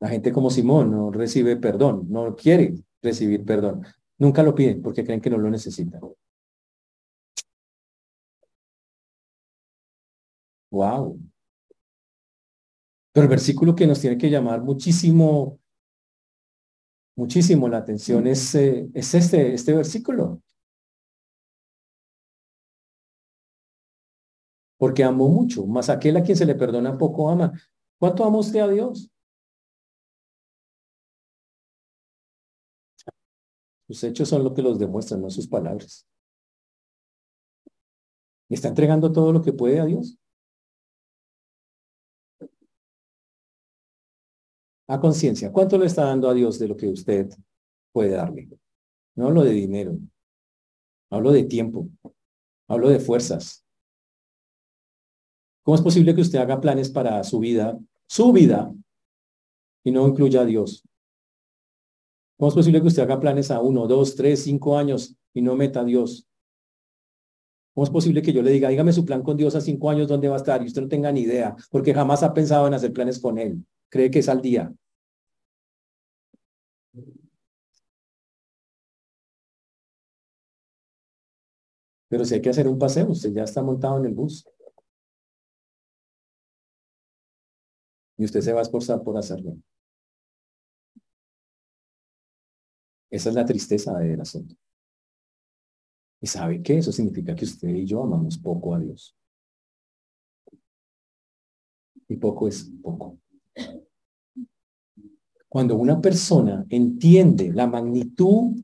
La 0.00 0.08
gente 0.08 0.32
como 0.32 0.50
Simón 0.50 0.90
no 0.92 1.10
recibe 1.10 1.56
perdón, 1.56 2.06
no 2.10 2.36
quiere 2.36 2.74
recibir 3.02 3.44
perdón. 3.44 3.84
Nunca 4.18 4.42
lo 4.42 4.54
piden 4.54 4.82
porque 4.82 5.04
creen 5.04 5.20
que 5.20 5.30
no 5.30 5.38
lo 5.38 5.50
necesitan. 5.50 6.00
Wow. 10.70 11.18
Pero 13.12 13.24
el 13.24 13.30
versículo 13.30 13.74
que 13.74 13.86
nos 13.86 14.00
tiene 14.00 14.18
que 14.18 14.30
llamar 14.30 14.62
muchísimo, 14.62 15.58
muchísimo 17.16 17.68
la 17.68 17.78
atención 17.78 18.26
es, 18.26 18.54
eh, 18.54 18.88
es 18.94 19.14
este, 19.14 19.54
este 19.54 19.72
versículo. 19.74 20.42
porque 24.78 25.04
amó 25.04 25.28
mucho, 25.28 25.66
más 25.66 25.88
aquel 25.88 26.16
a 26.16 26.22
quien 26.22 26.36
se 26.36 26.46
le 26.46 26.54
perdona 26.54 26.98
poco 26.98 27.30
ama. 27.30 27.52
¿Cuánto 27.98 28.24
ama 28.24 28.38
usted 28.38 28.60
a 28.60 28.68
Dios? 28.68 29.10
Sus 33.86 34.02
hechos 34.04 34.28
son 34.28 34.42
lo 34.44 34.52
que 34.52 34.62
los 34.62 34.78
demuestran, 34.78 35.20
no 35.20 35.30
sus 35.30 35.46
palabras. 35.46 36.06
¿Está 38.48 38.68
entregando 38.68 39.12
todo 39.12 39.32
lo 39.32 39.42
que 39.42 39.52
puede 39.52 39.80
a 39.80 39.86
Dios? 39.86 40.18
A 44.88 45.00
conciencia, 45.00 45.50
¿cuánto 45.50 45.78
le 45.78 45.86
está 45.86 46.04
dando 46.04 46.28
a 46.28 46.34
Dios 46.34 46.58
de 46.58 46.68
lo 46.68 46.76
que 46.76 46.88
usted 46.88 47.28
puede 47.92 48.10
darle? 48.10 48.48
No 49.16 49.28
hablo 49.28 49.42
de 49.42 49.50
dinero, 49.50 49.98
hablo 51.10 51.32
de 51.32 51.44
tiempo, 51.44 51.88
hablo 52.68 52.88
de 52.88 53.00
fuerzas, 53.00 53.66
¿Cómo 55.66 55.74
es 55.74 55.82
posible 55.82 56.14
que 56.14 56.20
usted 56.20 56.38
haga 56.38 56.60
planes 56.60 56.88
para 56.88 57.24
su 57.24 57.40
vida, 57.40 57.76
su 58.06 58.32
vida, 58.32 58.72
y 59.82 59.90
no 59.90 60.06
incluya 60.06 60.42
a 60.42 60.44
Dios? 60.44 60.84
¿Cómo 62.36 62.50
es 62.50 62.54
posible 62.54 62.80
que 62.80 62.88
usted 62.88 63.02
haga 63.02 63.18
planes 63.20 63.50
a 63.50 63.60
uno, 63.60 63.86
dos, 63.86 64.14
tres, 64.14 64.42
cinco 64.42 64.76
años 64.76 65.16
y 65.32 65.40
no 65.42 65.56
meta 65.56 65.80
a 65.80 65.84
Dios? 65.84 66.26
¿Cómo 67.74 67.84
es 67.84 67.90
posible 67.90 68.22
que 68.22 68.32
yo 68.32 68.42
le 68.42 68.50
diga, 68.50 68.68
dígame 68.68 68.92
su 68.92 69.04
plan 69.04 69.22
con 69.22 69.36
Dios 69.36 69.54
a 69.54 69.60
cinco 69.60 69.90
años, 69.90 70.08
dónde 70.08 70.28
va 70.28 70.34
a 70.34 70.38
estar? 70.38 70.62
Y 70.62 70.66
usted 70.66 70.82
no 70.82 70.88
tenga 70.88 71.12
ni 71.12 71.20
idea, 71.20 71.56
porque 71.70 71.94
jamás 71.94 72.22
ha 72.22 72.34
pensado 72.34 72.66
en 72.66 72.74
hacer 72.74 72.92
planes 72.92 73.18
con 73.20 73.38
Él. 73.38 73.64
Cree 73.88 74.10
que 74.10 74.18
es 74.20 74.28
al 74.28 74.40
día. 74.42 74.72
Pero 82.08 82.24
si 82.24 82.34
hay 82.34 82.42
que 82.42 82.50
hacer 82.50 82.66
un 82.68 82.78
paseo, 82.78 83.08
usted 83.08 83.32
ya 83.32 83.44
está 83.44 83.62
montado 83.62 83.98
en 83.98 84.06
el 84.06 84.14
bus. 84.14 84.44
Y 88.18 88.24
usted 88.24 88.40
se 88.42 88.52
va 88.52 88.60
a 88.60 88.62
esforzar 88.62 89.02
por 89.02 89.16
hacerlo. 89.16 89.56
Esa 93.10 93.28
es 93.28 93.34
la 93.34 93.44
tristeza 93.44 93.96
del 93.98 94.20
asunto. 94.20 94.54
¿Y 96.20 96.26
sabe 96.26 96.62
qué? 96.62 96.78
Eso 96.78 96.92
significa 96.92 97.34
que 97.34 97.44
usted 97.44 97.68
y 97.68 97.86
yo 97.86 98.02
amamos 98.02 98.38
poco 98.38 98.74
a 98.74 98.80
Dios. 98.80 99.14
Y 102.08 102.16
poco 102.16 102.48
es 102.48 102.70
poco. 102.82 103.18
Cuando 105.48 105.76
una 105.76 106.00
persona 106.00 106.64
entiende 106.68 107.52
la 107.52 107.66
magnitud 107.66 108.56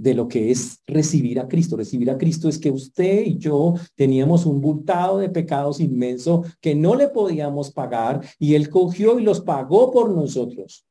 de 0.00 0.14
lo 0.14 0.28
que 0.28 0.50
es 0.50 0.82
recibir 0.86 1.38
a 1.38 1.46
Cristo. 1.46 1.76
Recibir 1.76 2.10
a 2.10 2.16
Cristo 2.16 2.48
es 2.48 2.58
que 2.58 2.70
usted 2.70 3.22
y 3.24 3.36
yo 3.36 3.74
teníamos 3.94 4.46
un 4.46 4.60
bultado 4.60 5.18
de 5.18 5.28
pecados 5.28 5.80
inmenso 5.80 6.44
que 6.60 6.74
no 6.74 6.94
le 6.94 7.08
podíamos 7.08 7.70
pagar 7.70 8.24
y 8.38 8.54
Él 8.54 8.70
cogió 8.70 9.18
y 9.18 9.22
los 9.22 9.40
pagó 9.40 9.90
por 9.90 10.10
nosotros. 10.10 10.86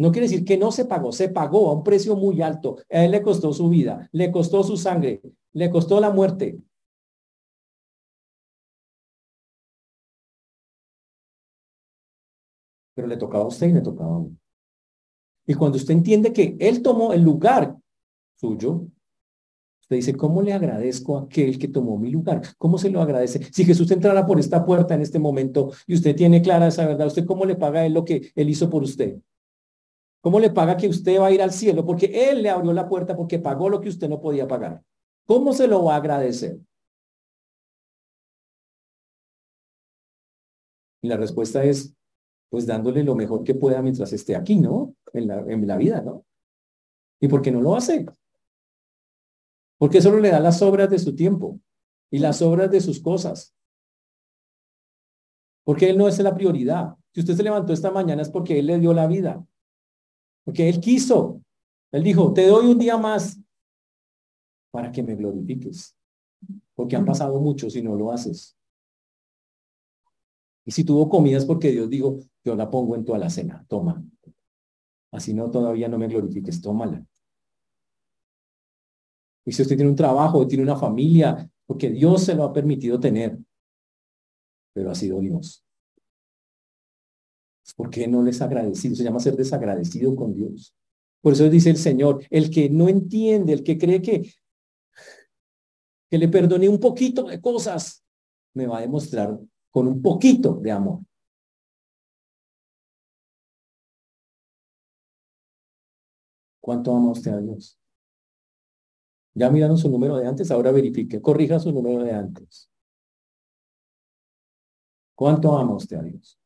No 0.00 0.12
quiere 0.12 0.28
decir 0.28 0.46
que 0.46 0.56
no 0.56 0.72
se 0.72 0.86
pagó, 0.86 1.12
se 1.12 1.28
pagó 1.28 1.68
a 1.68 1.74
un 1.74 1.84
precio 1.84 2.16
muy 2.16 2.40
alto. 2.40 2.78
A 2.90 3.04
Él 3.04 3.10
le 3.10 3.20
costó 3.20 3.52
su 3.52 3.68
vida, 3.68 4.08
le 4.12 4.32
costó 4.32 4.62
su 4.62 4.78
sangre, 4.78 5.20
le 5.52 5.70
costó 5.70 6.00
la 6.00 6.08
muerte. 6.08 6.58
Pero 12.94 13.08
le 13.08 13.18
tocaba 13.18 13.44
a 13.44 13.48
usted 13.48 13.68
y 13.68 13.72
le 13.72 13.82
tocaba 13.82 14.16
a 14.16 14.18
mí. 14.20 14.34
Y 15.46 15.52
cuando 15.52 15.76
usted 15.76 15.92
entiende 15.92 16.32
que 16.32 16.56
Él 16.58 16.80
tomó 16.80 17.12
el 17.12 17.20
lugar 17.20 17.76
suyo, 18.36 18.86
usted 19.82 19.96
dice, 19.96 20.16
¿cómo 20.16 20.40
le 20.40 20.54
agradezco 20.54 21.18
a 21.18 21.24
aquel 21.24 21.58
que 21.58 21.68
tomó 21.68 21.98
mi 21.98 22.10
lugar? 22.10 22.40
¿Cómo 22.56 22.78
se 22.78 22.88
lo 22.88 23.02
agradece? 23.02 23.52
Si 23.52 23.66
Jesús 23.66 23.90
entrara 23.90 24.24
por 24.24 24.40
esta 24.40 24.64
puerta 24.64 24.94
en 24.94 25.02
este 25.02 25.18
momento 25.18 25.72
y 25.86 25.92
usted 25.92 26.16
tiene 26.16 26.40
clara 26.40 26.68
esa 26.68 26.86
verdad, 26.86 27.08
¿usted 27.08 27.26
cómo 27.26 27.44
le 27.44 27.56
paga 27.56 27.80
a 27.80 27.86
él 27.86 27.92
lo 27.92 28.06
que 28.06 28.32
él 28.34 28.48
hizo 28.48 28.70
por 28.70 28.82
usted? 28.82 29.20
¿Cómo 30.20 30.38
le 30.38 30.50
paga 30.50 30.76
que 30.76 30.88
usted 30.88 31.18
va 31.18 31.28
a 31.28 31.32
ir 31.32 31.40
al 31.40 31.52
cielo? 31.52 31.84
Porque 31.84 32.30
él 32.30 32.42
le 32.42 32.50
abrió 32.50 32.72
la 32.72 32.88
puerta 32.88 33.16
porque 33.16 33.38
pagó 33.38 33.68
lo 33.68 33.80
que 33.80 33.88
usted 33.88 34.08
no 34.08 34.20
podía 34.20 34.46
pagar. 34.46 34.82
¿Cómo 35.26 35.52
se 35.52 35.66
lo 35.66 35.84
va 35.84 35.94
a 35.94 35.98
agradecer? 35.98 36.60
Y 41.02 41.08
la 41.08 41.16
respuesta 41.16 41.64
es, 41.64 41.94
pues 42.50 42.66
dándole 42.66 43.02
lo 43.02 43.14
mejor 43.14 43.44
que 43.44 43.54
pueda 43.54 43.80
mientras 43.80 44.12
esté 44.12 44.36
aquí, 44.36 44.56
¿no? 44.56 44.94
En 45.12 45.28
la, 45.28 45.38
en 45.40 45.66
la 45.66 45.76
vida, 45.76 46.02
¿no? 46.02 46.26
¿Y 47.20 47.28
por 47.28 47.40
qué 47.40 47.50
no 47.50 47.62
lo 47.62 47.74
hace? 47.74 48.04
Porque 49.78 50.02
solo 50.02 50.20
le 50.20 50.30
da 50.30 50.40
las 50.40 50.60
obras 50.60 50.90
de 50.90 50.98
su 50.98 51.14
tiempo 51.14 51.58
y 52.10 52.18
las 52.18 52.42
obras 52.42 52.70
de 52.70 52.80
sus 52.80 53.00
cosas. 53.00 53.54
Porque 55.64 55.88
Él 55.88 55.96
no 55.96 56.08
es 56.08 56.18
la 56.18 56.34
prioridad. 56.34 56.96
Si 57.14 57.20
usted 57.20 57.34
se 57.34 57.42
levantó 57.42 57.72
esta 57.72 57.90
mañana 57.90 58.20
es 58.20 58.28
porque 58.28 58.58
Él 58.58 58.66
le 58.66 58.78
dio 58.78 58.92
la 58.92 59.06
vida. 59.06 59.46
Porque 60.44 60.68
Él 60.68 60.80
quiso. 60.80 61.42
Él 61.92 62.02
dijo, 62.02 62.32
te 62.32 62.46
doy 62.46 62.66
un 62.66 62.78
día 62.78 62.96
más 62.96 63.40
para 64.70 64.92
que 64.92 65.02
me 65.02 65.16
glorifiques. 65.16 65.96
Porque 66.74 66.96
han 66.96 67.04
pasado 67.04 67.40
muchos 67.40 67.74
y 67.76 67.82
no 67.82 67.96
lo 67.96 68.12
haces. 68.12 68.56
Y 70.64 70.72
si 70.72 70.84
tuvo 70.84 71.08
comidas 71.08 71.44
porque 71.44 71.70
Dios 71.70 71.90
dijo, 71.90 72.20
yo 72.44 72.54
la 72.54 72.70
pongo 72.70 72.94
en 72.94 73.04
tu 73.04 73.14
alacena, 73.14 73.64
toma. 73.68 74.04
Así 75.12 75.34
no, 75.34 75.50
todavía 75.50 75.88
no 75.88 75.98
me 75.98 76.06
glorifiques, 76.06 76.60
tómala. 76.60 77.04
Y 79.44 79.52
si 79.52 79.62
usted 79.62 79.76
tiene 79.76 79.90
un 79.90 79.96
trabajo, 79.96 80.46
tiene 80.46 80.62
una 80.62 80.76
familia, 80.76 81.50
porque 81.66 81.90
Dios 81.90 82.24
se 82.24 82.34
lo 82.34 82.44
ha 82.44 82.52
permitido 82.52 83.00
tener, 83.00 83.38
pero 84.72 84.90
ha 84.90 84.94
sido 84.94 85.18
Dios. 85.20 85.64
¿Por 87.76 87.90
qué 87.90 88.06
no 88.06 88.22
les 88.22 88.40
agradecido? 88.42 88.94
Se 88.94 89.04
llama 89.04 89.20
ser 89.20 89.36
desagradecido 89.36 90.14
con 90.16 90.34
Dios. 90.34 90.74
Por 91.20 91.34
eso 91.34 91.48
dice 91.48 91.70
el 91.70 91.76
Señor, 91.76 92.24
el 92.30 92.50
que 92.50 92.70
no 92.70 92.88
entiende, 92.88 93.52
el 93.52 93.62
que 93.62 93.78
cree 93.78 94.00
que, 94.00 94.32
que 96.10 96.18
le 96.18 96.28
perdone 96.28 96.68
un 96.68 96.80
poquito 96.80 97.24
de 97.24 97.40
cosas, 97.40 98.04
me 98.54 98.66
va 98.66 98.78
a 98.78 98.80
demostrar 98.80 99.38
con 99.70 99.86
un 99.86 100.02
poquito 100.02 100.54
de 100.54 100.70
amor. 100.72 101.00
¿Cuánto 106.60 106.94
ama 106.94 107.12
usted 107.12 107.32
a 107.32 107.40
Dios? 107.40 107.78
Ya 109.34 109.48
miraron 109.50 109.78
su 109.78 109.88
número 109.88 110.16
de 110.16 110.26
antes, 110.26 110.50
ahora 110.50 110.72
verifique, 110.72 111.20
corrija 111.20 111.58
su 111.58 111.72
número 111.72 112.02
de 112.02 112.12
antes. 112.12 112.70
¿Cuánto 115.14 115.56
ama 115.56 115.74
usted 115.74 115.96
a 115.96 116.02
Dios? 116.02 116.39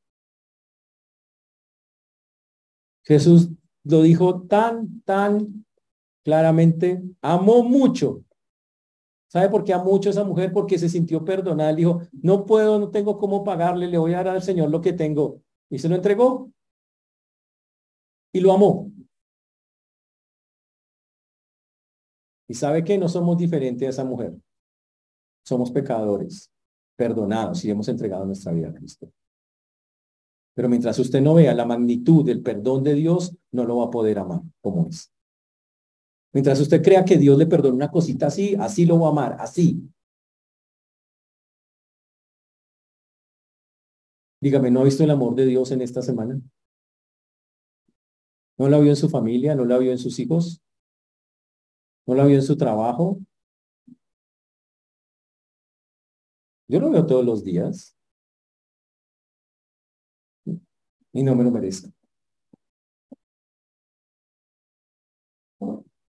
Jesús 3.05 3.51
lo 3.85 4.03
dijo 4.03 4.43
tan, 4.43 5.03
tan 5.03 5.65
claramente, 6.25 7.03
amó 7.21 7.63
mucho. 7.63 8.25
¿Sabe 9.29 9.49
por 9.49 9.65
qué 9.65 9.73
amó 9.73 9.91
mucho 9.91 10.11
esa 10.11 10.25
mujer? 10.25 10.53
Porque 10.53 10.79
se 10.79 10.89
sintió 10.89 11.25
perdonada. 11.25 11.75
Dijo, 11.75 12.03
no 12.13 12.47
puedo, 12.47 12.79
no 12.79 12.91
tengo 12.91 13.19
cómo 13.19 13.45
pagarle, 13.45 13.89
le 13.89 13.99
voy 13.99 14.15
a 14.15 14.23
dar 14.23 14.29
al 14.29 14.43
Señor 14.43 14.71
lo 14.71 14.81
que 14.81 14.93
tengo. 14.93 15.43
Y 15.69 15.79
se 15.79 15.89
lo 15.89 15.97
entregó. 15.97 16.51
Y 18.33 18.41
lo 18.41 18.53
amó. 18.53 18.91
Y 22.49 22.55
sabe 22.55 22.85
que 22.85 22.97
no 22.97 23.09
somos 23.09 23.37
diferentes 23.37 23.87
a 23.87 23.91
esa 23.91 24.05
mujer. 24.05 24.35
Somos 25.45 25.71
pecadores, 25.71 26.51
perdonados 26.97 27.65
y 27.65 27.71
hemos 27.71 27.89
entregado 27.89 28.25
nuestra 28.25 28.53
vida 28.53 28.69
a 28.69 28.75
Cristo. 28.75 29.11
Pero 30.55 30.69
mientras 30.69 30.99
usted 30.99 31.21
no 31.21 31.35
vea 31.35 31.55
la 31.55 31.65
magnitud 31.67 32.25
del 32.25 32.43
perdón 32.43 32.85
de 32.85 32.95
Dios, 32.95 33.37
no 33.51 33.65
lo 33.65 33.79
va 33.79 33.87
a 33.87 33.91
poder 33.91 34.19
amar 34.19 34.41
como 34.61 34.87
es. 34.89 35.13
Mientras 36.33 36.61
usted 36.61 36.83
crea 36.83 37.05
que 37.05 37.17
Dios 37.17 37.39
le 37.39 37.47
perdona 37.47 37.75
una 37.75 37.91
cosita 37.91 38.27
así, 38.27 38.57
así 38.59 38.87
lo 38.87 38.99
va 38.99 39.09
a 39.09 39.11
amar, 39.11 39.37
así. 39.39 39.89
Dígame, 44.41 44.71
¿no 44.71 44.81
ha 44.81 44.85
visto 44.85 45.03
el 45.03 45.11
amor 45.11 45.35
de 45.35 45.47
Dios 45.47 45.71
en 45.71 45.81
esta 45.81 46.03
semana? 46.03 46.41
¿No 48.59 48.69
la 48.69 48.79
vio 48.79 48.91
en 48.91 48.97
su 48.97 49.09
familia? 49.09 49.55
¿No 49.55 49.65
la 49.65 49.79
vio 49.79 49.91
en 49.91 49.99
sus 49.99 50.19
hijos? 50.19 50.61
¿No 52.07 52.15
la 52.15 52.27
vio 52.27 52.37
en 52.37 52.43
su 52.43 52.57
trabajo? 52.57 53.19
Yo 56.69 56.81
lo 56.81 56.91
veo 56.91 57.07
todos 57.07 57.25
los 57.25 57.45
días. 57.45 57.94
Y 61.15 61.23
no 61.23 61.35
me 61.35 61.45
lo 61.45 61.51
merezco. 61.51 61.89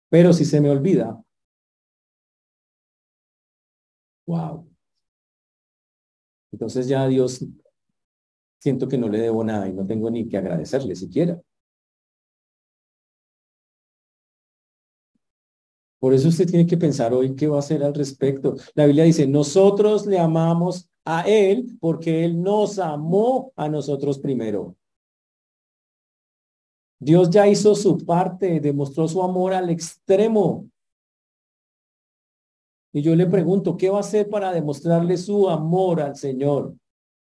Pero 0.10 0.34
si 0.34 0.46
se 0.46 0.60
me 0.60 0.70
olvida, 0.70 1.24
wow. 4.28 4.68
Entonces 6.52 6.88
ya 6.88 7.08
Dios 7.08 7.44
siento 8.60 8.88
que 8.88 8.98
no 8.98 9.08
le 9.08 9.20
debo 9.20 9.44
nada 9.44 9.68
y 9.68 9.74
no 9.74 9.86
tengo 9.86 10.10
ni 10.10 10.28
que 10.28 10.38
agradecerle 10.38 10.96
siquiera. 10.96 11.42
Por 16.00 16.14
eso 16.14 16.30
usted 16.30 16.48
tiene 16.48 16.66
que 16.66 16.78
pensar 16.78 17.14
hoy 17.14 17.36
qué 17.36 17.48
va 17.48 17.58
a 17.58 17.60
hacer 17.60 17.84
al 17.84 17.94
respecto. 17.94 18.56
La 18.74 18.86
Biblia 18.86 19.04
dice, 19.04 19.28
nosotros 19.28 20.06
le 20.06 20.18
amamos 20.18 20.90
a 21.06 21.28
Él 21.28 21.78
porque 21.80 22.24
Él 22.24 22.42
nos 22.42 22.80
amó 22.80 23.52
a 23.56 23.68
nosotros 23.68 24.18
primero. 24.20 24.79
Dios 27.00 27.30
ya 27.30 27.48
hizo 27.48 27.76
su 27.76 27.98
parte, 28.06 28.60
demostró 28.60 29.08
su 29.08 29.24
amor 29.24 29.54
al 29.54 29.70
extremo. 29.70 30.70
Y 32.92 33.02
yo 33.02 33.16
le 33.16 33.26
pregunto, 33.26 33.78
¿qué 33.78 33.90
va 33.90 33.98
a 33.98 34.02
hacer 34.02 34.30
para 34.30 34.52
demostrarle 34.52 35.16
su 35.18 35.50
amor 35.50 36.02
al 36.02 36.16
Señor? 36.16 36.76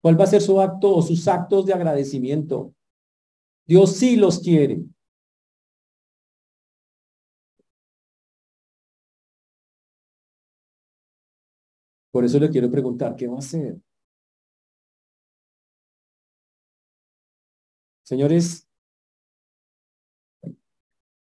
¿Cuál 0.01 0.19
va 0.19 0.23
a 0.23 0.27
ser 0.27 0.41
su 0.41 0.61
acto 0.61 0.95
o 0.95 1.01
sus 1.01 1.27
actos 1.27 1.65
de 1.65 1.73
agradecimiento? 1.73 2.73
Dios 3.65 3.95
sí 3.95 4.15
los 4.15 4.39
quiere. 4.39 4.83
Por 12.11 12.23
eso 12.23 12.39
le 12.39 12.49
quiero 12.49 12.71
preguntar, 12.71 13.15
¿qué 13.15 13.27
va 13.27 13.35
a 13.35 13.39
hacer? 13.39 13.77
Señores, 18.03 18.64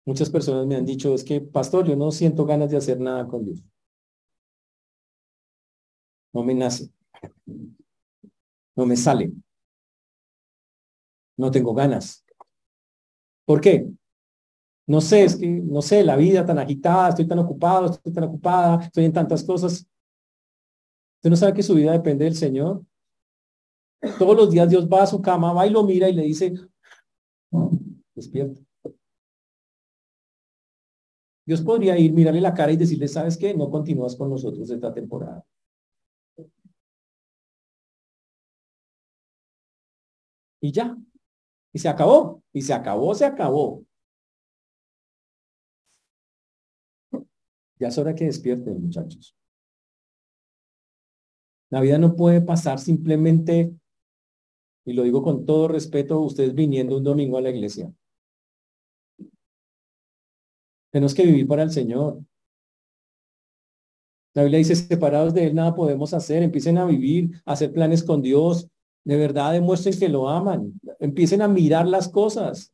muchas 0.06 0.30
personas 0.30 0.66
me 0.68 0.76
han 0.76 0.86
dicho, 0.86 1.14
es 1.14 1.24
que, 1.24 1.42
pastor, 1.42 1.88
yo 1.88 1.96
no 1.96 2.12
siento 2.12 2.46
ganas 2.46 2.70
de 2.70 2.78
hacer 2.78 3.00
nada 3.00 3.28
con 3.28 3.44
Dios. 3.44 3.64
No 6.34 6.44
me 6.44 6.54
nace. 6.54 6.90
No 8.76 8.86
me 8.86 8.96
sale. 8.96 9.32
No 11.38 11.50
tengo 11.52 11.74
ganas. 11.74 12.26
¿Por 13.46 13.62
qué? 13.62 13.88
No 14.88 15.02
sé, 15.02 15.24
es 15.24 15.36
que, 15.38 15.48
no 15.48 15.82
sé, 15.82 16.04
la 16.04 16.16
vida 16.16 16.46
tan 16.46 16.60
agitada, 16.60 17.10
estoy 17.10 17.28
tan 17.28 17.40
ocupado, 17.40 17.88
estoy 17.88 18.14
tan 18.14 18.26
ocupada, 18.26 18.84
estoy 18.84 19.06
en 19.06 19.14
tantas 19.14 19.44
cosas. 19.44 19.88
¿Usted 21.18 21.30
no 21.30 21.36
sabe 21.36 21.54
que 21.54 21.64
su 21.64 21.74
vida 21.74 21.92
depende 21.92 22.26
del 22.26 22.36
Señor? 22.36 22.86
Todos 24.20 24.38
los 24.38 24.52
días 24.52 24.70
Dios 24.70 24.88
va 24.88 25.04
a 25.04 25.08
su 25.08 25.22
cama, 25.22 25.54
va 25.54 25.66
y 25.66 25.72
lo 25.72 25.84
mira 25.84 26.08
y 26.08 26.14
le 26.14 26.24
dice, 26.24 26.54
despierta. 28.14 28.62
Dios 31.46 31.62
podría 31.62 31.98
ir, 31.98 32.12
mirarle 32.14 32.42
la 32.42 32.54
cara 32.54 32.72
y 32.72 32.78
decirle, 32.78 33.08
¿sabes 33.08 33.38
qué? 33.38 33.54
No 33.54 33.70
continúas 33.70 34.16
con 34.16 34.30
nosotros 34.30 34.70
esta 34.70 34.94
temporada. 34.94 35.46
Y 40.62 40.72
ya. 40.72 40.98
Y 41.74 41.80
se 41.80 41.90
acabó. 41.90 42.42
Y 42.52 42.62
se 42.62 42.74
acabó, 42.74 43.14
se 43.14 43.26
acabó. 43.26 43.86
Ya 47.78 47.90
es 47.90 47.98
hora 47.98 48.16
que 48.16 48.26
despierten, 48.26 48.82
muchachos. 48.82 49.36
La 51.70 51.82
vida 51.82 51.98
no 51.98 52.16
puede 52.16 52.42
pasar 52.42 52.80
simplemente, 52.80 53.76
y 54.86 54.94
lo 54.94 55.04
digo 55.04 55.22
con 55.22 55.46
todo 55.46 55.68
respeto, 55.68 56.22
ustedes 56.22 56.56
viniendo 56.56 56.98
un 56.98 57.04
domingo 57.04 57.38
a 57.38 57.42
la 57.42 57.50
iglesia. 57.50 57.92
Tenemos 60.96 61.14
que 61.14 61.26
vivir 61.26 61.46
para 61.46 61.62
el 61.62 61.72
Señor. 61.72 62.24
La 64.34 64.44
Biblia 64.44 64.60
dice, 64.60 64.78
separados 64.78 65.34
de 65.34 65.48
Él 65.48 65.54
nada 65.54 65.76
podemos 65.76 66.14
hacer. 66.14 66.42
Empiecen 66.42 66.78
a 66.78 66.86
vivir, 66.86 67.32
a 67.44 67.52
hacer 67.52 67.74
planes 67.74 68.02
con 68.02 68.22
Dios. 68.22 68.70
De 69.04 69.18
verdad 69.18 69.52
demuestren 69.52 70.00
que 70.00 70.08
lo 70.08 70.30
aman. 70.30 70.80
Empiecen 71.02 71.42
a 71.42 71.50
mirar 71.50 71.86
las 71.86 72.08
cosas. 72.08 72.72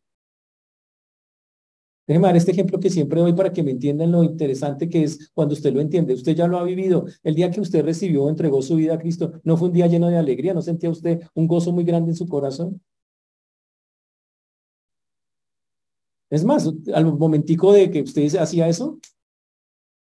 Déjeme 2.06 2.28
dar 2.28 2.38
este 2.38 2.52
ejemplo 2.52 2.80
que 2.80 2.92
siempre 2.92 3.22
doy 3.22 3.34
para 3.34 3.52
que 3.52 3.64
me 3.64 3.72
entiendan 3.72 4.12
lo 4.12 4.22
interesante 4.22 4.88
que 4.88 5.02
es 5.02 5.32
cuando 5.34 5.54
usted 5.54 5.74
lo 5.74 5.82
entiende. 5.82 6.14
Usted 6.14 6.36
ya 6.36 6.48
lo 6.48 6.60
ha 6.60 6.64
vivido. 6.64 7.08
El 7.24 7.34
día 7.34 7.50
que 7.50 7.60
usted 7.60 7.84
recibió, 7.84 8.30
entregó 8.30 8.62
su 8.62 8.76
vida 8.76 8.94
a 8.94 9.00
Cristo, 9.00 9.42
¿no 9.44 9.58
fue 9.58 9.70
un 9.70 9.74
día 9.74 9.88
lleno 9.88 10.10
de 10.10 10.18
alegría? 10.18 10.54
¿No 10.54 10.62
sentía 10.62 10.92
usted 10.92 11.22
un 11.34 11.48
gozo 11.48 11.72
muy 11.72 11.86
grande 11.86 12.12
en 12.12 12.16
su 12.16 12.28
corazón? 12.28 12.84
Es 16.32 16.46
más, 16.46 16.68
al 16.94 17.18
momentico 17.18 17.74
de 17.74 17.92
que 17.92 18.02
usted 18.02 18.34
hacía 18.38 18.70
eso, 18.70 19.00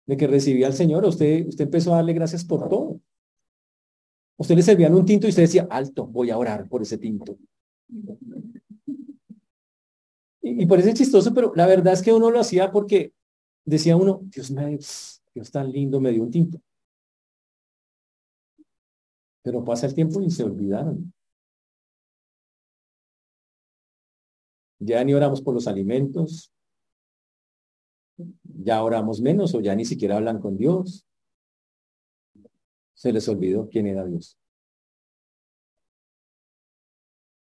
de 0.06 0.18
que 0.18 0.28
recibía 0.28 0.68
al 0.68 0.74
Señor, 0.74 1.06
usted, 1.06 1.48
usted 1.48 1.66
empezó 1.66 1.94
a 1.94 1.98
darle 1.98 2.12
gracias 2.12 2.44
por 2.44 2.68
todo. 2.68 3.00
Usted 4.38 4.56
le 4.56 4.62
servían 4.62 4.94
un 4.94 5.06
tinto 5.06 5.26
y 5.26 5.30
usted 5.30 5.44
decía, 5.44 5.68
alto, 5.70 6.06
voy 6.06 6.30
a 6.30 6.38
orar 6.38 6.68
por 6.68 6.82
ese 6.82 6.98
tinto. 6.98 7.38
Y, 10.42 10.64
eso 10.64 10.76
es 10.76 10.94
chistoso, 10.96 11.34
pero 11.34 11.54
la 11.56 11.66
verdad 11.66 11.94
es 11.94 12.02
que 12.02 12.12
uno 12.12 12.30
lo 12.30 12.42
hacía 12.42 12.72
porque 12.74 13.14
decía 13.64 13.96
uno, 13.96 14.20
Dios 14.24 14.52
mío, 14.52 14.78
Dios 15.34 15.52
tan 15.52 15.72
lindo, 15.72 16.02
me 16.02 16.12
dio 16.12 16.24
un 16.24 16.32
tinto. 16.32 16.60
Pero 19.44 19.64
pasa 19.64 19.88
el 19.88 19.94
tiempo 19.94 20.22
y 20.22 20.30
se 20.30 20.44
olvidaron. 20.44 21.14
Ya 24.80 25.04
ni 25.04 25.14
oramos 25.14 25.42
por 25.42 25.54
los 25.54 25.68
alimentos, 25.68 26.52
ya 28.44 28.84
oramos 28.84 29.22
menos 29.22 29.54
o 29.54 29.62
ya 29.62 29.76
ni 29.76 29.86
siquiera 29.86 30.18
hablan 30.18 30.40
con 30.40 30.58
Dios. 30.58 31.06
Se 32.94 33.12
les 33.12 33.28
olvidó 33.28 33.70
quién 33.70 33.88
era 33.88 34.06
Dios. 34.06 34.38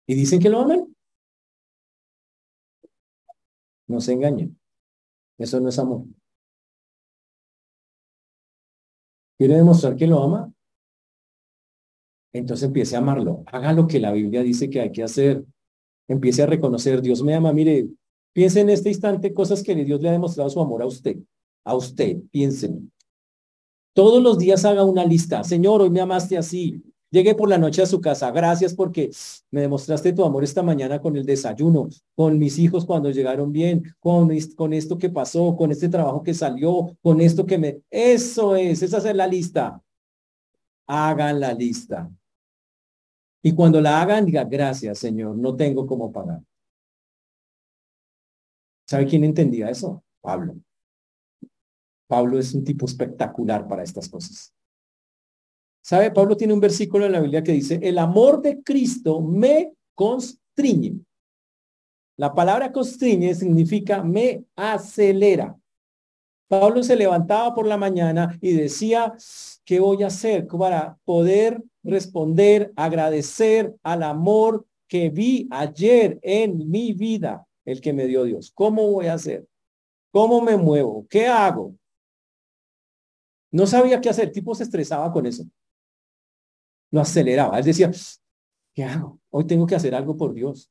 Y 0.07 0.15
dicen 0.15 0.41
que 0.41 0.49
lo 0.49 0.61
aman. 0.61 0.95
No 3.87 4.01
se 4.01 4.13
engañen. 4.13 4.59
Eso 5.39 5.61
no 5.61 5.69
es 5.69 5.79
amor. 5.79 6.05
¿Quiere 9.37 9.57
demostrar 9.57 9.97
que 9.97 10.07
lo 10.07 10.23
ama? 10.23 10.53
Entonces 12.33 12.67
empiece 12.67 12.95
a 12.97 13.01
amarlo. 13.01 13.43
Haga 13.47 13.73
lo 13.73 13.87
que 13.87 13.99
la 13.99 14.13
Biblia 14.13 14.43
dice 14.43 14.71
que 14.71 14.81
hay 14.81 14.93
que 14.93 15.03
hacer. 15.03 15.45
Empiece 16.09 16.43
a 16.43 16.47
reconocer, 16.47 17.01
Dios 17.01 17.23
me 17.23 17.35
ama. 17.35 17.53
Mire, 17.53 17.89
piense 18.33 18.61
en 18.61 18.71
este 18.71 18.89
instante 18.89 19.33
cosas 19.33 19.63
que 19.63 19.75
Dios 19.75 20.01
le 20.01 20.09
ha 20.09 20.13
demostrado 20.13 20.51
su 20.51 20.61
amor 20.61 20.83
a 20.83 20.87
usted. 20.87 21.17
A 21.65 21.75
usted, 21.75 22.19
piensen. 22.31 22.93
Todos 23.95 24.23
los 24.23 24.39
días 24.39 24.65
haga 24.65 24.85
una 24.85 25.05
lista. 25.05 25.45
Señor, 25.45 25.83
hoy 25.83 25.91
me 25.91 26.01
amaste 26.01 26.39
así. 26.39 26.83
Llegué 27.11 27.35
por 27.35 27.47
la 27.51 27.59
noche 27.59 27.83
a 27.83 27.87
su 27.87 28.01
casa. 28.01 28.31
Gracias 28.31 28.75
porque 28.75 29.11
me 29.51 29.61
demostraste 29.61 30.15
tu 30.15 30.25
amor 30.25 30.45
esta 30.45 30.63
mañana 30.63 30.99
con 30.99 31.15
el 31.15 31.27
desayuno, 31.27 31.91
con 32.15 32.39
mis 32.39 32.59
hijos 32.59 32.87
cuando 32.87 33.11
llegaron 33.11 33.53
bien, 33.53 33.83
con, 34.01 34.31
con 34.57 34.73
esto 34.73 34.97
que 34.97 35.11
pasó, 35.11 35.55
con 35.55 35.71
este 35.71 35.91
trabajo 35.91 36.23
que 36.23 36.33
salió, 36.33 36.97
con 37.03 37.21
esto 37.21 37.45
que 37.45 37.59
me... 37.59 37.83
Eso 37.91 38.57
es, 38.57 38.83
esa 38.83 38.97
es 38.97 39.15
la 39.15 39.27
lista. 39.27 39.83
Hagan 40.87 41.39
la 41.39 41.53
lista. 41.53 42.11
Y 43.43 43.55
cuando 43.55 43.81
la 43.81 44.01
hagan, 44.01 44.25
diga, 44.25 44.45
gracias, 44.45 44.99
Señor, 44.99 45.37
no 45.37 45.57
tengo 45.57 45.87
cómo 45.87 46.13
pagar. 46.13 46.43
¿Sabe 48.87 49.07
quién 49.07 49.25
entendía 49.25 49.69
eso? 49.69 50.05
Pablo. 50.21 50.55
Pablo 52.07 52.39
es 52.39 52.55
un 52.55 52.63
tipo 52.63 52.87
espectacular 52.87 53.67
para 53.67 53.83
estas 53.83 54.09
cosas. 54.09 54.55
¿Sabe? 55.83 56.13
Pablo 56.13 56.37
tiene 56.37 56.55
un 56.55 56.61
versículo 56.61 57.07
en 57.07 57.13
la 57.13 57.21
Biblia 57.21 57.43
que 57.43 57.53
dice, 57.53 57.81
el 57.83 57.99
amor 57.99 58.41
de 58.41 58.63
Cristo 58.63 59.21
me 59.21 59.73
constriñe. 59.95 61.01
La 62.17 62.33
palabra 62.33 62.71
constriñe 62.71 63.35
significa 63.35 64.05
me 64.05 64.45
acelera. 64.55 65.59
Pablo 66.47 66.83
se 66.83 66.95
levantaba 66.95 67.55
por 67.55 67.67
la 67.67 67.79
mañana 67.79 68.39
y 68.41 68.53
decía, 68.53 69.15
¿qué 69.65 69.81
voy 69.81 70.03
a 70.03 70.09
hacer 70.09 70.47
para 70.47 70.99
poder 71.05 71.63
responder, 71.83 72.73
agradecer 72.77 73.75
al 73.83 74.03
amor 74.03 74.67
que 74.89 75.11
vi 75.11 75.49
ayer 75.51 76.19
en 76.23 76.71
mi 76.71 76.93
vida, 76.93 77.47
el 77.65 77.81
que 77.81 77.93
me 77.93 78.07
dio 78.07 78.25
Dios? 78.25 78.53
¿Cómo 78.55 78.91
voy 78.91 79.07
a 79.07 79.15
hacer? 79.15 79.47
¿Cómo 80.11 80.41
me 80.41 80.57
muevo? 80.57 81.07
¿Qué 81.09 81.27
hago? 81.27 81.75
No 83.51 83.67
sabía 83.67 84.01
qué 84.01 84.09
hacer, 84.09 84.27
el 84.29 84.33
tipo 84.33 84.55
se 84.55 84.65
estresaba 84.65 85.13
con 85.13 85.27
eso 85.27 85.45
lo 86.93 87.01
aceleraba. 87.01 87.59
Él 87.59 87.65
decía, 87.65 87.91
¿qué 88.75 88.85
hago? 88.85 89.19
Hoy 89.31 89.47
tengo 89.47 89.67
que 89.67 89.75
hacer 89.75 89.95
algo 89.95 90.17
por 90.17 90.33
Dios. 90.33 90.71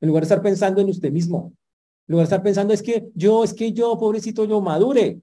En 0.00 0.08
lugar 0.08 0.22
de 0.22 0.26
estar 0.26 0.42
pensando 0.42 0.80
en 0.80 0.88
usted 0.88 1.10
mismo, 1.10 1.52
en 2.06 2.12
lugar 2.12 2.22
de 2.22 2.34
estar 2.34 2.42
pensando, 2.42 2.72
es 2.72 2.82
que 2.82 3.10
yo, 3.14 3.44
es 3.44 3.52
que 3.52 3.72
yo, 3.72 3.98
pobrecito, 3.98 4.44
yo 4.44 4.60
madure. 4.60 5.20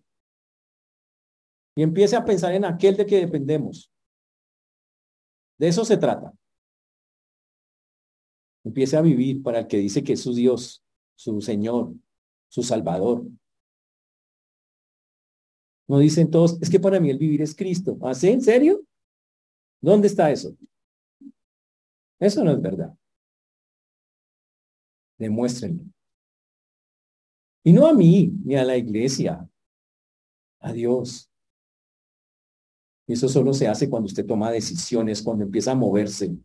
Y 1.76 1.84
empiece 1.84 2.16
a 2.16 2.26
pensar 2.26 2.54
en 2.54 2.66
aquel 2.66 2.96
de 2.96 3.06
que 3.06 3.18
dependemos. 3.18 3.92
De 5.58 5.68
eso 5.68 5.84
se 5.86 5.98
trata. 5.98 6.34
Empiece 8.64 8.96
a 8.96 9.02
vivir 9.02 9.42
para 9.44 9.60
el 9.60 9.68
que 9.68 9.78
dice 9.78 10.04
que 10.04 10.14
es 10.14 10.22
su 10.22 10.34
Dios, 10.34 10.84
su 11.16 11.42
Señor, 11.42 11.94
su 12.48 12.64
Salvador, 12.64 13.26
no 15.88 16.00
dicen 16.00 16.32
todos, 16.32 16.62
es 16.62 16.70
que 16.70 16.80
para 16.80 17.00
mí 17.00 17.10
el 17.10 17.18
vivir 17.18 17.42
es 17.42 17.56
Cristo. 17.56 17.98
¿Ah, 18.02 18.14
sí? 18.14 18.30
¿En 18.30 18.42
serio? 18.42 18.82
¿Dónde 19.82 20.08
está 20.08 20.32
eso? 20.32 20.56
Eso 22.20 22.44
no 22.44 22.52
es 22.52 22.62
verdad. 22.62 22.98
Demuéstrenlo. 25.18 25.84
Y 27.66 27.74
no 27.74 27.88
a 27.88 27.94
mí, 27.94 28.32
ni 28.44 28.56
a 28.56 28.64
la 28.64 28.78
iglesia. 28.78 29.48
A 30.60 30.72
Dios. 30.72 31.30
Eso 33.08 33.28
solo 33.28 33.54
se 33.54 33.68
hace 33.68 33.90
cuando 33.90 34.08
usted 34.08 34.26
toma 34.26 34.52
decisiones, 34.52 35.22
cuando 35.22 35.44
empieza 35.44 35.72
a 35.72 35.76
moverse, 35.76 36.36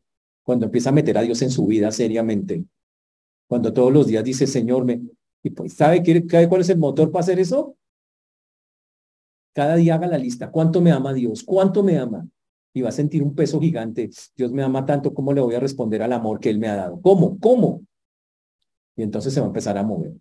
cuando 0.42 0.66
empieza 0.66 0.90
a 0.90 0.92
meter 0.92 1.16
a 1.18 1.22
Dios 1.22 1.40
en 1.42 1.50
su 1.50 1.66
vida 1.66 1.92
seriamente. 1.92 2.64
Cuando 3.46 3.72
todos 3.72 3.92
los 3.92 4.06
días 4.06 4.24
dice, 4.24 4.46
Señor, 4.46 4.84
me... 4.84 5.00
¿Y 5.42 5.50
pues, 5.50 5.74
¿sabe 5.74 6.02
cuál 6.48 6.60
es 6.60 6.68
el 6.68 6.78
motor 6.78 7.12
para 7.12 7.22
hacer 7.22 7.38
eso? 7.38 7.76
Cada 9.54 9.76
día 9.76 9.94
haga 9.94 10.06
la 10.06 10.18
lista. 10.18 10.50
¿Cuánto 10.50 10.80
me 10.80 10.90
ama 10.90 11.14
Dios? 11.14 11.44
¿Cuánto 11.44 11.82
me 11.82 11.96
ama? 11.96 12.26
Y 12.74 12.82
va 12.82 12.90
a 12.90 12.92
sentir 12.92 13.22
un 13.22 13.34
peso 13.34 13.60
gigante. 13.60 14.10
Dios 14.36 14.52
me 14.52 14.62
ama 14.62 14.84
tanto, 14.84 15.14
¿cómo 15.14 15.32
le 15.32 15.40
voy 15.40 15.54
a 15.54 15.60
responder 15.60 16.02
al 16.02 16.12
amor 16.12 16.40
que 16.40 16.50
Él 16.50 16.58
me 16.58 16.68
ha 16.68 16.76
dado? 16.76 17.00
¿Cómo? 17.00 17.38
¿Cómo? 17.38 17.82
Y 18.96 19.02
entonces 19.02 19.32
se 19.32 19.40
va 19.40 19.46
a 19.46 19.48
empezar 19.48 19.78
a 19.78 19.82
mover. 19.82 20.12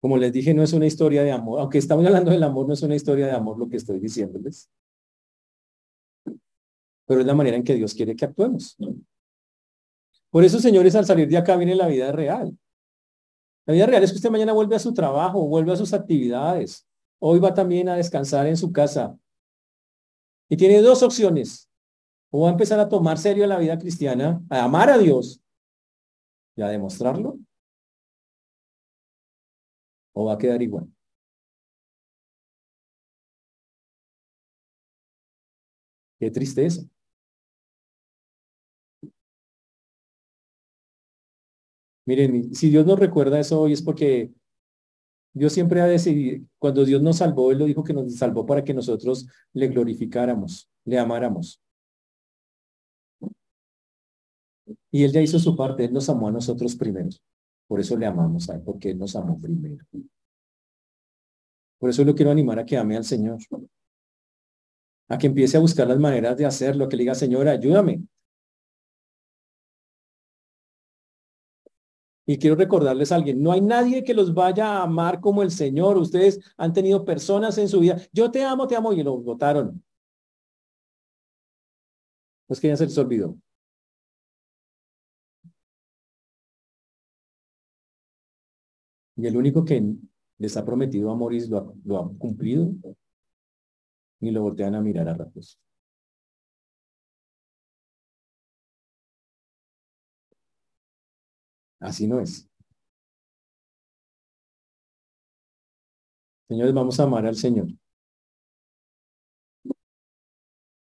Como 0.00 0.16
les 0.16 0.32
dije, 0.32 0.54
no 0.54 0.62
es 0.62 0.72
una 0.72 0.86
historia 0.86 1.22
de 1.22 1.32
amor. 1.32 1.60
Aunque 1.60 1.78
estamos 1.78 2.06
hablando 2.06 2.30
del 2.30 2.42
amor, 2.42 2.66
no 2.66 2.74
es 2.74 2.82
una 2.82 2.94
historia 2.94 3.26
de 3.26 3.32
amor 3.32 3.58
lo 3.58 3.68
que 3.68 3.76
estoy 3.76 3.98
diciéndoles. 3.98 4.70
Pero 7.06 7.20
es 7.20 7.26
la 7.26 7.34
manera 7.34 7.56
en 7.56 7.64
que 7.64 7.74
Dios 7.74 7.94
quiere 7.94 8.14
que 8.14 8.24
actuemos. 8.24 8.76
Por 10.30 10.44
eso, 10.44 10.60
señores, 10.60 10.94
al 10.94 11.06
salir 11.06 11.28
de 11.28 11.38
acá 11.38 11.56
viene 11.56 11.74
la 11.74 11.88
vida 11.88 12.12
real. 12.12 12.56
La 13.66 13.74
vida 13.74 13.86
real 13.86 14.04
es 14.04 14.10
que 14.10 14.16
usted 14.16 14.30
mañana 14.30 14.52
vuelve 14.52 14.76
a 14.76 14.78
su 14.78 14.94
trabajo, 14.94 15.46
vuelve 15.48 15.72
a 15.72 15.76
sus 15.76 15.92
actividades. 15.92 16.86
Hoy 17.18 17.40
va 17.40 17.52
también 17.52 17.88
a 17.88 17.96
descansar 17.96 18.46
en 18.46 18.56
su 18.56 18.72
casa. 18.72 19.18
Y 20.48 20.56
tiene 20.56 20.80
dos 20.80 21.02
opciones. 21.02 21.68
O 22.30 22.42
va 22.42 22.48
a 22.48 22.52
empezar 22.52 22.78
a 22.78 22.88
tomar 22.88 23.18
serio 23.18 23.46
la 23.46 23.58
vida 23.58 23.78
cristiana, 23.78 24.40
a 24.48 24.64
amar 24.64 24.90
a 24.90 24.98
Dios 24.98 25.42
y 26.56 26.62
a 26.62 26.68
demostrarlo. 26.68 27.38
O 30.18 30.24
va 30.26 30.32
a 30.34 30.38
quedar 30.38 30.60
igual. 30.62 30.86
Qué 36.18 36.30
tristeza. 36.30 36.82
Miren, 42.06 42.54
si 42.54 42.70
Dios 42.70 42.86
nos 42.86 42.98
recuerda 42.98 43.38
eso 43.38 43.60
hoy 43.60 43.72
es 43.74 43.82
porque 43.82 44.32
Dios 45.34 45.52
siempre 45.52 45.80
ha 45.80 45.86
decidido, 45.86 46.44
cuando 46.58 46.84
Dios 46.84 47.02
nos 47.02 47.18
salvó, 47.18 47.52
Él 47.52 47.58
lo 47.58 47.66
dijo 47.66 47.84
que 47.84 47.92
nos 47.92 48.16
salvó 48.16 48.46
para 48.46 48.64
que 48.64 48.74
nosotros 48.74 49.26
le 49.52 49.68
glorificáramos, 49.68 50.68
le 50.84 50.98
amáramos. 50.98 51.60
Y 54.90 55.04
Él 55.04 55.12
ya 55.12 55.20
hizo 55.20 55.38
su 55.38 55.56
parte, 55.56 55.84
Él 55.84 55.92
nos 55.92 56.08
amó 56.08 56.28
a 56.28 56.32
nosotros 56.32 56.74
primero. 56.76 57.10
Por 57.68 57.80
eso 57.80 57.96
le 57.96 58.06
amamos 58.06 58.48
a 58.48 58.54
Él, 58.54 58.62
porque 58.64 58.90
Él 58.90 58.98
nos 58.98 59.14
amó 59.14 59.38
primero. 59.38 59.84
Por 61.78 61.90
eso 61.90 62.04
lo 62.04 62.14
quiero 62.14 62.30
animar 62.30 62.58
a 62.58 62.66
que 62.66 62.76
ame 62.76 62.96
al 62.96 63.04
Señor. 63.04 63.38
A 65.08 65.18
que 65.18 65.26
empiece 65.26 65.56
a 65.56 65.60
buscar 65.60 65.86
las 65.86 65.98
maneras 65.98 66.36
de 66.36 66.46
hacerlo, 66.46 66.88
que 66.88 66.96
le 66.96 67.02
diga, 67.02 67.14
Señor, 67.14 67.46
ayúdame. 67.46 68.02
Y 72.26 72.38
quiero 72.38 72.56
recordarles 72.56 73.10
a 73.10 73.16
alguien, 73.16 73.42
no 73.42 73.52
hay 73.52 73.62
nadie 73.62 74.04
que 74.04 74.12
los 74.12 74.34
vaya 74.34 74.78
a 74.78 74.82
amar 74.82 75.20
como 75.20 75.42
el 75.42 75.50
Señor. 75.50 75.96
Ustedes 75.96 76.38
han 76.58 76.72
tenido 76.74 77.04
personas 77.04 77.56
en 77.58 77.68
su 77.68 77.80
vida, 77.80 77.96
yo 78.12 78.30
te 78.30 78.44
amo, 78.44 78.66
te 78.66 78.76
amo, 78.76 78.92
y 78.92 79.02
lo 79.02 79.16
votaron. 79.18 79.82
Pues 82.46 82.60
que 82.60 82.68
ya 82.68 82.76
se 82.76 82.84
les 82.84 82.98
olvidó. 82.98 83.36
Y 89.18 89.26
el 89.26 89.36
único 89.36 89.64
que 89.64 89.82
les 90.38 90.56
ha 90.56 90.64
prometido 90.64 91.10
amor 91.10 91.34
y 91.34 91.46
lo 91.48 91.58
ha, 91.58 91.72
lo 91.84 91.98
ha 91.98 92.18
cumplido, 92.18 92.72
ni 94.20 94.30
lo 94.30 94.42
voltean 94.42 94.74
a 94.76 94.80
mirar 94.80 95.08
a 95.08 95.14
ratos. 95.14 95.58
Así 101.80 102.06
no 102.06 102.20
es. 102.20 102.48
Señores, 106.48 106.74
vamos 106.74 106.98
a 107.00 107.04
amar 107.04 107.26
al 107.26 107.36
Señor. 107.36 107.68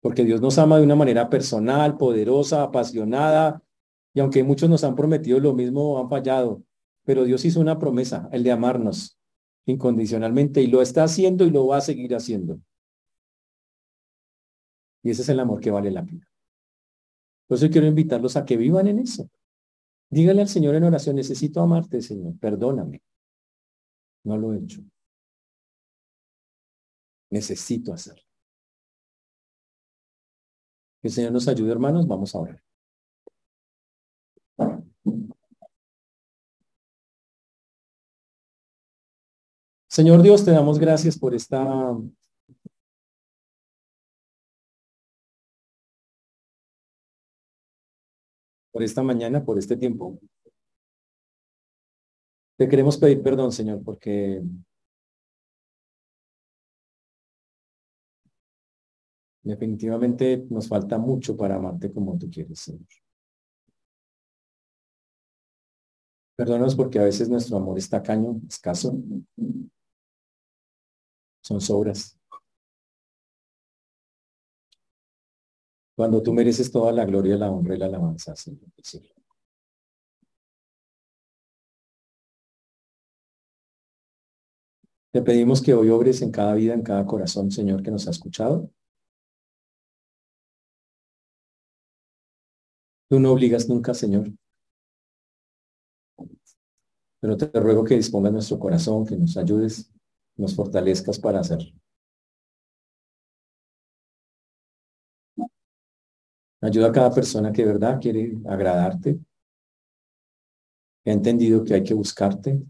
Porque 0.02 0.24
Dios 0.24 0.42
nos 0.42 0.58
ama 0.58 0.78
de 0.78 0.84
una 0.84 0.96
manera 0.96 1.30
personal, 1.30 1.98
poderosa, 1.98 2.64
apasionada, 2.64 3.62
y 4.14 4.20
aunque 4.20 4.44
muchos 4.44 4.70
nos 4.70 4.84
han 4.84 4.96
prometido 4.96 5.40
lo 5.40 5.54
mismo, 5.54 6.00
han 6.00 6.10
fallado. 6.10 6.64
Pero 7.08 7.24
Dios 7.24 7.46
hizo 7.46 7.62
una 7.62 7.80
promesa, 7.80 8.28
el 8.34 8.44
de 8.44 8.52
amarnos 8.52 9.18
incondicionalmente, 9.66 10.62
y 10.62 10.68
lo 10.68 10.82
está 10.82 11.06
haciendo 11.06 11.46
y 11.46 11.52
lo 11.52 11.66
va 11.66 11.78
a 11.78 11.82
seguir 11.82 12.14
haciendo. 12.14 12.60
Y 15.04 15.12
ese 15.12 15.22
es 15.22 15.30
el 15.30 15.40
amor 15.40 15.62
que 15.62 15.72
vale 15.72 15.90
la 15.90 16.04
pena. 16.04 16.30
Por 17.48 17.58
eso 17.58 17.70
quiero 17.70 17.88
invitarlos 17.88 18.36
a 18.36 18.44
que 18.44 18.58
vivan 18.58 18.88
en 18.88 19.00
eso. 19.00 19.30
Dígale 20.10 20.42
al 20.42 20.50
Señor 20.50 20.76
en 20.76 20.84
oración, 20.84 21.16
necesito 21.16 21.62
amarte, 21.62 22.02
Señor, 22.02 22.38
perdóname. 22.40 23.02
No 24.26 24.38
lo 24.38 24.52
he 24.52 24.58
hecho. 24.58 24.82
Necesito 27.30 27.94
hacerlo. 27.94 28.28
Que 31.02 31.08
el 31.08 31.14
Señor 31.14 31.32
nos 31.32 31.48
ayude, 31.48 31.72
hermanos. 31.72 32.06
Vamos 32.06 32.36
a 32.36 32.40
orar. 32.40 32.64
Señor 39.98 40.22
Dios, 40.22 40.46
te 40.46 40.52
damos 40.52 40.78
gracias 40.78 41.18
por 41.18 41.34
esta 41.34 41.98
por 48.72 48.84
esta 48.84 49.02
mañana, 49.02 49.44
por 49.44 49.58
este 49.58 49.76
tiempo. 49.76 50.20
Te 52.58 52.70
queremos 52.70 52.96
pedir 52.98 53.24
perdón, 53.24 53.52
Señor, 53.52 53.82
porque 53.84 54.44
definitivamente 59.42 60.46
nos 60.52 60.68
falta 60.68 61.00
mucho 61.00 61.36
para 61.36 61.56
amarte 61.56 61.92
como 61.92 62.20
tú 62.20 62.30
quieres, 62.30 62.60
Señor. 62.60 62.86
Perdónanos 66.36 66.76
porque 66.76 67.00
a 67.00 67.04
veces 67.04 67.30
nuestro 67.30 67.58
amor 67.58 67.80
está 67.80 68.04
caño, 68.04 68.40
escaso. 68.48 68.96
Son 71.48 71.62
sobras. 71.62 72.20
Cuando 75.96 76.22
tú 76.22 76.34
mereces 76.34 76.70
toda 76.70 76.92
la 76.92 77.06
gloria, 77.06 77.38
la 77.38 77.50
honra 77.50 77.76
y 77.76 77.78
la 77.78 77.86
alabanza, 77.86 78.36
Señor. 78.36 78.70
Te 85.14 85.22
pedimos 85.22 85.62
que 85.62 85.74
hoy 85.74 85.90
obres 85.90 86.22
en 86.22 86.32
cada 86.32 86.54
vida, 86.54 86.74
en 86.74 86.84
cada 86.84 87.06
corazón, 87.06 87.50
Señor, 87.50 87.82
que 87.82 87.92
nos 87.92 88.08
ha 88.08 88.12
escuchado. 88.12 88.70
Tú 93.10 93.22
no 93.22 93.32
obligas 93.32 93.70
nunca, 93.70 93.94
Señor. 93.94 94.34
Pero 97.22 97.38
te 97.38 97.58
ruego 97.58 97.86
que 97.86 97.96
dispongas 97.96 98.34
nuestro 98.34 98.60
corazón, 98.60 99.06
que 99.06 99.16
nos 99.16 99.38
ayudes, 99.38 99.90
nos 100.38 100.56
fortalezcas 100.56 101.20
para 101.20 101.40
hacerlo. 101.40 101.72
Ayuda 106.62 106.88
a 106.90 106.92
cada 106.92 107.12
persona 107.14 107.52
que 107.52 107.66
verdad 107.66 108.00
quiere 108.00 108.34
agradarte, 108.48 109.20
ha 111.06 111.14
entendido 111.14 111.64
que 111.64 111.74
hay 111.74 111.84
que 111.84 111.94
buscarte. 111.94 112.62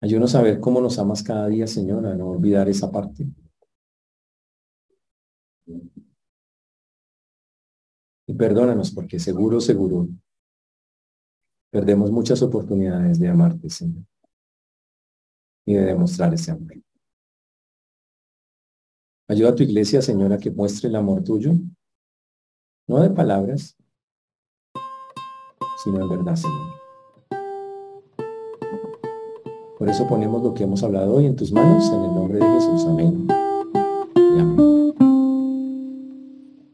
Ayúdanos 0.00 0.34
a 0.34 0.42
ver 0.42 0.60
cómo 0.60 0.80
nos 0.80 0.98
amas 0.98 1.22
cada 1.22 1.48
día, 1.48 1.66
Señor, 1.66 2.06
a 2.06 2.14
no 2.14 2.28
olvidar 2.28 2.68
esa 2.68 2.90
parte. 2.90 3.26
Y 8.28 8.34
perdónanos 8.34 8.90
porque 8.90 9.18
seguro, 9.18 9.60
seguro, 9.60 10.08
perdemos 11.70 12.10
muchas 12.10 12.42
oportunidades 12.42 13.18
de 13.18 13.28
amarte, 13.28 13.68
Señor, 13.68 14.04
y 15.66 15.74
de 15.74 15.84
demostrar 15.84 16.32
ese 16.34 16.50
amor. 16.50 16.74
Ayuda 19.28 19.50
a 19.50 19.54
tu 19.54 19.62
iglesia, 19.62 20.00
Señor, 20.00 20.32
a 20.32 20.38
que 20.38 20.50
muestre 20.50 20.88
el 20.88 20.96
amor 20.96 21.24
tuyo, 21.24 21.52
no 22.86 23.00
de 23.00 23.10
palabras, 23.10 23.76
sino 25.82 26.00
en 26.00 26.08
verdad, 26.08 26.36
Señor. 26.36 26.76
Por 29.78 29.88
eso 29.88 30.06
ponemos 30.08 30.42
lo 30.42 30.54
que 30.54 30.64
hemos 30.64 30.82
hablado 30.82 31.14
hoy 31.14 31.26
en 31.26 31.36
tus 31.36 31.52
manos, 31.52 31.88
en 31.88 32.04
el 32.04 32.14
nombre 32.14 32.38
de 32.38 32.46
Jesús. 32.54 32.86
Amén. 32.86 33.35